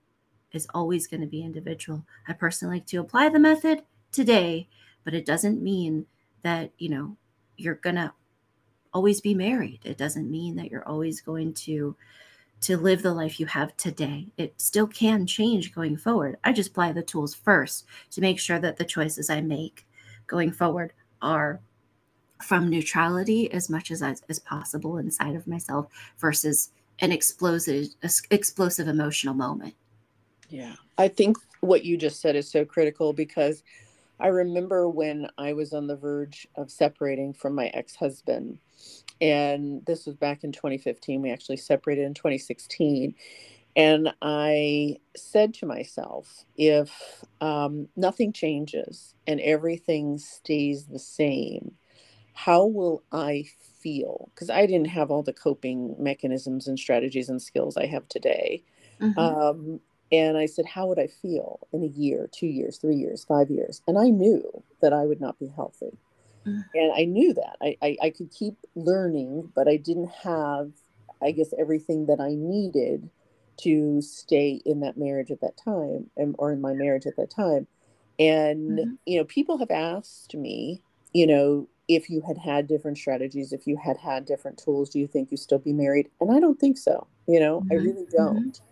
is 0.52 0.68
always 0.74 1.08
going 1.08 1.22
to 1.22 1.28
be 1.28 1.44
individual. 1.44 2.06
I 2.28 2.34
personally 2.34 2.78
like 2.78 2.88
to 2.88 2.98
apply 2.98 3.30
the 3.30 3.40
method 3.40 3.84
today, 4.12 4.68
but 5.04 5.14
it 5.14 5.26
doesn't 5.26 5.62
mean 5.62 6.08
that, 6.42 6.72
you 6.78 6.90
know, 6.90 7.16
you're 7.58 7.76
going 7.76 7.96
to 7.98 8.12
always 8.94 9.22
be 9.22 9.34
married. 9.34 9.80
It 9.84 9.98
doesn't 9.98 10.30
mean 10.30 10.56
that 10.56 10.72
you're 10.72 10.88
always 10.88 11.22
going 11.22 11.54
to 11.56 11.96
to 12.62 12.76
live 12.76 13.02
the 13.02 13.14
life 13.14 13.40
you 13.40 13.46
have 13.46 13.76
today. 13.78 14.28
It 14.38 14.54
still 14.60 14.88
can 14.88 15.26
change 15.26 15.74
going 15.74 15.96
forward. 15.96 16.38
I 16.44 16.52
just 16.52 16.72
apply 16.72 16.92
the 16.92 17.02
tools 17.02 17.34
first 17.34 17.86
to 18.12 18.22
make 18.22 18.38
sure 18.38 18.60
that 18.60 18.76
the 18.76 18.84
choices 18.84 19.30
I 19.30 19.40
make 19.40 19.88
going 20.28 20.52
forward 20.52 20.92
are 21.22 21.62
from 22.42 22.70
neutrality 22.70 23.52
as 23.52 23.70
much 23.70 23.92
as 23.92 24.02
as 24.02 24.40
possible 24.40 24.98
inside 24.98 25.36
of 25.36 25.48
myself 25.48 25.88
versus 26.18 26.72
an 27.00 27.12
explosive 27.12 27.88
explosive 28.30 28.88
emotional 28.88 29.34
moment. 29.34 29.76
Yeah. 30.50 30.76
I 30.98 31.08
think 31.08 31.38
what 31.62 31.86
you 31.86 31.98
just 31.98 32.22
said 32.22 32.36
is 32.36 32.50
so 32.50 32.66
critical 32.66 33.14
because 33.14 33.64
I 34.20 34.28
remember 34.28 34.89
when 34.89 35.28
I 35.38 35.53
was 35.53 35.74
on 35.74 35.88
the 35.88 35.95
verge 35.95 36.47
of 36.55 36.72
separating 36.72 37.34
from 37.34 37.55
my 37.55 37.67
ex-husband 37.67 38.59
and 39.22 39.86
this 39.86 40.05
was 40.05 40.15
back 40.15 40.43
in 40.43 40.51
2015 40.51 41.22
we 41.22 41.32
actually 41.32 41.57
separated 41.57 42.05
in 42.05 42.13
2016 42.13 43.15
and 43.76 44.13
I 44.22 44.97
said 45.15 45.53
to 45.55 45.65
myself, 45.65 46.43
if 46.57 47.24
um, 47.39 47.88
nothing 47.95 48.34
changes 48.34 49.15
and 49.28 49.39
everything 49.39 50.17
stays 50.17 50.86
the 50.86 50.99
same, 50.99 51.76
how 52.34 52.65
will 52.65 53.03
I 53.11 53.45
feel? 53.80 54.32
Because 54.34 54.49
I 54.49 54.65
didn't 54.65 54.89
have 54.89 55.11
all 55.11 55.24
the 55.24 55.34
coping 55.34 55.95
mechanisms 55.99 56.67
and 56.67 56.80
strategies 56.80 57.30
and 57.30 57.41
skills 57.41 57.78
I 57.78 57.86
have 57.86 58.07
today. 58.09 58.63
Mm-hmm. 58.99 59.20
Um, 59.20 59.80
and 60.12 60.38
I 60.38 60.45
said, 60.45 60.66
How 60.66 60.88
would 60.88 60.99
I 60.99 61.07
feel 61.07 61.60
in 61.72 61.84
a 61.84 61.88
year, 61.88 62.30
two 62.32 62.47
years, 62.47 62.78
three 62.78 62.95
years, 62.95 63.24
five 63.24 63.49
years? 63.49 63.82
And 63.88 63.97
I 63.97 64.10
knew 64.10 64.64
that 64.82 64.93
I 64.93 65.05
would 65.05 65.22
not 65.22 65.39
be 65.39 65.47
healthy. 65.47 65.97
Mm-hmm. 66.45 66.62
And 66.74 66.93
I 66.95 67.05
knew 67.05 67.34
that. 67.34 67.57
I, 67.62 67.78
I, 67.82 67.97
I 68.03 68.10
could 68.10 68.32
keep 68.32 68.55
learning, 68.76 69.51
but 69.55 69.68
I 69.68 69.78
didn't 69.78 70.12
have, 70.24 70.72
I 71.22 71.32
guess, 71.32 71.53
everything 71.60 72.07
that 72.07 72.20
I 72.20 72.30
needed 72.34 73.10
to 73.62 74.01
stay 74.01 74.62
in 74.66 74.80
that 74.80 74.97
marriage 74.97 75.32
at 75.32 75.41
that 75.41 75.57
time 75.57 76.10
and, 76.16 76.36
or 76.39 76.51
in 76.51 76.62
my 76.62 76.74
marriage 76.74 77.05
at 77.05 77.18
that 77.18 77.30
time. 77.30 77.68
And, 78.18 78.80
mm-hmm. 78.80 78.91
you 79.05 79.20
know, 79.20 79.26
people 79.26 79.57
have 79.57 79.72
asked 79.72 80.34
me, 80.34 80.82
you 81.14 81.28
know, 81.28 81.68
if 81.88 82.10
you 82.10 82.22
had 82.22 82.38
had 82.38 82.68
different 82.68 82.97
strategies, 82.97 83.51
if 83.51 83.68
you 83.68 83.76
had 83.76 83.97
had 83.97 84.26
different 84.26 84.62
tools, 84.64 84.89
do 84.89 84.99
you 84.99 85.07
think 85.07 85.32
you'd 85.32 85.39
still 85.39 85.60
be 85.60 85.74
married? 85.74 86.07
And 86.22 86.32
I 86.32 86.39
don't 86.39 86.60
think 86.60 86.78
so. 86.78 87.07
You 87.28 87.39
know, 87.39 87.62
mm-hmm. 87.62 87.72
I 87.72 87.76
really 87.76 88.03
mm-hmm. 88.03 88.18
don't 88.18 88.53
mm-hmm. 88.53 88.68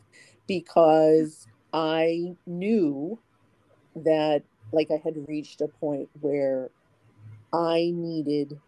Because 0.47 1.47
I 1.73 2.35
knew 2.45 3.19
that 3.95 4.43
like 4.71 4.89
I 4.91 5.01
had 5.03 5.27
reached 5.27 5.61
a 5.61 5.67
point 5.67 6.09
where 6.19 6.69
I 7.53 7.91
needed 7.93 8.59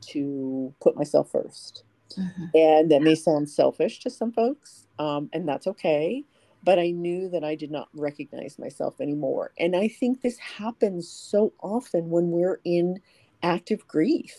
to 0.00 0.72
put 0.80 0.96
myself 0.96 1.32
1st 1.32 1.82
mm-hmm. 2.18 2.44
And 2.54 2.90
that 2.90 3.02
may 3.02 3.14
sound 3.14 3.50
selfish 3.50 4.00
to 4.00 4.10
some 4.10 4.32
folks, 4.32 4.86
um, 4.98 5.28
and 5.32 5.48
that's 5.48 5.66
okay. 5.66 6.24
But 6.64 6.78
I 6.78 6.90
knew 6.90 7.28
that 7.30 7.44
I 7.44 7.54
did 7.54 7.70
not 7.70 7.88
recognize 7.94 8.58
myself 8.58 9.00
anymore. 9.00 9.52
And 9.58 9.76
I 9.76 9.88
think 9.88 10.22
this 10.22 10.38
happens 10.38 11.08
so 11.08 11.52
often 11.60 12.10
when 12.10 12.30
we're 12.30 12.60
in 12.64 13.00
active 13.42 13.86
grief. 13.86 14.34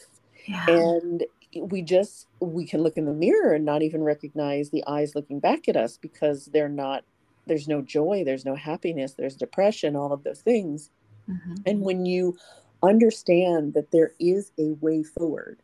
Yeah. 0.46 0.66
And 0.68 1.24
we 1.56 1.82
just 1.82 2.28
we 2.40 2.66
can 2.66 2.82
look 2.82 2.98
in 2.98 3.06
the 3.06 3.14
mirror 3.14 3.54
and 3.54 3.66
not 3.66 3.82
even 3.82 4.04
recognize 4.04 4.70
the 4.70 4.84
eyes 4.88 5.16
looking 5.16 5.40
back 5.40 5.68
at 5.68 5.76
us 5.76 5.98
because 5.98 6.46
they're 6.46 6.70
not 6.70 7.04
there's 7.48 7.68
no 7.68 7.82
joy, 7.82 8.24
there's 8.24 8.46
no 8.46 8.56
happiness, 8.56 9.14
there's 9.14 9.36
depression, 9.36 9.96
all 9.96 10.14
of 10.14 10.24
those 10.24 10.42
things. 10.42 10.92
Mm-hmm. 11.28 11.56
And 11.66 11.82
when 11.82 12.06
you 12.06 12.38
understand 12.84 13.74
that 13.74 13.90
there 13.92 14.12
is 14.20 14.52
a 14.60 14.74
way 14.74 15.02
forward 15.04 15.60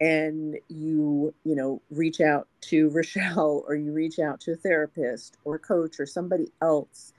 and 0.00 0.56
you 0.68 1.32
you 1.44 1.54
know 1.54 1.80
reach 1.90 2.20
out 2.20 2.46
to 2.60 2.90
Rachelle 2.94 3.62
or 3.66 3.74
you 3.74 3.92
reach 3.92 4.18
out 4.18 4.40
to 4.42 4.52
a 4.52 4.56
therapist 4.56 5.36
or 5.44 5.56
a 5.56 5.58
coach 5.58 5.98
or 5.98 6.06
somebody 6.06 6.52
else 6.60 7.12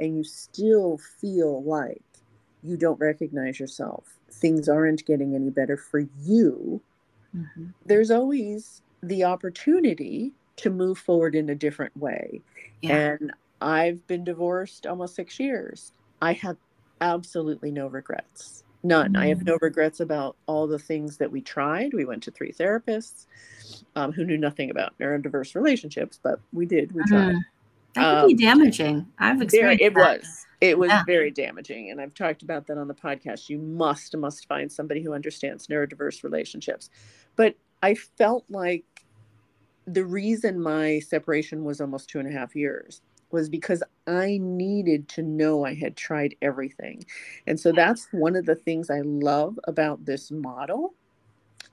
and 0.00 0.16
you 0.16 0.24
still 0.24 0.98
feel 1.20 1.62
like 1.62 2.02
you 2.62 2.76
don't 2.76 3.00
recognize 3.00 3.60
yourself 3.60 4.18
things 4.32 4.68
aren't 4.68 5.04
getting 5.06 5.34
any 5.34 5.50
better 5.50 5.76
for 5.76 6.00
you, 6.22 6.80
mm-hmm. 7.36 7.66
there's 7.86 8.10
always 8.10 8.82
the 9.02 9.24
opportunity 9.24 10.32
to 10.56 10.70
move 10.70 10.98
forward 10.98 11.34
in 11.34 11.50
a 11.50 11.54
different 11.54 11.96
way. 11.96 12.40
Yeah. 12.80 13.16
And 13.20 13.32
I've 13.60 14.06
been 14.06 14.24
divorced 14.24 14.86
almost 14.86 15.14
six 15.14 15.40
years. 15.40 15.92
I 16.20 16.32
have 16.34 16.56
absolutely 17.00 17.70
no 17.70 17.88
regrets. 17.88 18.64
None. 18.84 19.12
Mm-hmm. 19.12 19.22
I 19.22 19.26
have 19.28 19.44
no 19.44 19.56
mm. 19.58 19.62
regrets 19.62 20.00
about 20.00 20.36
all 20.46 20.66
the 20.66 20.78
things 20.78 21.16
that 21.18 21.30
we 21.30 21.40
tried. 21.40 21.94
We 21.94 22.04
went 22.04 22.22
to 22.24 22.30
three 22.30 22.52
therapists 22.52 23.26
um, 23.94 24.12
who 24.12 24.24
knew 24.24 24.38
nothing 24.38 24.70
about 24.70 24.98
neurodiverse 24.98 25.54
relationships, 25.54 26.18
but 26.22 26.40
we 26.52 26.66
did. 26.66 26.92
We 26.92 27.02
tried. 27.04 27.34
Mm. 27.34 27.40
That 27.94 28.00
could 28.00 28.18
um, 28.22 28.26
be 28.28 28.34
damaging. 28.34 29.06
I've 29.18 29.40
experienced 29.42 29.82
it. 29.82 29.94
That. 29.94 30.20
Was 30.20 30.46
it 30.62 30.78
was 30.78 30.90
yeah. 30.90 31.02
very 31.04 31.32
damaging, 31.32 31.90
and 31.90 32.00
I've 32.00 32.14
talked 32.14 32.42
about 32.42 32.68
that 32.68 32.78
on 32.78 32.86
the 32.86 32.94
podcast. 32.94 33.48
You 33.48 33.58
must 33.58 34.16
must 34.16 34.46
find 34.46 34.70
somebody 34.70 35.02
who 35.02 35.12
understands 35.12 35.66
neurodiverse 35.66 36.22
relationships. 36.22 36.88
But 37.34 37.56
I 37.82 37.96
felt 37.96 38.44
like 38.48 38.84
the 39.88 40.04
reason 40.04 40.62
my 40.62 41.00
separation 41.00 41.64
was 41.64 41.80
almost 41.80 42.08
two 42.08 42.20
and 42.20 42.28
a 42.28 42.32
half 42.32 42.54
years 42.54 43.02
was 43.32 43.48
because 43.48 43.82
I 44.06 44.38
needed 44.40 45.08
to 45.08 45.22
know 45.22 45.64
I 45.64 45.74
had 45.74 45.96
tried 45.96 46.36
everything. 46.40 47.04
And 47.48 47.58
so 47.58 47.72
that's 47.72 48.06
one 48.12 48.36
of 48.36 48.46
the 48.46 48.54
things 48.54 48.88
I 48.88 49.00
love 49.00 49.58
about 49.66 50.04
this 50.04 50.30
model 50.30 50.94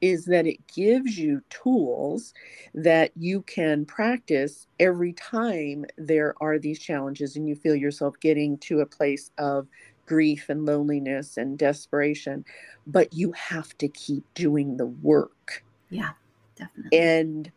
is 0.02 0.26
that 0.26 0.47
it 0.47 0.66
gives 0.68 1.18
you 1.18 1.41
tools 1.50 2.34
that 2.74 3.12
you 3.16 3.41
can 3.43 3.86
practice 3.86 4.68
every 4.80 5.14
time 5.14 5.86
there 5.97 6.36
are 6.41 6.60
these 6.60 6.80
challenges 6.80 7.36
and 7.36 7.47
you 7.47 7.56
feel 7.56 7.76
yourself 7.76 8.16
getting 8.20 8.58
to 8.60 8.80
a 8.80 8.86
place 8.86 9.32
of 9.38 9.68
grief 10.06 10.50
and 10.50 10.66
loneliness 10.66 11.38
and 11.38 11.58
desperation. 11.58 12.43
But 12.88 13.14
you 13.14 13.32
have 13.34 13.78
to 13.80 13.88
keep 13.88 14.24
doing 14.34 14.78
the 14.78 14.88
work. 14.88 15.64
Yeah 15.89 16.12
definitely. 16.60 17.00
And 17.00 17.52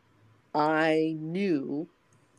I 0.55 1.17
knew 1.19 1.89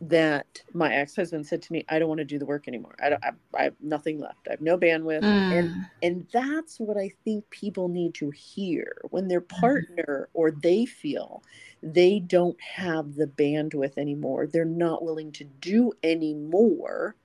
that 0.10 0.62
my 0.74 0.93
ex-husband 0.93 1.45
said 1.45 1.62
to 1.62 1.72
me 1.72 1.86
i 1.89 1.97
don't 1.97 2.10
want 2.10 2.18
to 2.18 2.26
do 2.26 2.38
the 2.38 2.45
work 2.45 2.68
anymore 2.68 2.95
i 3.01 3.10
don't 3.10 3.24
I, 3.24 3.32
I 3.58 3.64
have 3.64 3.76
nothing 3.80 4.20
left 4.20 4.47
i 4.47 4.51
have 4.51 4.62
no 4.62 4.78
bandwidth 4.78 5.22
mm. 5.22 5.60
and 5.60 5.86
and 6.01 6.28
that's 6.34 6.80
what 6.80 6.97
i 6.97 7.10
think 7.24 7.49
people 7.49 7.88
need 7.88 8.14
to 8.16 8.30
hear 8.32 9.01
when 9.12 9.28
their 9.28 9.41
mm-hmm. 9.41 9.60
partner 9.62 10.28
mm. 10.28 10.30
or 10.34 10.51
they 10.51 10.86
feel 10.86 11.43
they 11.82 12.20
don't 12.20 12.60
have 12.62 13.16
the 13.16 13.28
bandwidth 13.28 13.97
anymore 13.97 14.45
they're 14.45 14.66
not 14.66 15.04
willing 15.04 15.32
to 15.32 15.45
do 15.45 15.93
anymore 16.04 17.16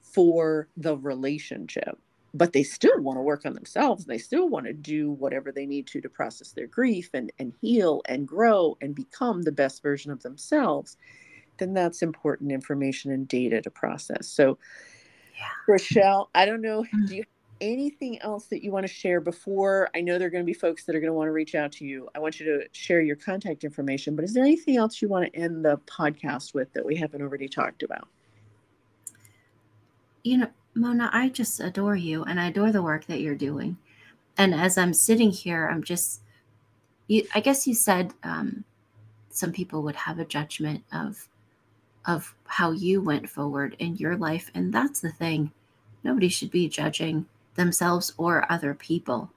for 0.00 0.68
the 0.76 0.96
relationship 0.96 1.98
but 2.32 2.52
they 2.52 2.64
still 2.64 3.00
want 3.00 3.16
to 3.18 3.22
work 3.22 3.44
on 3.44 3.52
themselves 3.52 4.06
they 4.06 4.18
still 4.18 4.48
want 4.48 4.64
to 4.64 4.72
do 4.72 5.10
whatever 5.10 5.52
they 5.52 5.66
need 5.66 5.86
to 5.86 6.00
to 6.00 6.08
process 6.08 6.52
their 6.52 6.66
grief 6.66 7.10
and 7.12 7.30
and 7.38 7.52
heal 7.60 8.00
and 8.06 8.26
grow 8.26 8.78
and 8.80 8.94
become 8.94 9.42
the 9.42 9.52
best 9.52 9.82
version 9.82 10.10
of 10.10 10.22
themselves 10.22 10.96
then 11.58 11.74
that's 11.74 12.02
important 12.02 12.52
information 12.52 13.10
and 13.10 13.28
data 13.28 13.60
to 13.62 13.70
process. 13.70 14.26
So, 14.28 14.58
yeah. 15.36 15.74
Rachelle, 15.74 16.28
I 16.34 16.46
don't 16.46 16.62
know, 16.62 16.82
mm-hmm. 16.82 17.06
do 17.06 17.16
you 17.16 17.22
have 17.22 17.28
anything 17.60 18.20
else 18.22 18.46
that 18.46 18.62
you 18.62 18.70
want 18.70 18.86
to 18.86 18.92
share 18.92 19.20
before? 19.20 19.88
I 19.94 20.00
know 20.00 20.18
there 20.18 20.28
are 20.28 20.30
going 20.30 20.44
to 20.44 20.46
be 20.46 20.54
folks 20.54 20.84
that 20.84 20.94
are 20.94 21.00
going 21.00 21.10
to 21.10 21.14
want 21.14 21.28
to 21.28 21.32
reach 21.32 21.54
out 21.54 21.72
to 21.72 21.84
you. 21.84 22.08
I 22.14 22.18
want 22.18 22.40
you 22.40 22.46
to 22.46 22.66
share 22.72 23.00
your 23.00 23.16
contact 23.16 23.64
information, 23.64 24.16
but 24.16 24.24
is 24.24 24.34
there 24.34 24.44
anything 24.44 24.76
else 24.76 25.00
you 25.00 25.08
want 25.08 25.32
to 25.32 25.38
end 25.38 25.64
the 25.64 25.78
podcast 25.86 26.54
with 26.54 26.72
that 26.72 26.84
we 26.84 26.96
haven't 26.96 27.22
already 27.22 27.48
talked 27.48 27.82
about? 27.82 28.08
You 30.22 30.38
know, 30.38 30.48
Mona, 30.74 31.10
I 31.12 31.28
just 31.28 31.60
adore 31.60 31.96
you 31.96 32.24
and 32.24 32.40
I 32.40 32.48
adore 32.48 32.72
the 32.72 32.82
work 32.82 33.06
that 33.06 33.20
you're 33.20 33.34
doing. 33.34 33.76
And 34.36 34.54
as 34.54 34.76
I'm 34.76 34.92
sitting 34.92 35.30
here, 35.30 35.68
I'm 35.70 35.82
just, 35.82 36.22
you, 37.06 37.26
I 37.34 37.40
guess 37.40 37.66
you 37.66 37.74
said 37.74 38.12
um, 38.24 38.64
some 39.28 39.52
people 39.52 39.82
would 39.82 39.96
have 39.96 40.18
a 40.18 40.24
judgment 40.24 40.82
of 40.92 41.28
of 42.06 42.34
how 42.46 42.70
you 42.70 43.00
went 43.00 43.28
forward 43.28 43.76
in 43.78 43.96
your 43.96 44.16
life. 44.16 44.50
And 44.54 44.72
that's 44.72 45.00
the 45.00 45.12
thing. 45.12 45.50
Nobody 46.02 46.28
should 46.28 46.50
be 46.50 46.68
judging 46.68 47.26
themselves 47.54 48.12
or 48.16 48.50
other 48.50 48.74
people. 48.74 49.30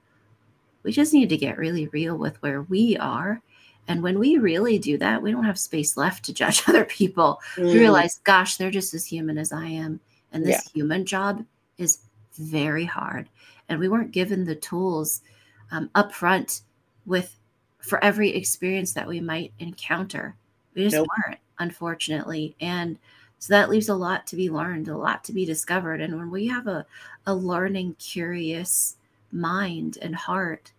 We 0.82 0.92
just 0.92 1.12
need 1.12 1.28
to 1.30 1.36
get 1.36 1.58
really 1.58 1.88
real 1.88 2.16
with 2.16 2.40
where 2.42 2.62
we 2.62 2.96
are. 2.96 3.40
And 3.86 4.02
when 4.02 4.18
we 4.18 4.36
really 4.36 4.78
do 4.78 4.98
that, 4.98 5.22
we 5.22 5.30
don't 5.30 5.44
have 5.44 5.58
space 5.58 5.96
left 5.96 6.24
to 6.26 6.34
judge 6.34 6.62
other 6.68 6.84
people. 6.84 7.40
Mm. 7.56 7.72
We 7.72 7.78
realize, 7.78 8.20
gosh, 8.24 8.56
they're 8.56 8.70
just 8.70 8.94
as 8.94 9.06
human 9.06 9.38
as 9.38 9.52
I 9.52 9.66
am. 9.66 10.00
And 10.32 10.44
this 10.44 10.62
yeah. 10.66 10.72
human 10.74 11.06
job 11.06 11.44
is 11.78 11.98
very 12.34 12.84
hard. 12.84 13.28
And 13.68 13.78
we 13.80 13.88
weren't 13.88 14.12
given 14.12 14.44
the 14.44 14.54
tools 14.54 15.22
um, 15.70 15.90
up 15.94 16.12
front 16.12 16.62
with 17.06 17.34
for 17.80 18.02
every 18.04 18.30
experience 18.30 18.92
that 18.92 19.06
we 19.06 19.20
might 19.20 19.52
encounter. 19.58 20.36
We 20.74 20.84
just 20.84 20.96
nope. 20.96 21.08
weren't 21.26 21.38
unfortunately. 21.58 22.54
And 22.60 22.98
so 23.38 23.54
that 23.54 23.70
leaves 23.70 23.88
a 23.88 23.94
lot 23.94 24.26
to 24.28 24.36
be 24.36 24.50
learned, 24.50 24.88
a 24.88 24.96
lot 24.96 25.22
to 25.24 25.32
be 25.32 25.44
discovered. 25.44 26.00
And 26.00 26.16
when 26.16 26.30
we 26.30 26.48
have 26.48 26.66
a, 26.66 26.86
a 27.26 27.34
learning, 27.34 27.96
curious 27.98 28.96
mind 29.30 29.98
and 30.02 30.16
heart, 30.16 30.72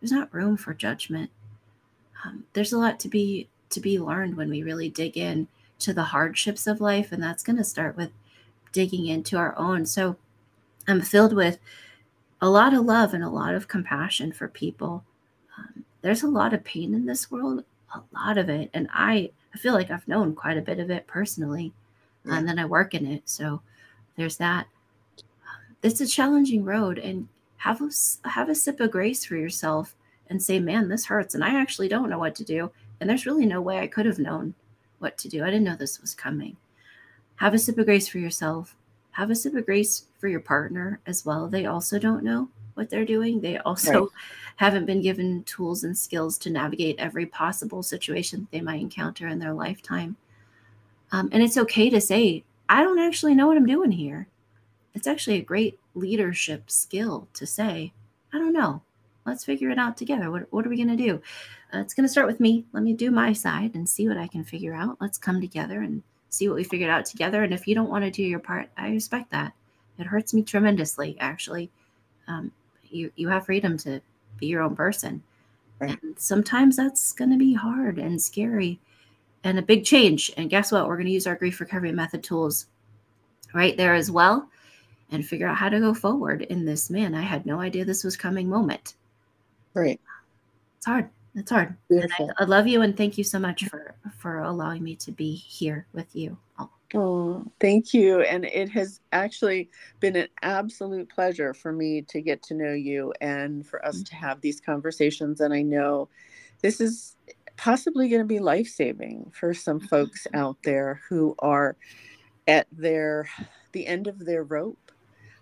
there's 0.00 0.12
not 0.12 0.32
room 0.34 0.56
for 0.56 0.74
judgment. 0.74 1.30
Um, 2.24 2.44
there's 2.52 2.72
a 2.72 2.78
lot 2.78 2.98
to 3.00 3.08
be 3.08 3.48
to 3.70 3.80
be 3.80 4.00
learned 4.00 4.36
when 4.36 4.50
we 4.50 4.64
really 4.64 4.88
dig 4.88 5.16
in 5.16 5.46
to 5.78 5.92
the 5.92 6.02
hardships 6.02 6.66
of 6.66 6.80
life, 6.80 7.12
and 7.12 7.22
that's 7.22 7.44
going 7.44 7.56
to 7.56 7.64
start 7.64 7.96
with 7.96 8.10
digging 8.72 9.06
into 9.06 9.36
our 9.36 9.56
own. 9.56 9.86
So 9.86 10.16
I'm 10.88 11.00
filled 11.00 11.34
with 11.34 11.58
a 12.40 12.50
lot 12.50 12.74
of 12.74 12.84
love 12.84 13.14
and 13.14 13.22
a 13.22 13.28
lot 13.30 13.54
of 13.54 13.68
compassion 13.68 14.32
for 14.32 14.48
people. 14.48 15.04
Um, 15.56 15.84
there's 16.02 16.22
a 16.22 16.28
lot 16.28 16.52
of 16.52 16.64
pain 16.64 16.94
in 16.94 17.06
this 17.06 17.30
world, 17.30 17.64
a 17.94 18.00
lot 18.12 18.38
of 18.38 18.48
it, 18.48 18.70
and 18.74 18.88
I 18.92 19.30
I 19.54 19.58
feel 19.58 19.74
like 19.74 19.90
I've 19.90 20.08
known 20.08 20.34
quite 20.34 20.56
a 20.56 20.62
bit 20.62 20.78
of 20.78 20.90
it 20.90 21.06
personally, 21.06 21.72
yeah. 22.24 22.36
and 22.36 22.48
then 22.48 22.58
I 22.58 22.64
work 22.64 22.94
in 22.94 23.06
it. 23.06 23.22
So 23.28 23.62
there's 24.16 24.36
that. 24.36 24.66
It's 25.82 26.00
a 26.00 26.06
challenging 26.06 26.64
road, 26.64 26.98
and 26.98 27.28
have 27.58 27.80
a 27.80 27.90
have 28.28 28.48
a 28.48 28.54
sip 28.54 28.80
of 28.80 28.90
grace 28.90 29.24
for 29.24 29.36
yourself 29.36 29.94
and 30.28 30.42
say, 30.42 30.60
"Man, 30.60 30.88
this 30.88 31.06
hurts," 31.06 31.34
and 31.34 31.44
I 31.44 31.60
actually 31.60 31.88
don't 31.88 32.10
know 32.10 32.18
what 32.18 32.34
to 32.36 32.44
do. 32.44 32.70
And 33.00 33.08
there's 33.08 33.26
really 33.26 33.46
no 33.46 33.60
way 33.60 33.78
I 33.78 33.86
could 33.86 34.06
have 34.06 34.18
known 34.18 34.54
what 34.98 35.16
to 35.18 35.28
do. 35.28 35.42
I 35.42 35.46
didn't 35.46 35.64
know 35.64 35.76
this 35.76 36.00
was 36.00 36.14
coming. 36.14 36.56
Have 37.36 37.54
a 37.54 37.58
sip 37.58 37.78
of 37.78 37.86
grace 37.86 38.08
for 38.08 38.18
yourself. 38.18 38.76
Have 39.12 39.30
a 39.30 39.34
sip 39.34 39.54
of 39.54 39.64
grace 39.64 40.04
for 40.18 40.28
your 40.28 40.40
partner 40.40 41.00
as 41.06 41.24
well. 41.24 41.48
They 41.48 41.66
also 41.66 41.98
don't 41.98 42.22
know 42.22 42.50
what 42.80 42.90
they're 42.90 43.04
doing. 43.04 43.40
They 43.40 43.58
also 43.58 44.00
right. 44.00 44.10
haven't 44.56 44.86
been 44.86 45.02
given 45.02 45.44
tools 45.44 45.84
and 45.84 45.96
skills 45.96 46.38
to 46.38 46.50
navigate 46.50 46.98
every 46.98 47.26
possible 47.26 47.82
situation 47.82 48.48
they 48.50 48.62
might 48.62 48.80
encounter 48.80 49.28
in 49.28 49.38
their 49.38 49.52
lifetime. 49.52 50.16
Um, 51.12 51.28
and 51.30 51.42
it's 51.42 51.58
okay 51.58 51.90
to 51.90 52.00
say, 52.00 52.42
I 52.68 52.82
don't 52.82 52.98
actually 52.98 53.34
know 53.34 53.46
what 53.46 53.56
I'm 53.56 53.66
doing 53.66 53.92
here. 53.92 54.26
It's 54.94 55.06
actually 55.06 55.36
a 55.36 55.42
great 55.42 55.78
leadership 55.94 56.70
skill 56.70 57.28
to 57.34 57.46
say, 57.46 57.92
I 58.32 58.38
don't 58.38 58.52
know. 58.52 58.82
Let's 59.26 59.44
figure 59.44 59.70
it 59.70 59.78
out 59.78 59.96
together. 59.96 60.30
What, 60.30 60.46
what 60.50 60.66
are 60.66 60.70
we 60.70 60.82
going 60.82 60.96
to 60.96 60.96
do? 60.96 61.20
Uh, 61.72 61.78
it's 61.78 61.94
going 61.94 62.06
to 62.06 62.12
start 62.12 62.26
with 62.26 62.40
me. 62.40 62.64
Let 62.72 62.82
me 62.82 62.94
do 62.94 63.10
my 63.10 63.32
side 63.32 63.74
and 63.74 63.88
see 63.88 64.08
what 64.08 64.16
I 64.16 64.26
can 64.26 64.42
figure 64.42 64.74
out. 64.74 64.96
Let's 65.00 65.18
come 65.18 65.40
together 65.40 65.82
and 65.82 66.02
see 66.30 66.48
what 66.48 66.56
we 66.56 66.64
figured 66.64 66.90
out 66.90 67.04
together. 67.04 67.42
And 67.44 67.52
if 67.52 67.68
you 67.68 67.74
don't 67.74 67.90
want 67.90 68.04
to 68.04 68.10
do 68.10 68.22
your 68.22 68.38
part, 68.38 68.70
I 68.76 68.88
respect 68.88 69.30
that. 69.32 69.52
It 69.98 70.06
hurts 70.06 70.32
me 70.32 70.42
tremendously, 70.42 71.16
actually. 71.20 71.70
Um, 72.26 72.52
you 72.90 73.12
you 73.16 73.28
have 73.28 73.46
freedom 73.46 73.76
to 73.78 74.00
be 74.38 74.46
your 74.46 74.62
own 74.62 74.76
person. 74.76 75.22
Right. 75.78 75.98
And 76.02 76.18
sometimes 76.18 76.76
that's 76.76 77.12
going 77.12 77.30
to 77.30 77.38
be 77.38 77.54
hard 77.54 77.98
and 77.98 78.20
scary 78.20 78.78
and 79.44 79.58
a 79.58 79.62
big 79.62 79.84
change. 79.84 80.30
And 80.36 80.50
guess 80.50 80.70
what? 80.70 80.86
We're 80.86 80.96
going 80.96 81.06
to 81.06 81.12
use 81.12 81.26
our 81.26 81.36
grief 81.36 81.60
recovery 81.60 81.92
method 81.92 82.22
tools 82.22 82.66
right 83.54 83.76
there 83.76 83.94
as 83.94 84.10
well 84.10 84.48
and 85.10 85.26
figure 85.26 85.46
out 85.46 85.56
how 85.56 85.68
to 85.68 85.80
go 85.80 85.94
forward 85.94 86.42
in 86.42 86.64
this 86.64 86.90
man. 86.90 87.14
I 87.14 87.22
had 87.22 87.46
no 87.46 87.60
idea 87.60 87.84
this 87.84 88.04
was 88.04 88.16
coming 88.16 88.48
moment. 88.48 88.94
Right. 89.74 90.00
It's 90.76 90.86
hard. 90.86 91.08
It's 91.34 91.50
hard. 91.50 91.76
I, 91.92 92.28
I, 92.38 92.44
love 92.44 92.66
you 92.66 92.82
and 92.82 92.96
thank 92.96 93.16
you 93.16 93.22
so 93.22 93.38
much 93.38 93.64
for 93.66 93.94
for 94.18 94.40
allowing 94.40 94.82
me 94.82 94.96
to 94.96 95.12
be 95.12 95.34
here 95.34 95.86
with 95.92 96.14
you. 96.14 96.36
Oh, 96.94 97.44
thank 97.60 97.94
you. 97.94 98.22
And 98.22 98.44
it 98.44 98.68
has 98.70 99.00
actually 99.12 99.70
been 100.00 100.16
an 100.16 100.28
absolute 100.42 101.08
pleasure 101.08 101.54
for 101.54 101.72
me 101.72 102.02
to 102.02 102.20
get 102.20 102.42
to 102.44 102.54
know 102.54 102.72
you 102.72 103.12
and 103.20 103.64
for 103.64 103.84
us 103.84 104.02
to 104.04 104.16
have 104.16 104.40
these 104.40 104.60
conversations. 104.60 105.40
And 105.40 105.54
I 105.54 105.62
know 105.62 106.08
this 106.62 106.80
is 106.80 107.16
possibly 107.56 108.08
going 108.08 108.22
to 108.22 108.26
be 108.26 108.40
life 108.40 108.66
saving 108.68 109.30
for 109.32 109.54
some 109.54 109.78
folks 109.78 110.26
out 110.34 110.56
there 110.64 111.00
who 111.08 111.36
are 111.38 111.76
at 112.48 112.66
their 112.72 113.28
the 113.72 113.86
end 113.86 114.08
of 114.08 114.18
their 114.24 114.42
rope. 114.44 114.92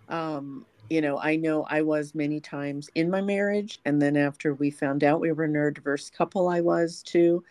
Um, 0.09 0.65
you 0.89 1.01
know, 1.01 1.19
I 1.19 1.35
know 1.35 1.63
I 1.69 1.81
was 1.81 2.15
many 2.15 2.39
times 2.39 2.89
in 2.95 3.09
my 3.09 3.21
marriage, 3.21 3.79
and 3.85 4.01
then 4.01 4.17
after 4.17 4.53
we 4.55 4.71
found 4.71 5.03
out 5.03 5.21
we 5.21 5.31
were 5.31 5.45
a 5.45 5.49
neurodiverse 5.49 6.11
couple, 6.13 6.47
I 6.49 6.61
was 6.61 7.03
too. 7.03 7.43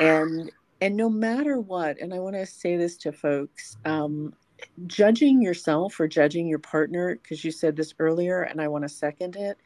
And 0.00 0.50
and 0.80 0.96
no 0.96 1.08
matter 1.08 1.60
what 1.60 1.98
and 2.00 2.12
i 2.12 2.18
want 2.18 2.34
to 2.34 2.46
say 2.46 2.76
this 2.76 2.96
to 2.96 3.12
folks 3.12 3.76
um, 3.84 4.32
judging 4.86 5.40
yourself 5.40 5.98
or 6.00 6.08
judging 6.08 6.46
your 6.46 6.58
partner 6.58 7.18
because 7.22 7.44
you 7.44 7.50
said 7.50 7.76
this 7.76 7.94
earlier 7.98 8.42
and 8.42 8.60
i 8.60 8.68
want 8.68 8.82
to 8.82 8.88
second 8.88 9.36
it 9.36 9.58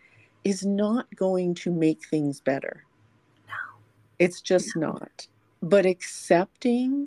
is 0.45 0.65
not 0.65 1.07
going 1.17 1.55
to 1.55 1.71
make 1.71 2.05
things 2.07 2.41
better 2.41 2.85
no 3.47 3.55
it's 4.19 4.41
just 4.41 4.77
no. 4.77 4.93
not 4.93 5.27
but 5.63 5.87
accepting 5.87 7.07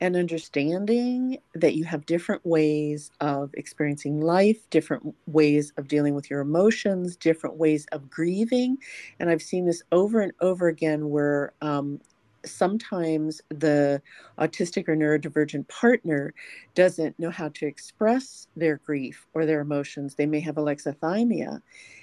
and 0.00 0.16
understanding 0.16 1.38
that 1.54 1.74
you 1.74 1.84
have 1.84 2.04
different 2.04 2.44
ways 2.44 3.10
of 3.20 3.50
experiencing 3.54 4.20
life, 4.20 4.68
different 4.68 5.14
ways 5.26 5.72
of 5.76 5.88
dealing 5.88 6.14
with 6.14 6.28
your 6.28 6.40
emotions, 6.40 7.16
different 7.16 7.56
ways 7.56 7.86
of 7.92 8.10
grieving. 8.10 8.76
And 9.18 9.30
I've 9.30 9.40
seen 9.40 9.64
this 9.64 9.82
over 9.92 10.20
and 10.20 10.32
over 10.40 10.68
again 10.68 11.08
where 11.08 11.54
um, 11.62 12.00
sometimes 12.44 13.40
the 13.48 14.02
autistic 14.38 14.88
or 14.88 14.96
neurodivergent 14.96 15.68
partner 15.68 16.34
doesn't 16.74 17.18
know 17.18 17.30
how 17.30 17.48
to 17.50 17.66
express 17.66 18.48
their 18.56 18.78
grief 18.78 19.26
or 19.34 19.46
their 19.46 19.60
emotions. 19.60 20.14
They 20.14 20.26
may 20.26 20.40
have 20.40 20.56
alexithymia. 20.56 21.60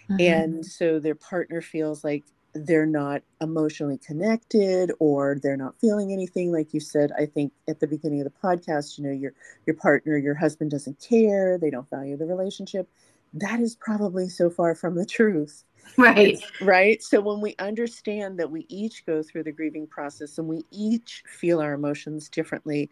Mm-hmm. 0.10 0.18
And 0.20 0.66
so 0.66 1.00
their 1.00 1.16
partner 1.16 1.62
feels 1.62 2.04
like 2.04 2.24
they're 2.54 2.86
not 2.86 3.22
emotionally 3.40 3.98
connected 3.98 4.92
or 5.00 5.38
they're 5.42 5.58
not 5.58 5.80
feeling 5.80 6.12
anything 6.12 6.52
like 6.52 6.74
you 6.74 6.80
said 6.80 7.12
i 7.18 7.26
think 7.26 7.54
at 7.70 7.80
the 7.80 7.88
beginning 7.88 8.20
of 8.20 8.26
the 8.26 8.48
podcast 8.48 8.98
you 8.98 9.06
know 9.06 9.12
your 9.12 9.34
your 9.66 9.76
partner 9.76 10.18
your 10.18 10.36
husband 10.36 10.70
doesn't 10.70 11.00
care 11.00 11.58
they 11.58 11.70
don't 11.70 11.90
value 11.90 12.18
the 12.18 12.26
relationship 12.26 12.90
that 13.34 13.62
is 13.62 13.76
probably 13.76 14.28
so 14.28 14.50
far 14.50 14.76
from 14.76 14.96
the 14.96 15.06
truth 15.18 15.64
Right. 15.98 16.40
right. 16.60 17.02
So 17.04 17.22
when 17.22 17.42
we 17.42 17.56
understand 17.60 18.40
that 18.40 18.50
we 18.50 18.66
each 18.70 19.06
go 19.06 19.22
through 19.24 19.44
the 19.44 19.52
grieving 19.52 19.88
process 19.88 20.38
and 20.38 20.48
we 20.48 20.66
each 20.72 21.24
feel 21.28 21.60
our 21.62 21.74
emotions 21.74 22.30
differently, 22.30 22.90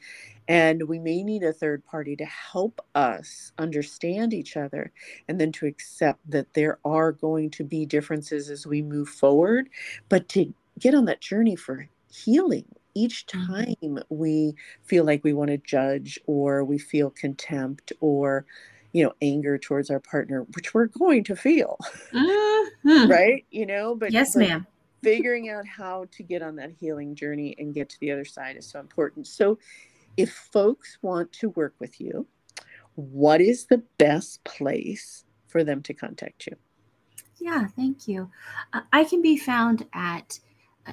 and 0.48 0.84
we 0.88 1.00
may 1.00 1.24
need 1.24 1.44
a 1.44 1.54
third 1.54 1.86
party 1.86 2.16
to 2.18 2.26
help 2.26 2.82
us 2.96 3.52
understand 3.58 4.34
each 4.34 4.58
other 4.58 4.92
and 5.28 5.40
then 5.40 5.52
to 5.54 5.66
accept 5.66 6.20
that 6.30 6.54
there 6.54 6.80
are 6.86 7.12
going 7.12 7.50
to 7.52 7.64
be 7.64 7.86
differences 7.86 8.50
as 8.50 8.68
we 8.68 8.82
move 8.82 9.10
forward, 9.10 9.70
but 10.10 10.28
to 10.30 10.54
get 10.80 10.96
on 10.96 11.06
that 11.06 11.22
journey 11.22 11.56
for 11.56 11.88
healing 12.12 12.66
each 12.96 13.26
Mm-hmm. 13.34 13.74
time 13.82 14.00
we 14.10 14.56
feel 14.84 15.06
like 15.06 15.24
we 15.24 15.34
want 15.34 15.50
to 15.52 15.58
judge 15.58 16.20
or 16.28 16.64
we 16.66 16.78
feel 16.80 17.12
contempt 17.12 17.94
or 18.02 18.46
you 18.94 19.04
know 19.04 19.14
anger 19.22 19.58
towards 19.58 19.90
our 19.90 20.00
partner 20.00 20.46
which 20.56 20.74
we're 20.74 20.88
going 20.88 21.24
to 21.24 21.36
feel 21.36 21.78
Mhm. 22.14 23.10
right 23.10 23.46
you 23.52 23.66
know 23.66 23.96
but 23.96 24.12
Yes, 24.12 24.34
but 24.34 24.40
ma'am. 24.40 24.68
figuring 25.04 25.50
out 25.50 25.66
how 25.68 26.06
to 26.12 26.24
get 26.24 26.42
on 26.42 26.56
that 26.58 26.72
healing 26.72 27.14
journey 27.16 27.56
and 27.60 27.74
get 27.74 27.90
to 27.90 28.00
the 28.00 28.12
other 28.12 28.26
side 28.26 28.56
is 28.58 28.66
so 28.66 28.80
important 28.80 29.28
so 29.28 29.58
if 30.18 30.32
folks 30.34 30.98
want 31.02 31.32
to 31.34 31.50
work 31.52 31.76
with 31.80 32.00
you 32.02 32.26
what 32.96 33.40
is 33.42 33.66
the 33.66 33.82
best 33.98 34.44
place 34.44 35.24
for 35.48 35.64
them 35.64 35.82
to 35.84 35.94
contact 35.94 36.48
you 36.48 36.56
Yeah, 37.40 37.68
thank 37.68 38.08
you. 38.08 38.30
Uh, 38.74 38.82
I 38.92 39.04
can 39.06 39.22
be 39.22 39.38
found 39.38 39.86
at 39.94 40.40
uh, 40.86 40.92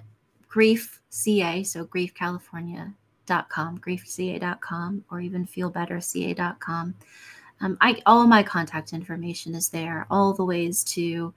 Grief 0.48 1.00
CA, 1.10 1.64
so 1.64 1.84
griefcalifornia.com, 1.84 3.78
griefca.com, 3.80 5.04
or 5.10 5.20
even 5.20 5.44
feelbetterca.com. 5.46 6.94
Um, 7.60 7.78
I 7.80 8.02
all 8.06 8.26
my 8.26 8.42
contact 8.42 8.92
information 8.92 9.54
is 9.54 9.68
there. 9.68 10.06
All 10.10 10.32
the 10.32 10.44
ways 10.44 10.84
to 10.84 11.32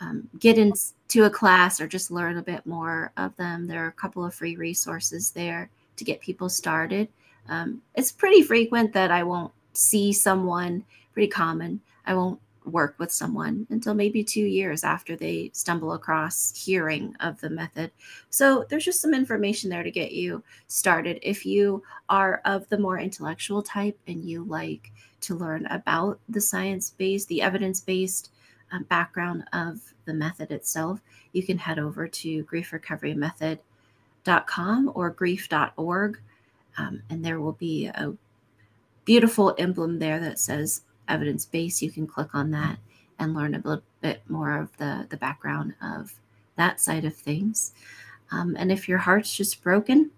um, 0.00 0.28
get 0.38 0.58
into 0.58 1.24
a 1.24 1.30
class 1.30 1.80
or 1.80 1.86
just 1.86 2.10
learn 2.10 2.38
a 2.38 2.42
bit 2.42 2.66
more 2.66 3.12
of 3.16 3.36
them. 3.36 3.66
There 3.66 3.84
are 3.84 3.88
a 3.88 3.92
couple 3.92 4.24
of 4.24 4.34
free 4.34 4.56
resources 4.56 5.30
there 5.30 5.70
to 5.96 6.04
get 6.04 6.20
people 6.20 6.48
started. 6.48 7.08
Um, 7.48 7.82
it's 7.94 8.12
pretty 8.12 8.42
frequent 8.42 8.92
that 8.94 9.10
I 9.10 9.22
won't 9.22 9.52
see 9.72 10.12
someone. 10.12 10.84
Pretty 11.12 11.28
common. 11.28 11.80
I 12.06 12.14
won't 12.14 12.40
work 12.64 12.94
with 12.98 13.10
someone 13.10 13.66
until 13.70 13.94
maybe 13.94 14.22
two 14.22 14.44
years 14.44 14.84
after 14.84 15.16
they 15.16 15.50
stumble 15.52 15.92
across 15.92 16.52
hearing 16.56 17.14
of 17.20 17.40
the 17.40 17.50
method. 17.50 17.90
So 18.30 18.64
there's 18.68 18.84
just 18.84 19.00
some 19.00 19.14
information 19.14 19.68
there 19.68 19.82
to 19.82 19.90
get 19.90 20.12
you 20.12 20.42
started. 20.68 21.18
If 21.22 21.44
you 21.44 21.82
are 22.08 22.40
of 22.44 22.68
the 22.68 22.78
more 22.78 22.98
intellectual 22.98 23.62
type 23.62 23.98
and 24.06 24.24
you 24.24 24.44
like 24.44 24.92
to 25.22 25.34
learn 25.34 25.66
about 25.66 26.20
the 26.28 26.40
science 26.40 26.90
based, 26.90 27.26
the 27.28 27.42
evidence 27.42 27.80
based 27.80 28.30
um, 28.72 28.82
background 28.84 29.44
of 29.52 29.80
the 30.04 30.14
method 30.14 30.50
itself, 30.50 31.00
you 31.32 31.42
can 31.42 31.58
head 31.58 31.78
over 31.78 32.08
to 32.08 32.44
griefrecoverymethod.com 32.44 34.92
or 34.94 35.10
grief.org. 35.10 36.18
Um, 36.78 37.02
and 37.10 37.22
there 37.24 37.40
will 37.40 37.52
be 37.52 37.86
a 37.86 38.14
beautiful 39.04 39.54
emblem 39.58 39.98
there 39.98 40.20
that 40.20 40.38
says 40.38 40.82
evidence 41.08 41.44
based. 41.44 41.82
You 41.82 41.90
can 41.90 42.06
click 42.06 42.34
on 42.34 42.50
that 42.52 42.78
and 43.18 43.34
learn 43.34 43.54
a 43.54 43.58
little 43.58 43.82
bit 44.00 44.22
more 44.28 44.58
of 44.58 44.76
the, 44.78 45.06
the 45.10 45.16
background 45.16 45.74
of 45.82 46.14
that 46.56 46.80
side 46.80 47.04
of 47.04 47.14
things. 47.14 47.72
Um, 48.30 48.56
and 48.58 48.72
if 48.72 48.88
your 48.88 48.98
heart's 48.98 49.36
just 49.36 49.62
broken, 49.62 50.10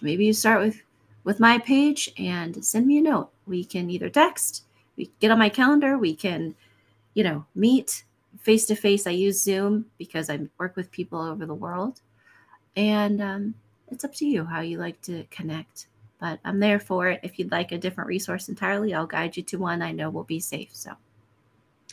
maybe 0.00 0.24
you 0.24 0.32
start 0.32 0.62
with 0.62 0.80
with 1.26 1.38
my 1.38 1.58
page 1.58 2.10
and 2.16 2.64
send 2.64 2.86
me 2.86 2.96
a 2.96 3.02
note. 3.02 3.30
We 3.46 3.64
can 3.64 3.90
either 3.90 4.08
text, 4.08 4.64
we 4.96 5.10
get 5.20 5.30
on 5.30 5.38
my 5.38 5.50
calendar, 5.50 5.98
we 5.98 6.14
can, 6.14 6.54
you 7.12 7.22
know, 7.22 7.44
meet 7.54 8.04
face 8.40 8.64
to 8.66 8.74
face. 8.74 9.06
I 9.06 9.10
use 9.10 9.42
Zoom 9.42 9.84
because 9.98 10.30
I 10.30 10.40
work 10.56 10.74
with 10.74 10.90
people 10.90 11.20
over 11.20 11.44
the 11.44 11.52
world, 11.54 12.00
and 12.76 13.20
um, 13.20 13.54
it's 13.90 14.04
up 14.04 14.14
to 14.14 14.26
you 14.26 14.46
how 14.46 14.60
you 14.60 14.78
like 14.78 15.02
to 15.02 15.24
connect 15.30 15.88
but 16.18 16.40
I'm 16.46 16.58
there 16.58 16.80
for 16.80 17.08
it. 17.08 17.20
If 17.22 17.38
you'd 17.38 17.52
like 17.52 17.72
a 17.72 17.78
different 17.78 18.08
resource 18.08 18.48
entirely, 18.48 18.94
I'll 18.94 19.06
guide 19.06 19.36
you 19.36 19.42
to 19.42 19.58
one 19.58 19.82
I 19.82 19.92
know 19.92 20.08
will 20.08 20.24
be 20.24 20.40
safe. 20.40 20.70
So, 20.72 20.92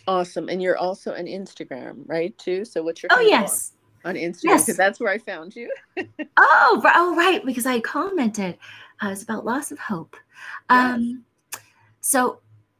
awesome 0.08 0.50
and 0.50 0.62
you're 0.62 0.78
also 0.78 1.14
on 1.14 1.26
instagram 1.26 2.04
right 2.08 2.38
too 2.38 2.66
so 2.66 2.84
what's 2.84 3.02
your 3.02 3.10
oh 3.14 3.22
yes, 3.22 3.72
on 3.74 3.83
instagram 4.16 4.42
because 4.42 4.68
Yes. 4.68 4.78
that's 4.78 5.00
where 5.00 5.12
i 5.12 5.18
found 5.18 5.56
you 5.56 5.70
oh 6.38 6.82
oh 6.96 7.16
right, 7.16 7.46
because 7.46 7.66
I 7.66 7.80
commented. 7.80 8.58
Uh, 9.02 9.10
was 9.10 9.24
about 9.24 9.46
loss 9.46 9.72
of 9.72 9.80
hope. 9.80 10.16
Yes. 10.70 10.96
Um, 10.96 11.24
so 12.00 12.40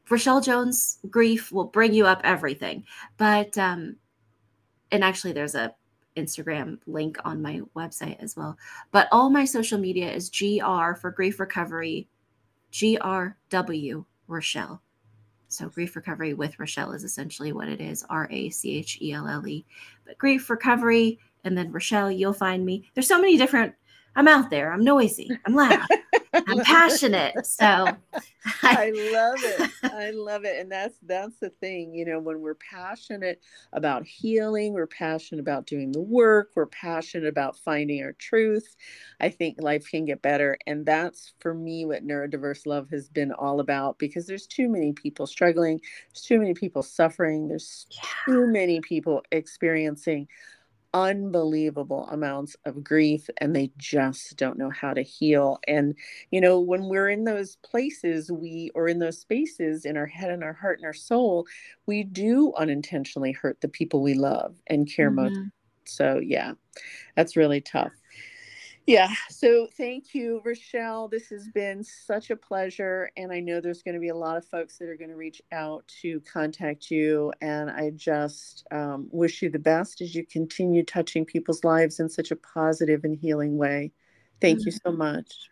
Rachelle 0.10 0.44
Jones 0.44 1.00
grief 1.10 1.52
will 1.52 1.66
bring 1.66 1.94
you 1.94 2.06
up 2.06 2.22
everything, 2.24 2.86
but 3.18 3.58
um, 3.58 3.96
and 4.92 5.04
actually 5.04 5.34
there's 5.34 5.56
a 5.56 5.74
Instagram 6.16 6.78
link 6.86 7.18
on 7.26 7.42
my 7.42 7.62
website 7.76 8.22
as 8.22 8.38
well. 8.38 8.58
But 8.92 9.08
all 9.12 9.30
my 9.30 9.46
social 9.46 9.80
media 9.80 10.12
is 10.12 10.30
GR 10.30 10.94
for 10.94 11.12
grief 11.12 11.40
recovery, 11.40 12.08
GRW 12.72 14.06
Rachelle. 14.30 14.80
So 15.54 15.70
grief 15.70 15.96
recovery 15.96 16.34
with 16.34 16.58
Rachelle 16.58 16.96
is 16.96 17.04
essentially 17.04 17.54
what 17.54 17.70
it 17.70 17.80
is, 17.80 18.04
R 18.10 18.28
A 18.32 18.50
C 18.50 18.78
H 18.78 18.98
E 19.02 19.14
L 19.14 19.28
L 19.28 19.48
E. 19.48 19.66
But 20.06 20.18
grief 20.18 20.50
recovery 20.50 21.20
and 21.44 21.58
then 21.58 21.72
Rachelle, 21.72 22.18
you'll 22.18 22.34
find 22.34 22.66
me. 22.66 22.90
There's 22.94 23.08
so 23.08 23.20
many 23.20 23.38
different. 23.38 23.76
I'm 24.16 24.28
out 24.28 24.50
there. 24.50 24.72
I'm 24.72 24.84
noisy. 24.84 25.30
I'm 25.46 25.56
loud. 25.56 25.80
I'm 26.34 26.60
passionate. 26.64 27.46
So 27.46 27.66
I 28.64 28.92
love 28.92 29.40
it. 29.44 29.72
I 29.84 30.12
love 30.12 30.46
it. 30.46 30.60
And 30.60 30.72
that's 30.72 30.96
that's 31.04 31.40
the 31.40 31.50
thing, 31.50 31.94
you 31.94 32.06
know, 32.06 32.20
when 32.20 32.42
we're 32.42 32.56
passionate 32.56 33.42
about 33.72 34.06
healing, 34.06 34.74
we're 34.74 34.88
passionate 34.88 35.42
about 35.42 35.66
doing 35.66 35.92
the 35.92 36.02
work, 36.02 36.52
we're 36.56 36.68
passionate 36.68 37.28
about 37.28 37.58
finding 37.58 38.04
our 38.04 38.14
truth. 38.14 38.76
I 39.20 39.30
think 39.30 39.58
life 39.60 39.90
can 39.90 40.06
get 40.06 40.22
better. 40.22 40.58
And 40.68 40.86
that's 40.86 41.34
for 41.40 41.54
me 41.54 41.86
what 41.86 42.06
neurodiverse 42.06 42.66
love 42.66 42.90
has 42.92 43.10
been 43.10 43.32
all 43.32 43.60
about 43.60 43.98
because 43.98 44.28
there's 44.28 44.48
too 44.48 44.70
many 44.70 44.94
people 44.94 45.26
struggling, 45.26 45.80
there's 46.10 46.22
too 46.22 46.40
many 46.40 46.54
people 46.54 46.84
suffering, 46.84 47.48
there's 47.48 47.88
too 48.26 48.48
many 48.48 48.80
people 48.82 49.24
experiencing 49.32 50.28
unbelievable 50.94 52.08
amounts 52.12 52.56
of 52.66 52.84
grief 52.84 53.28
and 53.38 53.56
they 53.56 53.72
just 53.78 54.38
don't 54.38 54.58
know 54.60 54.70
how 54.70 54.94
to 54.94 55.02
heal 55.02 55.60
and 55.68 55.96
you 56.30 56.40
know 56.40 56.60
when 56.60 56.88
we're 56.88 57.10
in 57.10 57.24
those 57.24 57.56
places 57.58 58.32
we 58.32 58.70
or 58.76 58.88
in 58.88 59.00
those 59.00 59.20
spaces 59.20 59.86
in 59.86 59.98
our 59.98 60.06
head 60.06 60.30
and 60.30 60.44
our 60.44 60.54
heart 60.54 60.78
and 60.78 60.86
our 60.86 60.94
soul 60.94 61.48
we 61.88 62.04
do 62.04 62.54
unintentionally 62.58 63.32
hurt 63.32 63.60
the 63.62 63.68
people 63.68 64.04
we 64.04 64.14
love 64.14 64.56
and 64.68 64.88
care 64.88 65.10
most 65.10 65.34
Mhm. 65.34 65.52
so 65.86 66.20
yeah 66.20 66.54
that's 67.16 67.36
really 67.38 67.62
tough 67.62 67.94
yeah 68.86 69.14
so 69.30 69.68
thank 69.78 70.14
you 70.14 70.42
rachelle. 70.46 71.10
This 71.10 71.30
has 71.30 71.48
been 71.48 71.84
such 71.84 72.30
a 72.32 72.36
pleasure 72.36 73.12
and 73.16 73.32
i 73.32 73.40
know 73.40 73.62
there's 73.62 73.82
going 73.82 73.96
to 73.96 74.02
be 74.02 74.10
a 74.10 74.16
lot 74.16 74.38
of 74.38 74.46
folks 74.46 74.78
that 74.78 74.90
are 74.90 74.98
going 74.98 75.10
to 75.10 75.16
reach 75.16 75.42
out 75.52 75.88
to 76.02 76.20
contact 76.22 76.92
you 76.92 77.32
and 77.42 77.70
i 77.70 77.92
just 77.92 78.66
um, 78.72 79.08
wish 79.12 79.42
you 79.42 79.50
the 79.50 79.60
best 79.60 80.02
as 80.02 80.14
you 80.14 80.26
continue 80.26 80.84
touching 80.84 81.24
people's 81.26 81.64
lives 81.64 82.00
in 82.00 82.10
such 82.10 82.32
a 82.32 82.36
positive 82.36 83.04
and 83.04 83.16
healing 83.16 83.58
way. 83.58 83.92
Thank 84.42 84.66
you 84.66 84.72
so 84.72 84.92
much 84.92 85.50